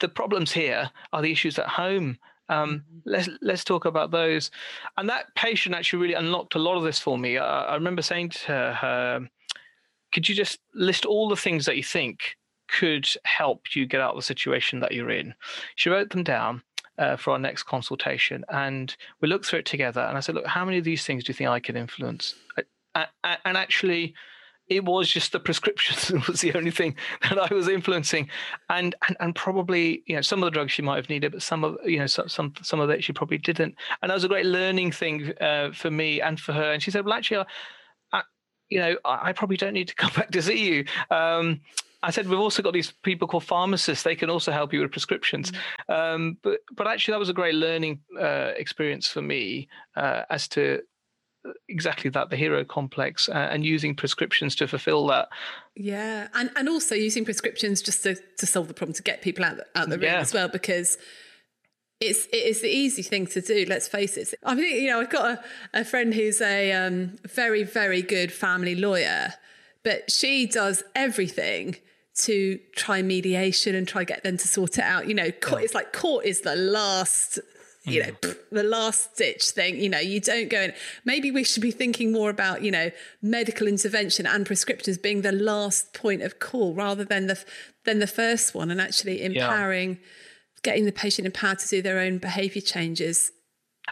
the 0.00 0.08
problems 0.08 0.52
here 0.52 0.90
are 1.12 1.22
the 1.22 1.32
issues 1.32 1.58
at 1.58 1.66
home 1.66 2.18
um, 2.48 2.70
mm-hmm. 2.70 2.98
let's 3.04 3.28
let's 3.40 3.64
talk 3.64 3.84
about 3.84 4.10
those. 4.10 4.50
And 4.96 5.08
that 5.08 5.34
patient 5.34 5.74
actually 5.74 6.00
really 6.00 6.14
unlocked 6.14 6.54
a 6.54 6.58
lot 6.58 6.76
of 6.76 6.84
this 6.84 6.98
for 6.98 7.18
me. 7.18 7.38
I, 7.38 7.64
I 7.64 7.74
remember 7.74 8.02
saying 8.02 8.30
to 8.30 8.76
her, 8.80 9.28
"Could 10.12 10.28
you 10.28 10.34
just 10.34 10.60
list 10.74 11.04
all 11.04 11.28
the 11.28 11.36
things 11.36 11.66
that 11.66 11.76
you 11.76 11.82
think 11.82 12.36
could 12.68 13.08
help 13.24 13.74
you 13.74 13.86
get 13.86 14.00
out 14.00 14.10
of 14.10 14.16
the 14.16 14.22
situation 14.22 14.80
that 14.80 14.92
you're 14.92 15.10
in?" 15.10 15.34
She 15.76 15.90
wrote 15.90 16.10
them 16.10 16.24
down. 16.24 16.62
Uh, 16.98 17.14
for 17.14 17.30
our 17.30 17.38
next 17.38 17.62
consultation, 17.62 18.44
and 18.48 18.96
we 19.20 19.28
looked 19.28 19.46
through 19.46 19.60
it 19.60 19.64
together. 19.64 20.00
And 20.00 20.16
I 20.16 20.20
said, 20.20 20.34
"Look, 20.34 20.48
how 20.48 20.64
many 20.64 20.78
of 20.78 20.84
these 20.84 21.04
things 21.04 21.22
do 21.22 21.30
you 21.30 21.34
think 21.34 21.48
I 21.48 21.60
could 21.60 21.76
influence?" 21.76 22.34
I, 22.96 23.06
I, 23.22 23.36
and 23.44 23.56
actually, 23.56 24.14
it 24.68 24.84
was 24.84 25.08
just 25.08 25.32
the 25.32 25.40
prescriptions 25.40 26.10
was 26.28 26.40
the 26.40 26.54
only 26.54 26.70
thing 26.70 26.96
that 27.22 27.38
I 27.38 27.52
was 27.52 27.68
influencing, 27.68 28.28
and 28.68 28.94
and 29.06 29.16
and 29.20 29.34
probably 29.34 30.02
you 30.06 30.16
know 30.16 30.22
some 30.22 30.42
of 30.42 30.46
the 30.46 30.50
drugs 30.50 30.72
she 30.72 30.82
might 30.82 30.96
have 30.96 31.08
needed, 31.08 31.32
but 31.32 31.42
some 31.42 31.64
of 31.64 31.76
you 31.84 31.98
know 31.98 32.06
some 32.06 32.28
some 32.28 32.52
some 32.62 32.80
of 32.80 32.90
it 32.90 33.02
she 33.02 33.12
probably 33.12 33.38
didn't, 33.38 33.74
and 34.02 34.10
that 34.10 34.14
was 34.14 34.24
a 34.24 34.28
great 34.28 34.46
learning 34.46 34.92
thing 34.92 35.32
uh, 35.40 35.70
for 35.72 35.90
me 35.90 36.20
and 36.20 36.38
for 36.38 36.52
her. 36.52 36.72
And 36.72 36.82
she 36.82 36.90
said, 36.90 37.04
well, 37.04 37.14
actually, 37.14 37.44
I, 38.12 38.22
you 38.68 38.78
know, 38.78 38.96
I, 39.04 39.28
I, 39.28 39.32
probably 39.32 39.56
don't 39.56 39.72
need 39.72 39.88
to 39.88 39.94
come 39.96 40.12
back 40.14 40.30
to 40.30 40.42
see 40.42 40.68
you. 40.68 40.84
Um, 41.10 41.60
I 42.02 42.10
said 42.10 42.28
we've 42.28 42.38
also 42.38 42.62
got 42.62 42.74
these 42.74 42.92
people 43.02 43.26
called 43.26 43.44
pharmacists. 43.44 44.04
They 44.04 44.14
can 44.14 44.30
also 44.30 44.52
help 44.52 44.72
you 44.72 44.80
with 44.80 44.92
prescriptions. 44.92 45.50
Mm-hmm. 45.50 45.92
Um, 45.92 46.38
but 46.42 46.60
but 46.76 46.86
actually, 46.86 47.12
that 47.12 47.18
was 47.18 47.28
a 47.28 47.34
great 47.34 47.54
learning 47.54 48.00
uh, 48.18 48.52
experience 48.56 49.08
for 49.08 49.22
me 49.22 49.68
uh, 49.96 50.22
as 50.30 50.46
to 50.48 50.82
exactly 51.68 52.10
that 52.10 52.30
the 52.30 52.36
hero 52.36 52.64
complex 52.64 53.28
uh, 53.28 53.32
and 53.32 53.64
using 53.64 53.94
prescriptions 53.94 54.54
to 54.56 54.66
fulfill 54.66 55.06
that. 55.06 55.28
Yeah 55.74 56.28
and 56.34 56.50
and 56.56 56.68
also 56.68 56.94
using 56.94 57.24
prescriptions 57.24 57.82
just 57.82 58.02
to, 58.02 58.16
to 58.38 58.46
solve 58.46 58.68
the 58.68 58.74
problem 58.74 58.94
to 58.94 59.02
get 59.02 59.22
people 59.22 59.44
out 59.44 59.56
the, 59.56 59.66
out 59.76 59.88
the 59.88 59.96
room 59.96 60.04
yeah. 60.04 60.20
as 60.20 60.34
well 60.34 60.48
because 60.48 60.98
it's 62.00 62.26
it 62.26 62.44
is 62.44 62.60
the 62.60 62.68
easy 62.68 63.02
thing 63.02 63.26
to 63.26 63.40
do 63.40 63.64
let's 63.68 63.88
face 63.88 64.16
it. 64.16 64.34
I 64.44 64.54
mean 64.54 64.82
you 64.82 64.90
know 64.90 65.00
i've 65.00 65.10
got 65.10 65.38
a, 65.74 65.80
a 65.80 65.84
friend 65.84 66.14
who's 66.14 66.40
a 66.40 66.72
um, 66.72 67.16
very 67.24 67.62
very 67.62 68.02
good 68.02 68.32
family 68.32 68.74
lawyer 68.74 69.34
but 69.84 70.10
she 70.10 70.46
does 70.46 70.82
everything 70.94 71.76
to 72.14 72.58
try 72.74 73.00
mediation 73.02 73.74
and 73.74 73.86
try 73.86 74.04
get 74.04 74.24
them 74.24 74.36
to 74.36 74.48
sort 74.48 74.78
it 74.78 74.84
out 74.84 75.06
you 75.08 75.14
know 75.14 75.30
court, 75.30 75.62
it's 75.62 75.74
like 75.74 75.92
court 75.92 76.24
is 76.24 76.40
the 76.40 76.56
last 76.56 77.38
you 77.88 78.02
know 78.02 78.12
mm. 78.22 78.36
the 78.52 78.62
last 78.62 79.16
ditch 79.16 79.50
thing 79.50 79.80
you 79.80 79.88
know 79.88 79.98
you 79.98 80.20
don't 80.20 80.48
go 80.48 80.62
in 80.62 80.72
maybe 81.04 81.30
we 81.30 81.44
should 81.44 81.62
be 81.62 81.70
thinking 81.70 82.12
more 82.12 82.30
about 82.30 82.62
you 82.62 82.70
know 82.70 82.90
medical 83.22 83.66
intervention 83.66 84.26
and 84.26 84.46
prescriptions 84.46 84.98
being 84.98 85.22
the 85.22 85.32
last 85.32 85.92
point 85.92 86.22
of 86.22 86.38
call 86.38 86.74
rather 86.74 87.04
than 87.04 87.26
the 87.26 87.44
than 87.84 87.98
the 87.98 88.06
first 88.06 88.54
one 88.54 88.70
and 88.70 88.80
actually 88.80 89.22
empowering 89.22 89.90
yeah. 89.90 90.60
getting 90.62 90.84
the 90.84 90.92
patient 90.92 91.26
empowered 91.26 91.58
to 91.58 91.68
do 91.68 91.82
their 91.82 91.98
own 91.98 92.18
behavior 92.18 92.62
changes 92.62 93.30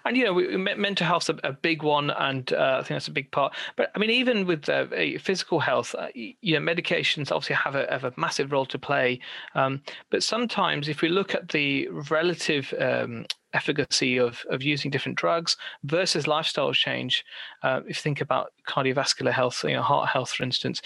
and 0.05 0.17
you 0.17 0.25
know, 0.25 0.33
we, 0.33 0.57
mental 0.57 1.07
health's 1.07 1.29
a, 1.29 1.39
a 1.45 1.53
big 1.53 1.83
one, 1.83 2.11
and 2.11 2.53
uh, 2.53 2.77
I 2.79 2.83
think 2.83 2.89
that's 2.89 3.09
a 3.09 3.13
big 3.13 3.31
part. 3.31 3.55
But 3.77 3.91
I 3.95 3.99
mean, 3.99 4.11
even 4.11 4.47
with 4.47 4.69
uh, 4.69 4.87
physical 5.19 5.61
health, 5.61 5.95
uh, 5.99 6.09
you 6.15 6.59
know, 6.59 6.61
medications 6.61 7.33
obviously 7.33 7.57
have 7.57 7.75
a 7.75 7.87
have 7.91 8.05
a 8.05 8.13
massive 8.17 8.53
role 8.53 8.67
to 8.67 8.79
play. 8.79 9.21
Um, 9.55 9.83
but 10.11 10.23
sometimes, 10.23 10.89
if 10.89 11.01
we 11.03 11.09
look 11.09 11.35
at 11.35 11.49
the 11.49 11.89
relative 11.89 12.75
um, 12.79 13.27
efficacy 13.57 14.19
of 14.19 14.45
of 14.51 14.63
using 14.63 14.91
different 14.91 15.19
drugs 15.19 15.57
versus 15.85 16.27
lifestyle 16.27 16.73
change, 16.73 17.25
uh, 17.63 17.81
if 17.83 17.89
you 17.89 18.03
think 18.07 18.21
about 18.21 18.53
cardiovascular 18.69 19.33
health, 19.33 19.65
you 19.65 19.73
know, 19.73 19.83
heart 19.83 20.09
health, 20.09 20.31
for 20.31 20.45
instance, 20.45 20.83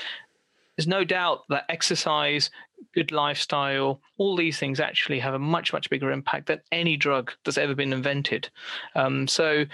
there's 0.77 0.87
no 0.89 1.05
doubt 1.05 1.43
that 1.51 1.65
exercise, 1.69 2.51
good 2.95 3.13
lifestyle, 3.13 4.01
all 4.17 4.37
these 4.37 4.59
things 4.59 4.81
actually 4.81 5.19
have 5.19 5.35
a 5.35 5.39
much, 5.39 5.75
much 5.75 5.91
bigger 5.91 6.11
impact 6.11 6.47
than 6.47 6.61
any 6.73 6.97
drug 6.97 7.33
that's 7.45 7.59
ever 7.59 7.75
been 7.75 7.93
invented. 7.93 8.49
Um, 8.95 9.29
so 9.29 9.67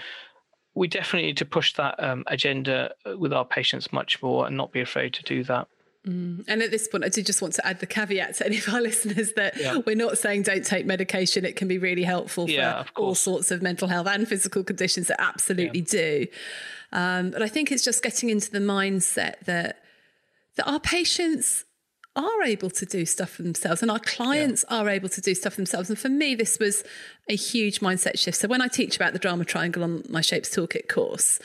we 0.75 0.87
definitely 0.87 1.27
need 1.27 1.37
to 1.37 1.45
push 1.45 1.73
that 1.75 1.95
um, 2.03 2.23
agenda 2.27 2.93
with 3.17 3.31
our 3.31 3.45
patients 3.45 3.93
much 3.93 4.21
more 4.21 4.47
and 4.47 4.57
not 4.57 4.71
be 4.71 4.81
afraid 4.81 5.13
to 5.13 5.23
do 5.23 5.43
that. 5.45 5.67
Mm. 6.07 6.45
And 6.47 6.61
at 6.61 6.71
this 6.71 6.87
point, 6.87 7.03
I 7.03 7.09
do 7.09 7.21
just 7.21 7.41
want 7.41 7.53
to 7.55 7.67
add 7.67 7.79
the 7.79 7.85
caveat 7.85 8.35
to 8.35 8.45
any 8.45 8.57
of 8.57 8.69
our 8.69 8.81
listeners 8.89 9.33
that 9.33 9.57
yeah. 9.57 9.79
we're 9.85 9.95
not 9.95 10.17
saying 10.17 10.43
don't 10.43 10.65
take 10.65 10.85
medication. 10.85 11.45
It 11.45 11.55
can 11.55 11.67
be 11.67 11.77
really 11.77 12.03
helpful 12.03 12.47
for 12.47 12.51
yeah, 12.51 12.85
all 12.95 13.15
sorts 13.15 13.51
of 13.51 13.61
mental 13.61 13.87
health 13.87 14.07
and 14.07 14.27
physical 14.27 14.63
conditions. 14.63 15.07
that 15.07 15.21
absolutely 15.21 15.81
yeah. 15.81 15.85
do. 15.85 16.27
Um, 16.93 17.31
but 17.31 17.41
I 17.41 17.49
think 17.49 17.71
it's 17.71 17.83
just 17.83 18.01
getting 18.01 18.29
into 18.29 18.49
the 18.49 18.59
mindset 18.59 19.41
that 19.41 19.83
that 20.55 20.67
our 20.67 20.79
patients 20.79 21.65
are 22.17 22.43
able 22.43 22.69
to 22.71 22.85
do 22.85 23.05
stuff 23.05 23.29
for 23.29 23.43
themselves 23.43 23.81
and 23.81 23.91
our 23.91 23.99
clients 23.99 24.65
yeah. 24.69 24.77
are 24.77 24.89
able 24.89 25.07
to 25.07 25.21
do 25.21 25.35
stuff 25.35 25.55
themselves. 25.55 25.89
And 25.89 25.97
for 25.97 26.09
me, 26.09 26.33
this 26.33 26.57
was 26.59 26.83
a 27.29 27.35
huge 27.35 27.79
mindset 27.79 28.17
shift. 28.17 28.39
So 28.39 28.47
when 28.47 28.61
I 28.61 28.67
teach 28.67 28.95
about 28.95 29.13
the 29.13 29.19
drama 29.19 29.45
triangle 29.45 29.83
on 29.83 30.03
my 30.09 30.21
Shapes 30.21 30.49
Toolkit 30.49 30.89
course, 30.89 31.39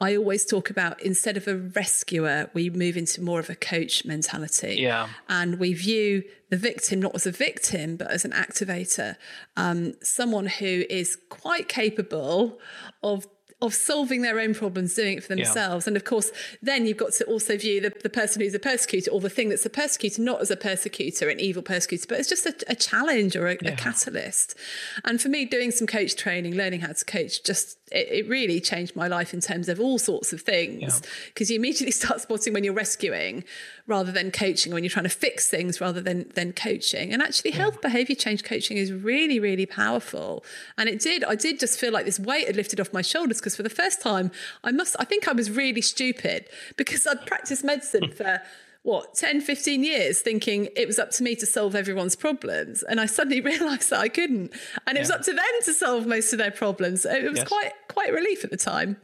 I 0.00 0.16
always 0.16 0.44
talk 0.44 0.68
about 0.68 1.02
instead 1.02 1.36
of 1.36 1.48
a 1.48 1.56
rescuer, 1.56 2.50
we 2.52 2.68
move 2.68 2.96
into 2.96 3.22
more 3.22 3.40
of 3.40 3.48
a 3.48 3.54
coach 3.54 4.04
mentality. 4.04 4.76
Yeah. 4.78 5.08
And 5.28 5.58
we 5.58 5.72
view 5.72 6.24
the 6.50 6.58
victim 6.58 7.00
not 7.00 7.14
as 7.14 7.26
a 7.26 7.32
victim, 7.32 7.96
but 7.96 8.10
as 8.10 8.24
an 8.24 8.32
activator, 8.32 9.16
um, 9.56 9.94
someone 10.02 10.46
who 10.46 10.84
is 10.90 11.16
quite 11.30 11.68
capable 11.68 12.58
of 13.02 13.26
of 13.60 13.74
solving 13.74 14.22
their 14.22 14.38
own 14.38 14.54
problems, 14.54 14.94
doing 14.94 15.18
it 15.18 15.22
for 15.24 15.34
themselves. 15.34 15.86
Yeah. 15.86 15.90
And 15.90 15.96
of 15.96 16.04
course, 16.04 16.30
then 16.62 16.86
you've 16.86 16.96
got 16.96 17.12
to 17.14 17.24
also 17.24 17.56
view 17.56 17.80
the, 17.80 17.92
the 18.02 18.08
person 18.08 18.40
who's 18.40 18.54
a 18.54 18.60
persecutor 18.60 19.10
or 19.10 19.20
the 19.20 19.28
thing 19.28 19.48
that's 19.48 19.66
a 19.66 19.70
persecutor, 19.70 20.22
not 20.22 20.40
as 20.40 20.50
a 20.50 20.56
persecutor, 20.56 21.28
an 21.28 21.40
evil 21.40 21.62
persecutor, 21.62 22.06
but 22.08 22.20
it's 22.20 22.28
just 22.28 22.46
a, 22.46 22.54
a 22.68 22.76
challenge 22.76 23.34
or 23.34 23.48
a, 23.48 23.56
yeah. 23.60 23.72
a, 23.72 23.76
catalyst. 23.76 24.56
And 25.04 25.20
for 25.20 25.28
me, 25.28 25.44
doing 25.44 25.72
some 25.72 25.88
coach 25.88 26.14
training, 26.14 26.54
learning 26.54 26.80
how 26.80 26.92
to 26.92 27.04
coach, 27.04 27.42
just 27.42 27.78
it, 27.90 28.08
it 28.10 28.28
really 28.28 28.60
changed 28.60 28.94
my 28.94 29.08
life 29.08 29.34
in 29.34 29.40
terms 29.40 29.68
of 29.68 29.80
all 29.80 29.98
sorts 29.98 30.32
of 30.32 30.42
things. 30.42 31.02
Because 31.26 31.50
yeah. 31.50 31.54
you 31.54 31.60
immediately 31.60 31.90
start 31.92 32.20
spotting 32.20 32.52
when 32.52 32.62
you're 32.62 32.74
rescuing 32.74 33.42
rather 33.88 34.12
than 34.12 34.30
coaching, 34.30 34.72
when 34.72 34.84
you're 34.84 34.90
trying 34.90 35.04
to 35.04 35.08
fix 35.08 35.48
things 35.48 35.80
rather 35.80 36.00
than 36.00 36.30
than 36.34 36.52
coaching. 36.52 37.12
And 37.12 37.20
actually, 37.20 37.50
health 37.50 37.80
behavior 37.80 38.14
change 38.14 38.44
coaching 38.44 38.76
is 38.76 38.92
really, 38.92 39.40
really 39.40 39.66
powerful. 39.66 40.44
And 40.76 40.88
it 40.88 41.00
did, 41.00 41.24
I 41.24 41.34
did 41.34 41.58
just 41.58 41.80
feel 41.80 41.92
like 41.92 42.04
this 42.04 42.20
weight 42.20 42.46
had 42.46 42.54
lifted 42.54 42.78
off 42.78 42.92
my 42.92 43.02
shoulders 43.02 43.38
because 43.38 43.56
for 43.56 43.64
the 43.64 43.70
first 43.70 44.00
time, 44.00 44.30
I 44.62 44.70
must, 44.70 44.94
I 45.00 45.04
think 45.04 45.26
I 45.26 45.32
was 45.32 45.50
really 45.50 45.80
stupid 45.80 46.48
because 46.76 47.06
I'd 47.06 47.26
practiced 47.26 47.64
medicine 47.64 48.12
for 48.16 48.40
what 48.82 49.14
10 49.14 49.40
15 49.40 49.82
years 49.82 50.20
thinking 50.20 50.68
it 50.76 50.86
was 50.86 50.98
up 50.98 51.10
to 51.10 51.22
me 51.22 51.34
to 51.34 51.44
solve 51.44 51.74
everyone's 51.74 52.14
problems 52.14 52.84
and 52.84 53.00
i 53.00 53.06
suddenly 53.06 53.40
realized 53.52 53.90
that 53.90 53.98
i 53.98 54.08
couldn't 54.08 54.52
and 54.86 54.90
it 54.90 54.94
yeah. 54.94 55.00
was 55.00 55.10
up 55.10 55.20
to 55.20 55.32
them 55.32 55.44
to 55.64 55.74
solve 55.74 56.06
most 56.06 56.32
of 56.32 56.38
their 56.38 56.52
problems 56.52 57.04
it 57.04 57.28
was 57.28 57.38
yes. 57.40 57.48
quite 57.48 57.72
quite 57.88 58.12
relief 58.12 58.44
at 58.44 58.50
the 58.50 58.56
time 58.56 58.96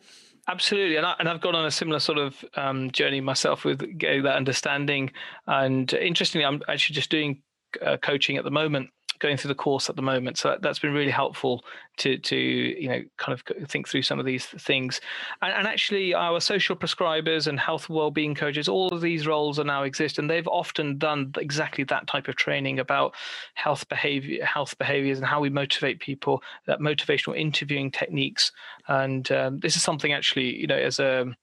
Absolutely, 0.46 0.96
and, 0.96 1.06
I, 1.06 1.14
and 1.18 1.28
I've 1.28 1.40
gone 1.40 1.54
on 1.54 1.64
a 1.64 1.70
similar 1.70 1.98
sort 1.98 2.18
of 2.18 2.44
um, 2.54 2.90
journey 2.90 3.20
myself 3.20 3.64
with 3.64 3.98
getting 3.98 4.24
that 4.24 4.36
understanding. 4.36 5.10
And 5.46 5.90
interestingly, 5.94 6.44
I'm 6.44 6.60
actually 6.68 6.94
just 6.94 7.10
doing 7.10 7.42
uh, 7.80 7.96
coaching 7.96 8.36
at 8.36 8.44
the 8.44 8.50
moment 8.50 8.90
going 9.24 9.38
through 9.38 9.48
the 9.48 9.54
course 9.54 9.88
at 9.88 9.96
the 9.96 10.02
moment. 10.02 10.36
So 10.36 10.50
that, 10.50 10.62
has 10.62 10.78
been 10.78 10.92
really 10.92 11.10
helpful 11.10 11.64
to 11.96 12.18
to 12.18 12.36
you 12.36 12.88
know 12.88 13.02
kind 13.16 13.32
of 13.32 13.68
think 13.68 13.88
through 13.88 14.02
some 14.02 14.20
of 14.20 14.26
these 14.26 14.44
things. 14.44 15.00
And, 15.40 15.52
and 15.54 15.66
actually, 15.66 16.12
our 16.12 16.40
social 16.40 16.76
prescribers 16.76 17.46
and 17.46 17.58
health 17.58 17.88
well-being 17.88 18.34
coaches, 18.34 18.68
all 18.68 18.88
of 18.88 19.00
these 19.00 19.26
roles 19.26 19.58
are 19.58 19.64
now 19.64 19.82
exist, 19.84 20.18
and 20.18 20.28
they've 20.28 20.46
often 20.46 20.98
done 20.98 21.32
exactly 21.38 21.84
that 21.84 22.06
type 22.06 22.28
of 22.28 22.36
training 22.36 22.78
about 22.78 23.14
health 23.54 23.88
behavior, 23.88 24.44
health 24.44 24.76
behaviors, 24.76 25.18
and 25.18 25.26
how 25.26 25.40
we 25.40 25.48
motivate 25.48 26.00
people. 26.00 26.42
That 26.66 26.80
motivational 26.80 27.38
interviewing 27.38 27.90
techniques, 27.90 28.52
and 28.88 29.30
um, 29.32 29.60
this 29.60 29.74
is 29.74 29.82
something 29.82 30.12
actually 30.12 30.54
you 30.54 30.66
know 30.66 30.76
as 30.76 30.98
a 30.98 31.34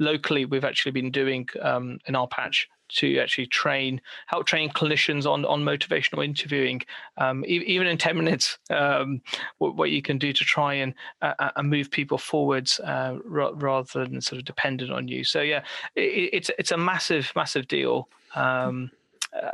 locally 0.00 0.44
we've 0.44 0.64
actually 0.64 0.92
been 0.92 1.10
doing 1.10 1.48
um, 1.62 1.98
in 2.06 2.16
our 2.16 2.28
patch 2.28 2.68
to 2.88 3.18
actually 3.18 3.46
train, 3.46 4.00
help 4.26 4.46
train 4.46 4.70
clinicians 4.70 5.26
on 5.26 5.44
on 5.44 5.62
motivational 5.64 6.24
interviewing, 6.24 6.82
um, 7.16 7.44
e- 7.44 7.64
even 7.66 7.86
in 7.86 7.98
ten 7.98 8.16
minutes, 8.16 8.58
um, 8.70 9.20
what, 9.58 9.76
what, 9.76 9.90
you 9.90 10.02
can 10.02 10.18
do 10.18 10.32
to 10.32 10.44
try 10.44 10.74
and 10.74 10.94
uh, 11.22 11.34
uh 11.56 11.62
move 11.62 11.90
people 11.90 12.18
forwards 12.18 12.80
uh, 12.80 13.18
r- 13.30 13.54
rather 13.54 14.04
than 14.04 14.20
sort 14.20 14.38
of 14.38 14.44
dependent 14.44 14.90
on 14.90 15.08
you. 15.08 15.24
So 15.24 15.40
yeah, 15.40 15.62
it, 15.94 16.30
it's 16.32 16.50
it's 16.58 16.72
a 16.72 16.78
massive 16.78 17.32
massive 17.34 17.68
deal. 17.68 18.08
Um, 18.34 18.90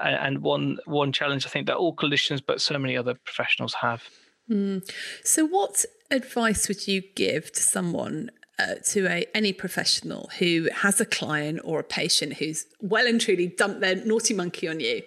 and 0.01 0.39
one 0.39 0.79
one 0.87 1.13
challenge 1.13 1.47
I 1.47 1.49
think 1.49 1.67
that 1.67 1.77
all 1.77 1.95
clinicians, 1.95 2.43
but 2.45 2.61
so 2.61 2.79
many 2.79 2.97
other 2.97 3.15
professionals 3.15 3.75
have. 3.75 4.05
Mm. 4.51 4.89
So, 5.23 5.47
what 5.47 5.85
advice 6.11 6.69
would 6.69 6.87
you 6.87 7.03
give 7.15 7.53
to 7.53 7.61
someone 7.61 8.31
uh, 8.59 8.75
to 8.87 9.07
a 9.07 9.27
any 9.35 9.53
professional 9.53 10.31
who 10.39 10.69
has 10.73 11.01
a 11.01 11.07
client 11.07 11.61
or 11.65 11.81
a 11.81 11.85
patient 11.85 12.35
who's 12.35 12.67
well 12.81 13.07
and 13.07 13.21
truly 13.21 13.49
dumped 13.49 13.81
their 13.81 13.97
naughty 13.97 14.35
monkey 14.35 14.69
on 14.69 14.81
you 14.81 15.03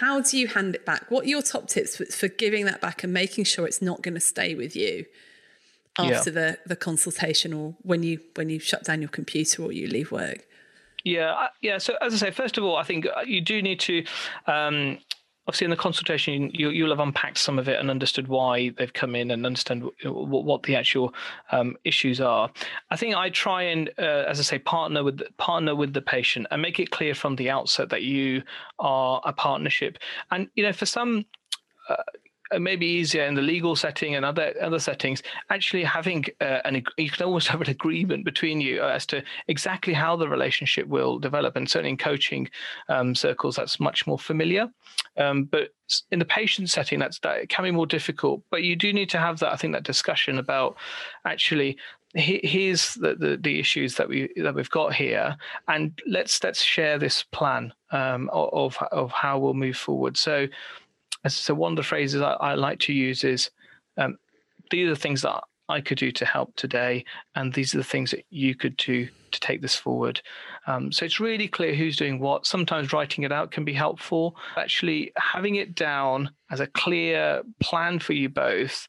how 0.00 0.20
do 0.20 0.38
you 0.38 0.48
hand 0.48 0.74
it 0.74 0.84
back 0.84 1.10
what 1.10 1.24
are 1.24 1.28
your 1.28 1.42
top 1.42 1.68
tips 1.68 1.96
for, 1.96 2.04
for 2.06 2.28
giving 2.28 2.64
that 2.64 2.80
back 2.80 3.02
and 3.02 3.12
making 3.12 3.44
sure 3.44 3.66
it's 3.66 3.82
not 3.82 4.02
going 4.02 4.14
to 4.14 4.20
stay 4.20 4.54
with 4.54 4.76
you 4.76 5.04
after 5.98 6.30
yeah. 6.30 6.34
the 6.34 6.58
the 6.66 6.76
consultation 6.76 7.52
or 7.52 7.74
when 7.82 8.02
you 8.02 8.20
when 8.34 8.48
you 8.48 8.58
shut 8.58 8.84
down 8.84 9.00
your 9.00 9.08
computer 9.08 9.62
or 9.62 9.72
you 9.72 9.86
leave 9.86 10.10
work 10.12 10.46
yeah, 11.04 11.48
yeah. 11.60 11.78
So 11.78 11.96
as 12.00 12.14
I 12.14 12.16
say, 12.16 12.30
first 12.30 12.56
of 12.56 12.64
all, 12.64 12.76
I 12.76 12.82
think 12.82 13.06
uh, 13.06 13.20
you 13.26 13.42
do 13.42 13.60
need 13.60 13.78
to 13.80 14.04
um, 14.46 14.98
obviously 15.46 15.64
in 15.64 15.70
the 15.70 15.76
consultation 15.76 16.50
you, 16.52 16.70
you'll 16.70 16.90
have 16.90 17.00
unpacked 17.00 17.38
some 17.38 17.58
of 17.58 17.68
it 17.68 17.78
and 17.78 17.90
understood 17.90 18.28
why 18.28 18.70
they've 18.70 18.92
come 18.92 19.14
in 19.14 19.30
and 19.30 19.44
understand 19.44 19.84
what, 20.04 20.44
what 20.44 20.62
the 20.64 20.76
actual 20.76 21.14
um, 21.52 21.76
issues 21.84 22.20
are. 22.20 22.50
I 22.90 22.96
think 22.96 23.14
i 23.14 23.30
try 23.30 23.62
and 23.62 23.90
uh, 23.98 24.24
as 24.28 24.40
i 24.40 24.42
say 24.42 24.58
partner 24.58 25.04
with 25.04 25.22
partner 25.36 25.74
with 25.74 25.92
the 25.92 26.02
patient 26.02 26.46
and 26.50 26.62
make 26.62 26.80
it 26.80 26.90
clear 26.90 27.14
from 27.14 27.36
the 27.36 27.50
outset 27.50 27.90
that 27.90 28.02
you 28.02 28.42
are 28.78 29.20
a 29.24 29.32
partnership. 29.32 29.98
And 30.30 30.48
you 30.54 30.62
know 30.62 30.72
for 30.72 30.86
some 30.86 31.26
uh, 31.88 31.96
it 32.52 32.60
may 32.60 32.76
be 32.76 32.86
easier 32.86 33.24
in 33.24 33.34
the 33.34 33.42
legal 33.42 33.74
setting 33.74 34.14
and 34.14 34.24
other 34.24 34.54
other 34.60 34.78
settings. 34.78 35.22
Actually, 35.50 35.84
having 35.84 36.24
uh, 36.40 36.60
an 36.64 36.82
you 36.96 37.10
can 37.10 37.24
almost 37.24 37.48
have 37.54 37.60
an 37.60 37.70
agreement 37.70 38.24
between 38.24 38.60
you 38.60 38.82
as 38.82 39.06
to 39.06 39.22
exactly 39.48 39.92
how 39.92 40.16
the 40.16 40.28
relationship 40.28 40.86
will 40.86 41.18
develop. 41.18 41.56
And 41.56 41.68
certainly 41.68 41.90
in 41.90 41.96
coaching 41.96 42.48
um, 42.88 43.14
circles, 43.14 43.56
that's 43.56 43.80
much 43.80 44.06
more 44.06 44.18
familiar. 44.18 44.68
Um, 45.16 45.44
but 45.44 45.70
in 46.10 46.18
the 46.18 46.24
patient 46.24 46.70
setting, 46.70 46.98
that's 46.98 47.18
that 47.20 47.48
can 47.48 47.64
be 47.64 47.70
more 47.70 47.86
difficult. 47.86 48.42
But 48.50 48.62
you 48.62 48.76
do 48.76 48.92
need 48.92 49.10
to 49.10 49.18
have 49.18 49.38
that. 49.40 49.52
I 49.52 49.56
think 49.56 49.72
that 49.72 49.84
discussion 49.84 50.38
about 50.38 50.76
actually 51.24 51.78
here's 52.16 52.94
the, 52.94 53.16
the, 53.16 53.36
the, 53.36 53.58
issues 53.58 53.96
that 53.96 54.08
we 54.08 54.30
that 54.36 54.54
we've 54.54 54.70
got 54.70 54.94
here, 54.94 55.36
and 55.66 56.00
let's 56.06 56.42
let's 56.44 56.62
share 56.62 56.96
this 56.96 57.24
plan 57.24 57.72
um, 57.90 58.30
of 58.32 58.78
of 58.92 59.10
how 59.10 59.38
we'll 59.38 59.54
move 59.54 59.76
forward. 59.76 60.16
So 60.16 60.46
so 61.32 61.54
one 61.54 61.72
of 61.72 61.76
the 61.76 61.82
phrases 61.82 62.20
I, 62.20 62.32
I 62.32 62.54
like 62.54 62.78
to 62.80 62.92
use 62.92 63.24
is, 63.24 63.50
um, 63.96 64.18
"These 64.70 64.86
are 64.86 64.90
the 64.90 65.00
things 65.00 65.22
that 65.22 65.42
I 65.68 65.80
could 65.80 65.98
do 65.98 66.12
to 66.12 66.24
help 66.24 66.54
today, 66.56 67.04
and 67.34 67.52
these 67.52 67.74
are 67.74 67.78
the 67.78 67.84
things 67.84 68.10
that 68.10 68.24
you 68.30 68.54
could 68.54 68.76
do 68.76 69.08
to 69.30 69.40
take 69.40 69.62
this 69.62 69.76
forward." 69.76 70.20
Um, 70.66 70.92
so 70.92 71.04
it's 71.04 71.20
really 71.20 71.48
clear 71.48 71.74
who's 71.74 71.96
doing 71.96 72.18
what. 72.18 72.46
Sometimes 72.46 72.92
writing 72.92 73.24
it 73.24 73.32
out 73.32 73.50
can 73.50 73.64
be 73.64 73.72
helpful. 73.72 74.36
Actually, 74.56 75.12
having 75.16 75.56
it 75.56 75.74
down 75.74 76.30
as 76.50 76.60
a 76.60 76.66
clear 76.66 77.42
plan 77.60 77.98
for 77.98 78.12
you 78.12 78.28
both 78.28 78.88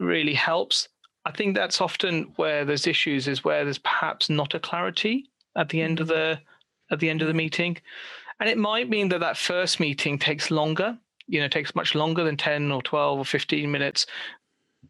really 0.00 0.34
helps. 0.34 0.88
I 1.24 1.30
think 1.30 1.54
that's 1.54 1.80
often 1.80 2.32
where 2.36 2.64
there's 2.64 2.86
issues 2.86 3.28
is 3.28 3.44
where 3.44 3.64
there's 3.64 3.78
perhaps 3.78 4.28
not 4.28 4.54
a 4.54 4.60
clarity 4.60 5.30
at 5.56 5.70
the 5.70 5.80
end 5.80 6.00
of 6.00 6.08
mm-hmm. 6.08 6.16
the 6.16 6.40
at 6.90 7.00
the 7.00 7.08
end 7.08 7.22
of 7.22 7.28
the 7.28 7.34
meeting, 7.34 7.78
and 8.40 8.48
it 8.48 8.58
might 8.58 8.90
mean 8.90 9.08
that 9.08 9.20
that 9.20 9.38
first 9.38 9.80
meeting 9.80 10.18
takes 10.18 10.50
longer 10.50 10.98
you 11.26 11.40
know 11.40 11.48
takes 11.48 11.74
much 11.74 11.94
longer 11.94 12.24
than 12.24 12.36
10 12.36 12.70
or 12.70 12.82
12 12.82 13.18
or 13.18 13.24
15 13.24 13.70
minutes 13.70 14.06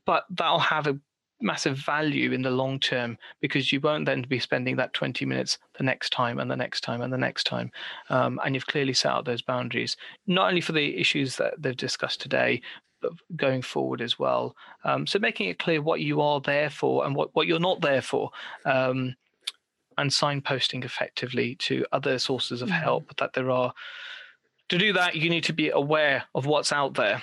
but 0.05 0.25
that'll 0.31 0.59
have 0.59 0.87
a 0.87 0.99
massive 1.41 1.77
value 1.77 2.33
in 2.33 2.43
the 2.43 2.51
long 2.51 2.79
term 2.79 3.19
because 3.41 3.73
you 3.73 3.81
won't 3.81 4.07
then 4.07 4.23
be 4.23 4.39
spending 4.39 4.77
that 4.77 4.95
20 4.95 5.27
minutes 5.27 5.59
the 5.79 5.85
next 5.85 6.11
time 6.11 6.39
and 6.39 6.51
the 6.51 6.57
next 6.57 6.81
time 6.81 7.03
and 7.03 7.13
the 7.13 7.19
next 7.19 7.45
time 7.45 7.71
um, 8.09 8.41
and 8.45 8.55
you've 8.55 8.67
clearly 8.67 8.95
set 8.95 9.13
out 9.13 9.25
those 9.25 9.43
boundaries 9.43 9.97
not 10.27 10.49
only 10.49 10.61
for 10.61 10.73
the 10.73 10.97
issues 10.97 11.37
that 11.37 11.55
they've 11.59 11.77
discussed 11.77 12.21
today 12.21 12.61
but 13.03 13.13
going 13.37 13.61
forward 13.61 14.01
as 14.01 14.19
well 14.19 14.57
um, 14.85 15.07
so 15.07 15.19
making 15.19 15.49
it 15.49 15.59
clear 15.59 15.83
what 15.83 16.01
you 16.01 16.21
are 16.21 16.41
there 16.41 16.71
for 16.71 17.05
and 17.05 17.15
what, 17.15 17.35
what 17.35 17.47
you're 17.47 17.59
not 17.59 17.81
there 17.81 18.03
for 18.03 18.31
um, 18.65 19.15
and 19.99 20.11
signposting 20.11 20.85
effectively 20.85 21.57
to 21.57 21.85
other 21.93 22.19
sources 22.19 22.63
of 22.63 22.69
mm-hmm. 22.69 22.83
help 22.83 23.17
that 23.17 23.33
there 23.35 23.51
are 23.51 23.73
to 24.69 24.79
do 24.79 24.93
that, 24.95 25.17
you 25.17 25.31
need 25.31 25.45
to 25.45 25.53
be 25.53 25.71
aware 25.71 26.25
of 26.35 26.47
what's 26.47 26.73
out 26.73 26.95
there. 26.95 27.23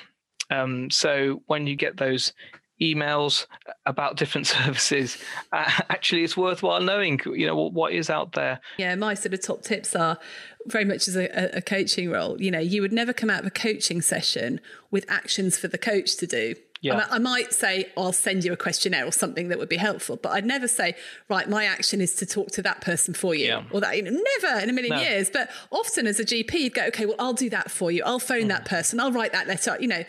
Um, 0.50 0.90
so 0.90 1.42
when 1.48 1.66
you 1.66 1.76
get 1.76 1.98
those 1.98 2.34
emails 2.82 3.46
about 3.86 4.18
different 4.18 4.48
services, 4.48 5.18
uh, 5.52 5.72
actually, 5.90 6.24
it's 6.24 6.36
worthwhile 6.36 6.82
knowing, 6.82 7.20
you 7.26 7.48
know, 7.48 7.56
what, 7.56 7.74
what 7.74 7.94
is 7.94 8.10
out 8.10 8.34
there. 8.34 8.60
Yeah, 8.78 8.96
my 8.96 9.14
sort 9.14 9.34
of 9.34 9.42
top 9.42 9.62
tips 9.62 9.96
are 9.96 10.18
very 10.68 10.86
much 10.86 11.08
as 11.08 11.16
a, 11.16 11.58
a 11.58 11.62
coaching 11.62 12.10
role. 12.10 12.42
You 12.42 12.52
know, 12.52 12.60
you 12.60 12.82
would 12.82 12.94
never 12.94 13.14
come 13.14 13.30
out 13.30 13.42
of 13.42 13.48
a 13.48 13.52
coaching 13.52 14.02
session 14.02 14.60
with 14.92 15.06
actions 15.10 15.58
for 15.58 15.68
the 15.68 15.78
coach 15.78 16.18
to 16.18 16.28
do. 16.28 16.56
Yeah. 16.82 17.06
I, 17.10 17.16
I 17.16 17.20
might 17.20 17.54
say, 17.54 17.86
I'll 17.96 18.12
send 18.12 18.44
you 18.44 18.54
a 18.54 18.58
questionnaire 18.58 19.06
or 19.06 19.12
something 19.12 19.50
that 19.50 19.60
would 19.60 19.70
be 19.70 19.78
helpful, 19.78 20.18
but 20.18 20.30
I'd 20.30 20.46
never 20.46 20.68
say, 20.68 20.96
right, 21.30 21.48
my 21.48 21.66
action 21.66 22.02
is 22.02 22.16
to 22.16 22.26
talk 22.26 22.50
to 22.52 22.62
that 22.64 22.82
person 22.82 23.14
for 23.14 23.36
you. 23.36 23.48
Yeah. 23.48 23.64
Or 23.72 23.82
that, 23.82 23.96
you 23.96 24.04
know, 24.04 24.12
never 24.42 24.60
in 24.60 24.70
a 24.70 24.74
million 24.74 24.98
no. 24.98 25.02
years. 25.02 25.30
But 25.30 25.52
often 25.72 26.08
as 26.08 26.20
a 26.20 26.26
GP, 26.26 26.54
you'd 26.54 26.74
go, 26.74 26.86
okay, 26.86 27.06
well, 27.06 27.16
I'll 27.20 27.34
do 27.34 27.50
that 27.52 27.70
for 27.70 27.92
you. 27.92 28.04
I'll 28.04 28.20
phone 28.20 28.46
mm. 28.46 28.50
that 28.50 28.66
person. 28.66 29.00
I'll 29.00 29.12
write 29.12 29.32
that 29.32 29.48
letter. 29.48 29.78
You 29.80 29.88
know, 29.88 30.04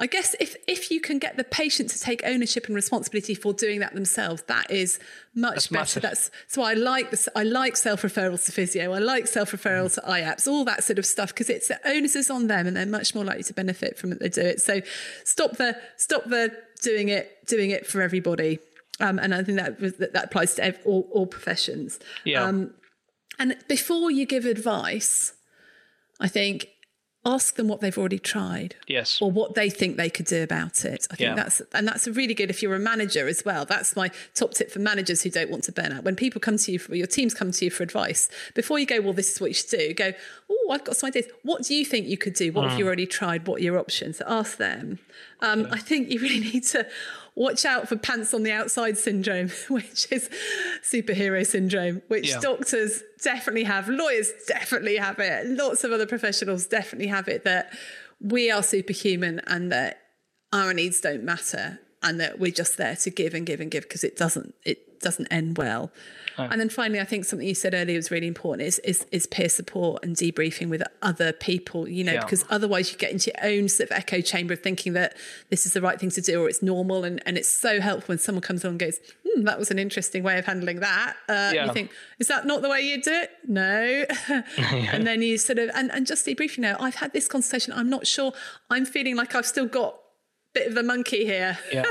I 0.00 0.06
guess 0.06 0.36
if 0.38 0.56
if 0.66 0.90
you 0.90 1.00
can 1.00 1.18
get 1.18 1.36
the 1.36 1.44
patient 1.44 1.90
to 1.90 1.98
take 1.98 2.22
ownership 2.24 2.66
and 2.66 2.74
responsibility 2.74 3.34
for 3.34 3.52
doing 3.52 3.80
that 3.80 3.94
themselves, 3.94 4.42
that 4.42 4.70
is 4.70 4.98
much 5.34 5.54
That's 5.54 5.66
better. 5.66 5.80
massive. 5.80 6.02
That's 6.02 6.30
so 6.46 6.62
I 6.62 6.74
like 6.74 7.10
this. 7.10 7.28
I 7.34 7.42
like 7.42 7.76
self 7.76 8.02
referrals 8.02 8.46
to 8.46 8.52
physio. 8.52 8.92
I 8.92 8.98
like 8.98 9.26
self 9.26 9.50
referrals 9.52 9.94
to 9.94 10.00
IAPT, 10.02 10.46
all 10.46 10.64
that 10.64 10.84
sort 10.84 10.98
of 10.98 11.06
stuff 11.06 11.30
because 11.30 11.50
it's 11.50 11.68
the 11.68 11.80
onus 11.84 12.14
is 12.14 12.30
on 12.30 12.46
them, 12.46 12.66
and 12.66 12.76
they're 12.76 12.86
much 12.86 13.14
more 13.14 13.24
likely 13.24 13.42
to 13.44 13.54
benefit 13.54 13.98
from 13.98 14.12
it. 14.12 14.20
They 14.20 14.28
do 14.28 14.40
it. 14.42 14.60
So 14.60 14.80
stop 15.24 15.56
the 15.56 15.76
stop 15.96 16.24
the 16.24 16.56
doing 16.82 17.08
it 17.08 17.46
doing 17.46 17.70
it 17.70 17.86
for 17.86 18.00
everybody. 18.00 18.60
Um, 19.00 19.18
and 19.18 19.34
I 19.34 19.42
think 19.42 19.58
that 19.58 19.78
that, 19.98 20.12
that 20.12 20.24
applies 20.26 20.54
to 20.56 20.64
ev- 20.64 20.80
all, 20.84 21.08
all 21.12 21.26
professions. 21.26 21.98
Yeah. 22.24 22.44
Um, 22.44 22.74
and 23.38 23.56
before 23.68 24.10
you 24.10 24.26
give 24.26 24.44
advice, 24.44 25.32
I 26.20 26.26
think 26.28 26.68
ask 27.26 27.56
them 27.56 27.68
what 27.68 27.80
they've 27.80 27.98
already 27.98 28.18
tried 28.18 28.76
Yes. 28.86 29.18
or 29.20 29.30
what 29.30 29.54
they 29.54 29.68
think 29.68 29.96
they 29.96 30.08
could 30.08 30.24
do 30.26 30.42
about 30.42 30.84
it. 30.84 31.06
I 31.10 31.16
think 31.16 31.28
Yeah. 31.28 31.34
that's 31.34 31.60
and 31.74 31.86
that's 31.86 32.06
really 32.08 32.32
good 32.32 32.48
if 32.48 32.62
you're 32.62 32.74
a 32.74 32.78
manager 32.78 33.26
as 33.28 33.44
well. 33.44 33.64
That's 33.66 33.96
my 33.96 34.10
top 34.34 34.54
tip 34.54 34.70
for 34.70 34.78
managers 34.78 35.22
who 35.22 35.30
don't 35.30 35.50
want 35.50 35.64
to 35.64 35.72
burn 35.72 35.92
out. 35.92 36.04
When 36.04 36.16
people 36.16 36.40
come 36.40 36.56
to 36.56 36.72
you 36.72 36.78
for 36.78 36.94
your 36.94 37.06
teams 37.08 37.34
come 37.34 37.50
to 37.52 37.64
you 37.64 37.70
for 37.70 37.82
advice, 37.82 38.30
before 38.54 38.78
you 38.78 38.86
go, 38.86 39.00
well, 39.00 39.12
this 39.12 39.32
is 39.32 39.40
what 39.40 39.50
you 39.50 39.54
should 39.54 39.70
do. 39.70 39.92
Go, 39.94 40.12
oh, 40.48 40.68
I've 40.70 40.84
got 40.84 40.96
some 40.96 41.08
ideas. 41.08 41.26
What 41.42 41.64
do 41.64 41.74
you 41.74 41.84
think 41.84 42.06
you 42.06 42.16
could 42.16 42.34
do? 42.34 42.52
What 42.52 42.64
Mm. 42.66 42.70
have 42.70 42.78
you 42.78 42.86
already 42.86 43.06
tried? 43.06 43.46
What 43.46 43.60
are 43.60 43.64
your 43.64 43.78
options? 43.78 44.22
Ask 44.26 44.56
them. 44.56 44.98
Um, 45.40 45.66
I 45.70 45.78
think 45.78 46.10
you 46.10 46.20
really 46.20 46.40
need 46.52 46.64
to 46.68 46.86
watch 47.38 47.64
out 47.64 47.88
for 47.88 47.96
pants 47.96 48.34
on 48.34 48.42
the 48.42 48.50
outside 48.52 48.98
syndrome, 48.98 49.48
which 49.68 50.10
is 50.10 50.28
superhero 50.82 51.46
syndrome, 51.46 52.02
which 52.08 52.28
Yeah. 52.30 52.40
doctors 52.40 53.02
definitely 53.22 53.64
have, 53.64 53.88
lawyers 53.88 54.32
definitely 54.46 54.96
have 54.96 55.18
it, 55.20 55.46
lots 55.46 55.84
of 55.84 55.92
other 55.92 56.06
professionals 56.06 56.66
definitely 56.66 57.06
have 57.06 57.28
it 57.28 57.44
that 57.44 57.72
we 58.20 58.50
are 58.50 58.62
superhuman 58.62 59.40
and 59.46 59.70
that 59.70 60.00
our 60.52 60.74
needs 60.74 61.00
don't 61.00 61.22
matter 61.22 61.78
and 62.02 62.18
that 62.20 62.38
we're 62.40 62.50
just 62.50 62.76
there 62.76 62.96
to 62.96 63.10
give 63.10 63.34
and 63.34 63.46
give 63.46 63.60
and 63.60 63.70
give 63.70 63.84
because 63.84 64.02
it 64.02 64.16
doesn't 64.16 64.54
it 64.64 65.00
doesn't 65.00 65.26
end 65.30 65.56
well. 65.58 65.92
And 66.38 66.60
then 66.60 66.68
finally, 66.68 67.00
I 67.00 67.04
think 67.04 67.24
something 67.24 67.46
you 67.46 67.54
said 67.54 67.74
earlier 67.74 67.96
was 67.96 68.10
really 68.10 68.26
important 68.26 68.66
is 68.68 68.78
is, 68.80 69.04
is 69.12 69.26
peer 69.26 69.48
support 69.48 70.04
and 70.04 70.14
debriefing 70.16 70.68
with 70.68 70.82
other 71.02 71.32
people, 71.32 71.88
you 71.88 72.04
know, 72.04 72.12
Yeah. 72.12 72.20
because 72.20 72.44
otherwise 72.50 72.92
you 72.92 72.98
get 72.98 73.10
into 73.12 73.32
your 73.34 73.50
own 73.50 73.68
sort 73.68 73.90
of 73.90 73.96
echo 73.96 74.20
chamber 74.20 74.54
of 74.54 74.60
thinking 74.60 74.92
that 74.94 75.16
this 75.50 75.66
is 75.66 75.72
the 75.72 75.80
right 75.80 75.98
thing 75.98 76.10
to 76.10 76.20
do 76.20 76.42
or 76.42 76.48
it's 76.48 76.62
normal. 76.62 77.04
And, 77.04 77.22
and 77.26 77.36
it's 77.36 77.48
so 77.48 77.80
helpful 77.80 78.08
when 78.12 78.18
someone 78.18 78.42
comes 78.42 78.64
on 78.64 78.70
and 78.72 78.78
goes, 78.80 78.98
hmm, 79.26 79.42
that 79.44 79.58
was 79.58 79.70
an 79.70 79.78
interesting 79.78 80.22
way 80.22 80.38
of 80.38 80.44
handling 80.46 80.80
that. 80.80 81.16
Uh, 81.28 81.50
Yeah. 81.54 81.66
You 81.66 81.72
think, 81.72 81.90
is 82.18 82.28
that 82.28 82.46
not 82.46 82.62
the 82.62 82.68
way 82.68 82.80
you 82.82 83.02
do 83.02 83.12
it? 83.12 83.30
No. 83.46 84.04
and 84.92 85.06
then 85.06 85.22
you 85.22 85.38
sort 85.38 85.58
of, 85.58 85.70
and, 85.74 85.90
and 85.92 86.06
just 86.06 86.26
debrief, 86.26 86.56
you 86.56 86.62
know, 86.62 86.76
I've 86.78 86.96
had 86.96 87.12
this 87.12 87.26
conversation. 87.28 87.72
I'm 87.72 87.90
not 87.90 88.06
sure. 88.06 88.32
I'm 88.70 88.84
feeling 88.86 89.16
like 89.16 89.34
I've 89.34 89.46
still 89.46 89.66
got 89.66 89.98
bit 90.54 90.68
of 90.70 90.76
a 90.76 90.82
monkey 90.82 91.24
here. 91.26 91.58
Yeah. 91.72 91.84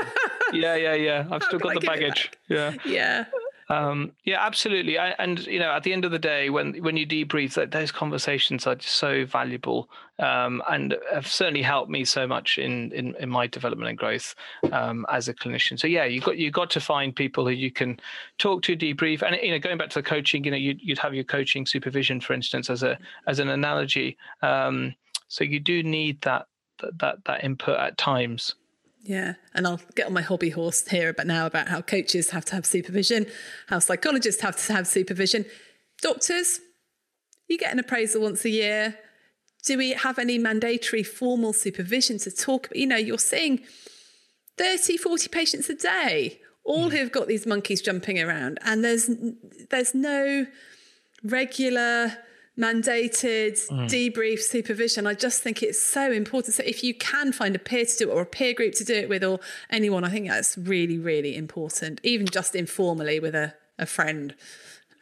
Yeah. 0.52 0.74
Yeah. 0.76 0.94
Yeah. 0.94 1.26
I've 1.30 1.42
still 1.44 1.58
got 1.58 1.74
the 1.80 1.86
baggage. 1.86 2.30
Yeah. 2.48 2.74
yeah. 2.84 3.26
Um, 3.70 4.12
yeah, 4.24 4.44
absolutely. 4.44 4.98
I, 4.98 5.10
and 5.18 5.44
you 5.46 5.58
know, 5.58 5.70
at 5.70 5.82
the 5.82 5.92
end 5.92 6.06
of 6.06 6.10
the 6.10 6.18
day, 6.18 6.48
when 6.48 6.74
when 6.82 6.96
you 6.96 7.06
debrief, 7.06 7.52
that 7.54 7.70
those 7.70 7.92
conversations 7.92 8.66
are 8.66 8.76
just 8.76 8.96
so 8.96 9.26
valuable, 9.26 9.90
um, 10.18 10.62
and 10.70 10.96
have 11.12 11.26
certainly 11.26 11.60
helped 11.60 11.90
me 11.90 12.06
so 12.06 12.26
much 12.26 12.56
in 12.56 12.90
in, 12.92 13.14
in 13.16 13.28
my 13.28 13.46
development 13.46 13.90
and 13.90 13.98
growth 13.98 14.34
um, 14.72 15.04
as 15.10 15.28
a 15.28 15.34
clinician. 15.34 15.78
So 15.78 15.86
yeah, 15.86 16.04
you 16.04 16.20
got 16.20 16.38
you 16.38 16.50
got 16.50 16.70
to 16.70 16.80
find 16.80 17.14
people 17.14 17.44
who 17.44 17.52
you 17.52 17.70
can 17.70 18.00
talk 18.38 18.62
to, 18.62 18.76
debrief, 18.76 19.22
and 19.22 19.36
you 19.42 19.50
know, 19.50 19.58
going 19.58 19.76
back 19.76 19.90
to 19.90 19.98
the 19.98 20.08
coaching, 20.08 20.44
you 20.44 20.50
know, 20.50 20.56
you'd, 20.56 20.80
you'd 20.80 20.98
have 20.98 21.14
your 21.14 21.24
coaching 21.24 21.66
supervision, 21.66 22.20
for 22.22 22.32
instance, 22.32 22.70
as 22.70 22.82
a 22.82 22.98
as 23.26 23.38
an 23.38 23.50
analogy. 23.50 24.16
Um, 24.40 24.94
so 25.28 25.44
you 25.44 25.60
do 25.60 25.82
need 25.82 26.22
that 26.22 26.46
that 27.00 27.22
that 27.26 27.44
input 27.44 27.78
at 27.78 27.98
times. 27.98 28.54
Yeah, 29.08 29.36
and 29.54 29.66
I'll 29.66 29.80
get 29.94 30.06
on 30.06 30.12
my 30.12 30.20
hobby 30.20 30.50
horse 30.50 30.86
here 30.86 31.14
but 31.14 31.26
now 31.26 31.46
about 31.46 31.68
how 31.68 31.80
coaches 31.80 32.28
have 32.28 32.44
to 32.44 32.54
have 32.54 32.66
supervision, 32.66 33.26
how 33.68 33.78
psychologists 33.78 34.42
have 34.42 34.62
to 34.66 34.72
have 34.74 34.86
supervision. 34.86 35.46
Doctors, 36.02 36.60
you 37.48 37.56
get 37.56 37.72
an 37.72 37.78
appraisal 37.78 38.20
once 38.20 38.44
a 38.44 38.50
year. 38.50 38.98
Do 39.64 39.78
we 39.78 39.92
have 39.92 40.18
any 40.18 40.36
mandatory 40.36 41.02
formal 41.02 41.54
supervision 41.54 42.18
to 42.18 42.30
talk 42.30 42.66
about? 42.66 42.76
You 42.76 42.86
know, 42.86 42.96
you're 42.96 43.18
seeing 43.18 43.60
30, 44.58 44.98
40 44.98 45.28
patients 45.30 45.70
a 45.70 45.74
day, 45.74 46.38
all 46.62 46.90
hmm. 46.90 46.96
who've 46.96 47.10
got 47.10 47.28
these 47.28 47.46
monkeys 47.46 47.80
jumping 47.80 48.20
around, 48.20 48.58
and 48.62 48.84
there's 48.84 49.08
there's 49.70 49.94
no 49.94 50.46
regular 51.24 52.12
mandated 52.58 53.58
debrief 53.88 54.40
supervision. 54.40 55.06
I 55.06 55.14
just 55.14 55.42
think 55.42 55.62
it's 55.62 55.80
so 55.80 56.10
important. 56.12 56.54
So 56.54 56.62
if 56.66 56.82
you 56.84 56.94
can 56.94 57.32
find 57.32 57.54
a 57.54 57.58
peer 57.58 57.84
to 57.84 57.96
do 57.96 58.10
it 58.10 58.14
or 58.14 58.22
a 58.22 58.26
peer 58.26 58.52
group 58.54 58.74
to 58.74 58.84
do 58.84 58.94
it 58.94 59.08
with 59.08 59.24
or 59.24 59.40
anyone, 59.70 60.04
I 60.04 60.10
think 60.10 60.28
that's 60.28 60.58
really, 60.58 60.98
really 60.98 61.36
important. 61.36 62.00
Even 62.02 62.26
just 62.26 62.54
informally 62.54 63.20
with 63.20 63.34
a, 63.34 63.54
a 63.78 63.86
friend 63.86 64.34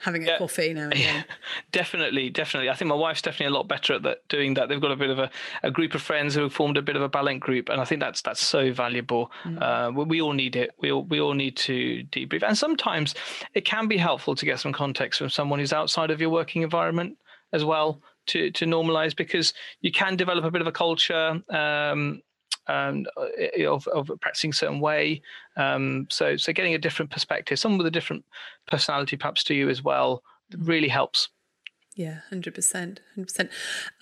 having 0.00 0.24
a 0.24 0.26
Yeah. 0.26 0.38
coffee 0.38 0.74
now 0.74 0.84
and 0.84 0.92
again. 0.92 1.24
Definitely, 1.72 2.28
definitely. 2.28 2.68
I 2.68 2.74
think 2.74 2.90
my 2.90 2.94
wife's 2.94 3.22
definitely 3.22 3.54
a 3.54 3.56
lot 3.58 3.66
better 3.66 3.94
at 3.94 4.02
that, 4.02 4.28
doing 4.28 4.52
that. 4.54 4.68
They've 4.68 4.80
got 4.80 4.90
a 4.92 4.96
bit 4.96 5.08
of 5.08 5.18
a, 5.18 5.30
a 5.62 5.70
group 5.70 5.94
of 5.94 6.02
friends 6.02 6.34
who 6.34 6.42
have 6.42 6.52
formed 6.52 6.76
a 6.76 6.82
bit 6.82 6.96
of 6.96 7.02
a 7.02 7.08
Balint 7.08 7.40
group, 7.40 7.70
and 7.70 7.80
I 7.80 7.84
think 7.86 8.00
that's 8.02 8.20
that's 8.20 8.42
so 8.44 8.72
valuable. 8.72 9.32
Uh, 9.58 9.90
we, 9.94 10.04
we 10.04 10.20
all 10.20 10.34
need 10.34 10.54
it. 10.54 10.72
We 10.80 10.92
all 10.92 11.04
we 11.04 11.18
all 11.18 11.32
need 11.32 11.56
to 11.58 12.04
debrief, 12.12 12.42
and 12.46 12.56
sometimes 12.58 13.14
it 13.54 13.64
can 13.64 13.88
be 13.88 13.96
helpful 13.96 14.34
to 14.34 14.44
get 14.44 14.60
some 14.60 14.72
context 14.72 15.18
from 15.18 15.30
someone 15.30 15.58
who's 15.60 15.72
outside 15.72 16.10
of 16.10 16.20
your 16.20 16.28
working 16.30 16.60
environment 16.60 17.16
as 17.52 17.64
well 17.64 18.00
to 18.26 18.50
to 18.52 18.64
normalize 18.64 19.14
because 19.14 19.54
you 19.80 19.92
can 19.92 20.16
develop 20.16 20.44
a 20.44 20.50
bit 20.50 20.60
of 20.60 20.66
a 20.66 20.72
culture. 20.72 21.40
Um, 21.50 22.22
um, 22.68 23.06
of, 23.60 23.86
of 23.86 24.10
practicing 24.20 24.50
a 24.50 24.52
certain 24.52 24.80
way. 24.80 25.22
Um, 25.56 26.08
so, 26.10 26.36
so 26.36 26.52
getting 26.52 26.74
a 26.74 26.78
different 26.78 27.12
perspective, 27.12 27.60
someone 27.60 27.78
with 27.78 27.86
a 27.86 27.92
different 27.92 28.24
personality 28.66 29.16
perhaps 29.16 29.44
to 29.44 29.54
you 29.54 29.68
as 29.68 29.84
well, 29.84 30.24
really 30.58 30.88
helps. 30.88 31.28
Yeah, 31.96 32.20
hundred 32.28 32.54
percent, 32.54 33.00
hundred 33.14 33.28
percent. 33.28 33.50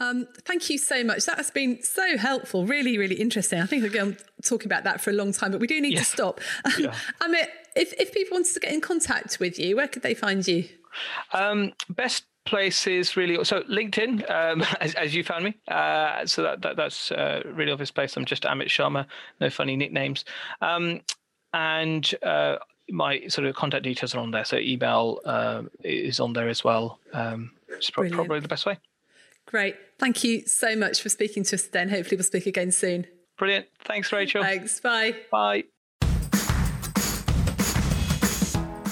Um, 0.00 0.26
thank 0.42 0.68
you 0.68 0.78
so 0.78 1.04
much. 1.04 1.26
That 1.26 1.36
has 1.36 1.52
been 1.52 1.80
so 1.82 2.18
helpful. 2.18 2.66
Really, 2.66 2.98
really 2.98 3.14
interesting. 3.14 3.60
I 3.60 3.66
think 3.66 3.84
we're 3.84 3.88
going 3.88 4.16
to 4.16 4.48
talk 4.48 4.64
about 4.64 4.82
that 4.82 5.00
for 5.00 5.10
a 5.10 5.12
long 5.12 5.32
time, 5.32 5.52
but 5.52 5.60
we 5.60 5.68
do 5.68 5.80
need 5.80 5.96
to 5.96 6.04
stop. 6.04 6.40
Yeah. 6.78 6.92
I 7.20 7.28
mean, 7.28 7.44
if 7.76 7.92
if 7.92 8.12
people 8.12 8.36
wanted 8.36 8.52
to 8.54 8.60
get 8.60 8.72
in 8.72 8.80
contact 8.80 9.38
with 9.38 9.60
you, 9.60 9.76
where 9.76 9.86
could 9.86 10.02
they 10.02 10.14
find 10.14 10.46
you? 10.46 10.68
Um, 11.32 11.72
best 11.88 12.24
places 12.44 13.16
really 13.16 13.42
so 13.44 13.62
linkedin 13.62 14.28
um, 14.30 14.62
as, 14.80 14.94
as 14.94 15.14
you 15.14 15.24
found 15.24 15.44
me. 15.44 15.56
Uh, 15.68 16.26
so 16.26 16.42
that, 16.42 16.62
that 16.62 16.76
that's 16.76 17.10
uh, 17.12 17.42
really 17.52 17.72
obvious 17.72 17.90
place. 17.90 18.16
I'm 18.16 18.24
just 18.24 18.44
amit 18.44 18.68
sharma 18.68 19.06
no 19.40 19.50
funny 19.50 19.76
nicknames. 19.76 20.24
Um, 20.60 21.00
and 21.52 22.12
uh, 22.22 22.56
my 22.90 23.26
sort 23.28 23.46
of 23.46 23.54
contact 23.54 23.84
details 23.84 24.14
are 24.14 24.18
on 24.18 24.30
there. 24.30 24.44
So 24.44 24.56
email 24.56 25.20
uh, 25.24 25.62
is 25.82 26.20
on 26.20 26.32
there 26.32 26.48
as 26.48 26.64
well. 26.64 26.98
Um, 27.12 27.52
it's 27.68 27.90
pro- 27.90 28.10
probably 28.10 28.40
the 28.40 28.48
best 28.48 28.66
way. 28.66 28.78
Great. 29.46 29.76
Thank 29.98 30.24
you 30.24 30.42
so 30.46 30.74
much 30.74 31.00
for 31.00 31.08
speaking 31.08 31.44
to 31.44 31.56
us 31.56 31.64
then. 31.64 31.88
Hopefully 31.88 32.16
we'll 32.16 32.24
speak 32.24 32.46
again 32.46 32.72
soon. 32.72 33.06
brilliant. 33.38 33.66
Thanks 33.80 34.12
rachel. 34.12 34.42
Thanks. 34.42 34.80
Bye. 34.80 35.14
bye 35.30 35.64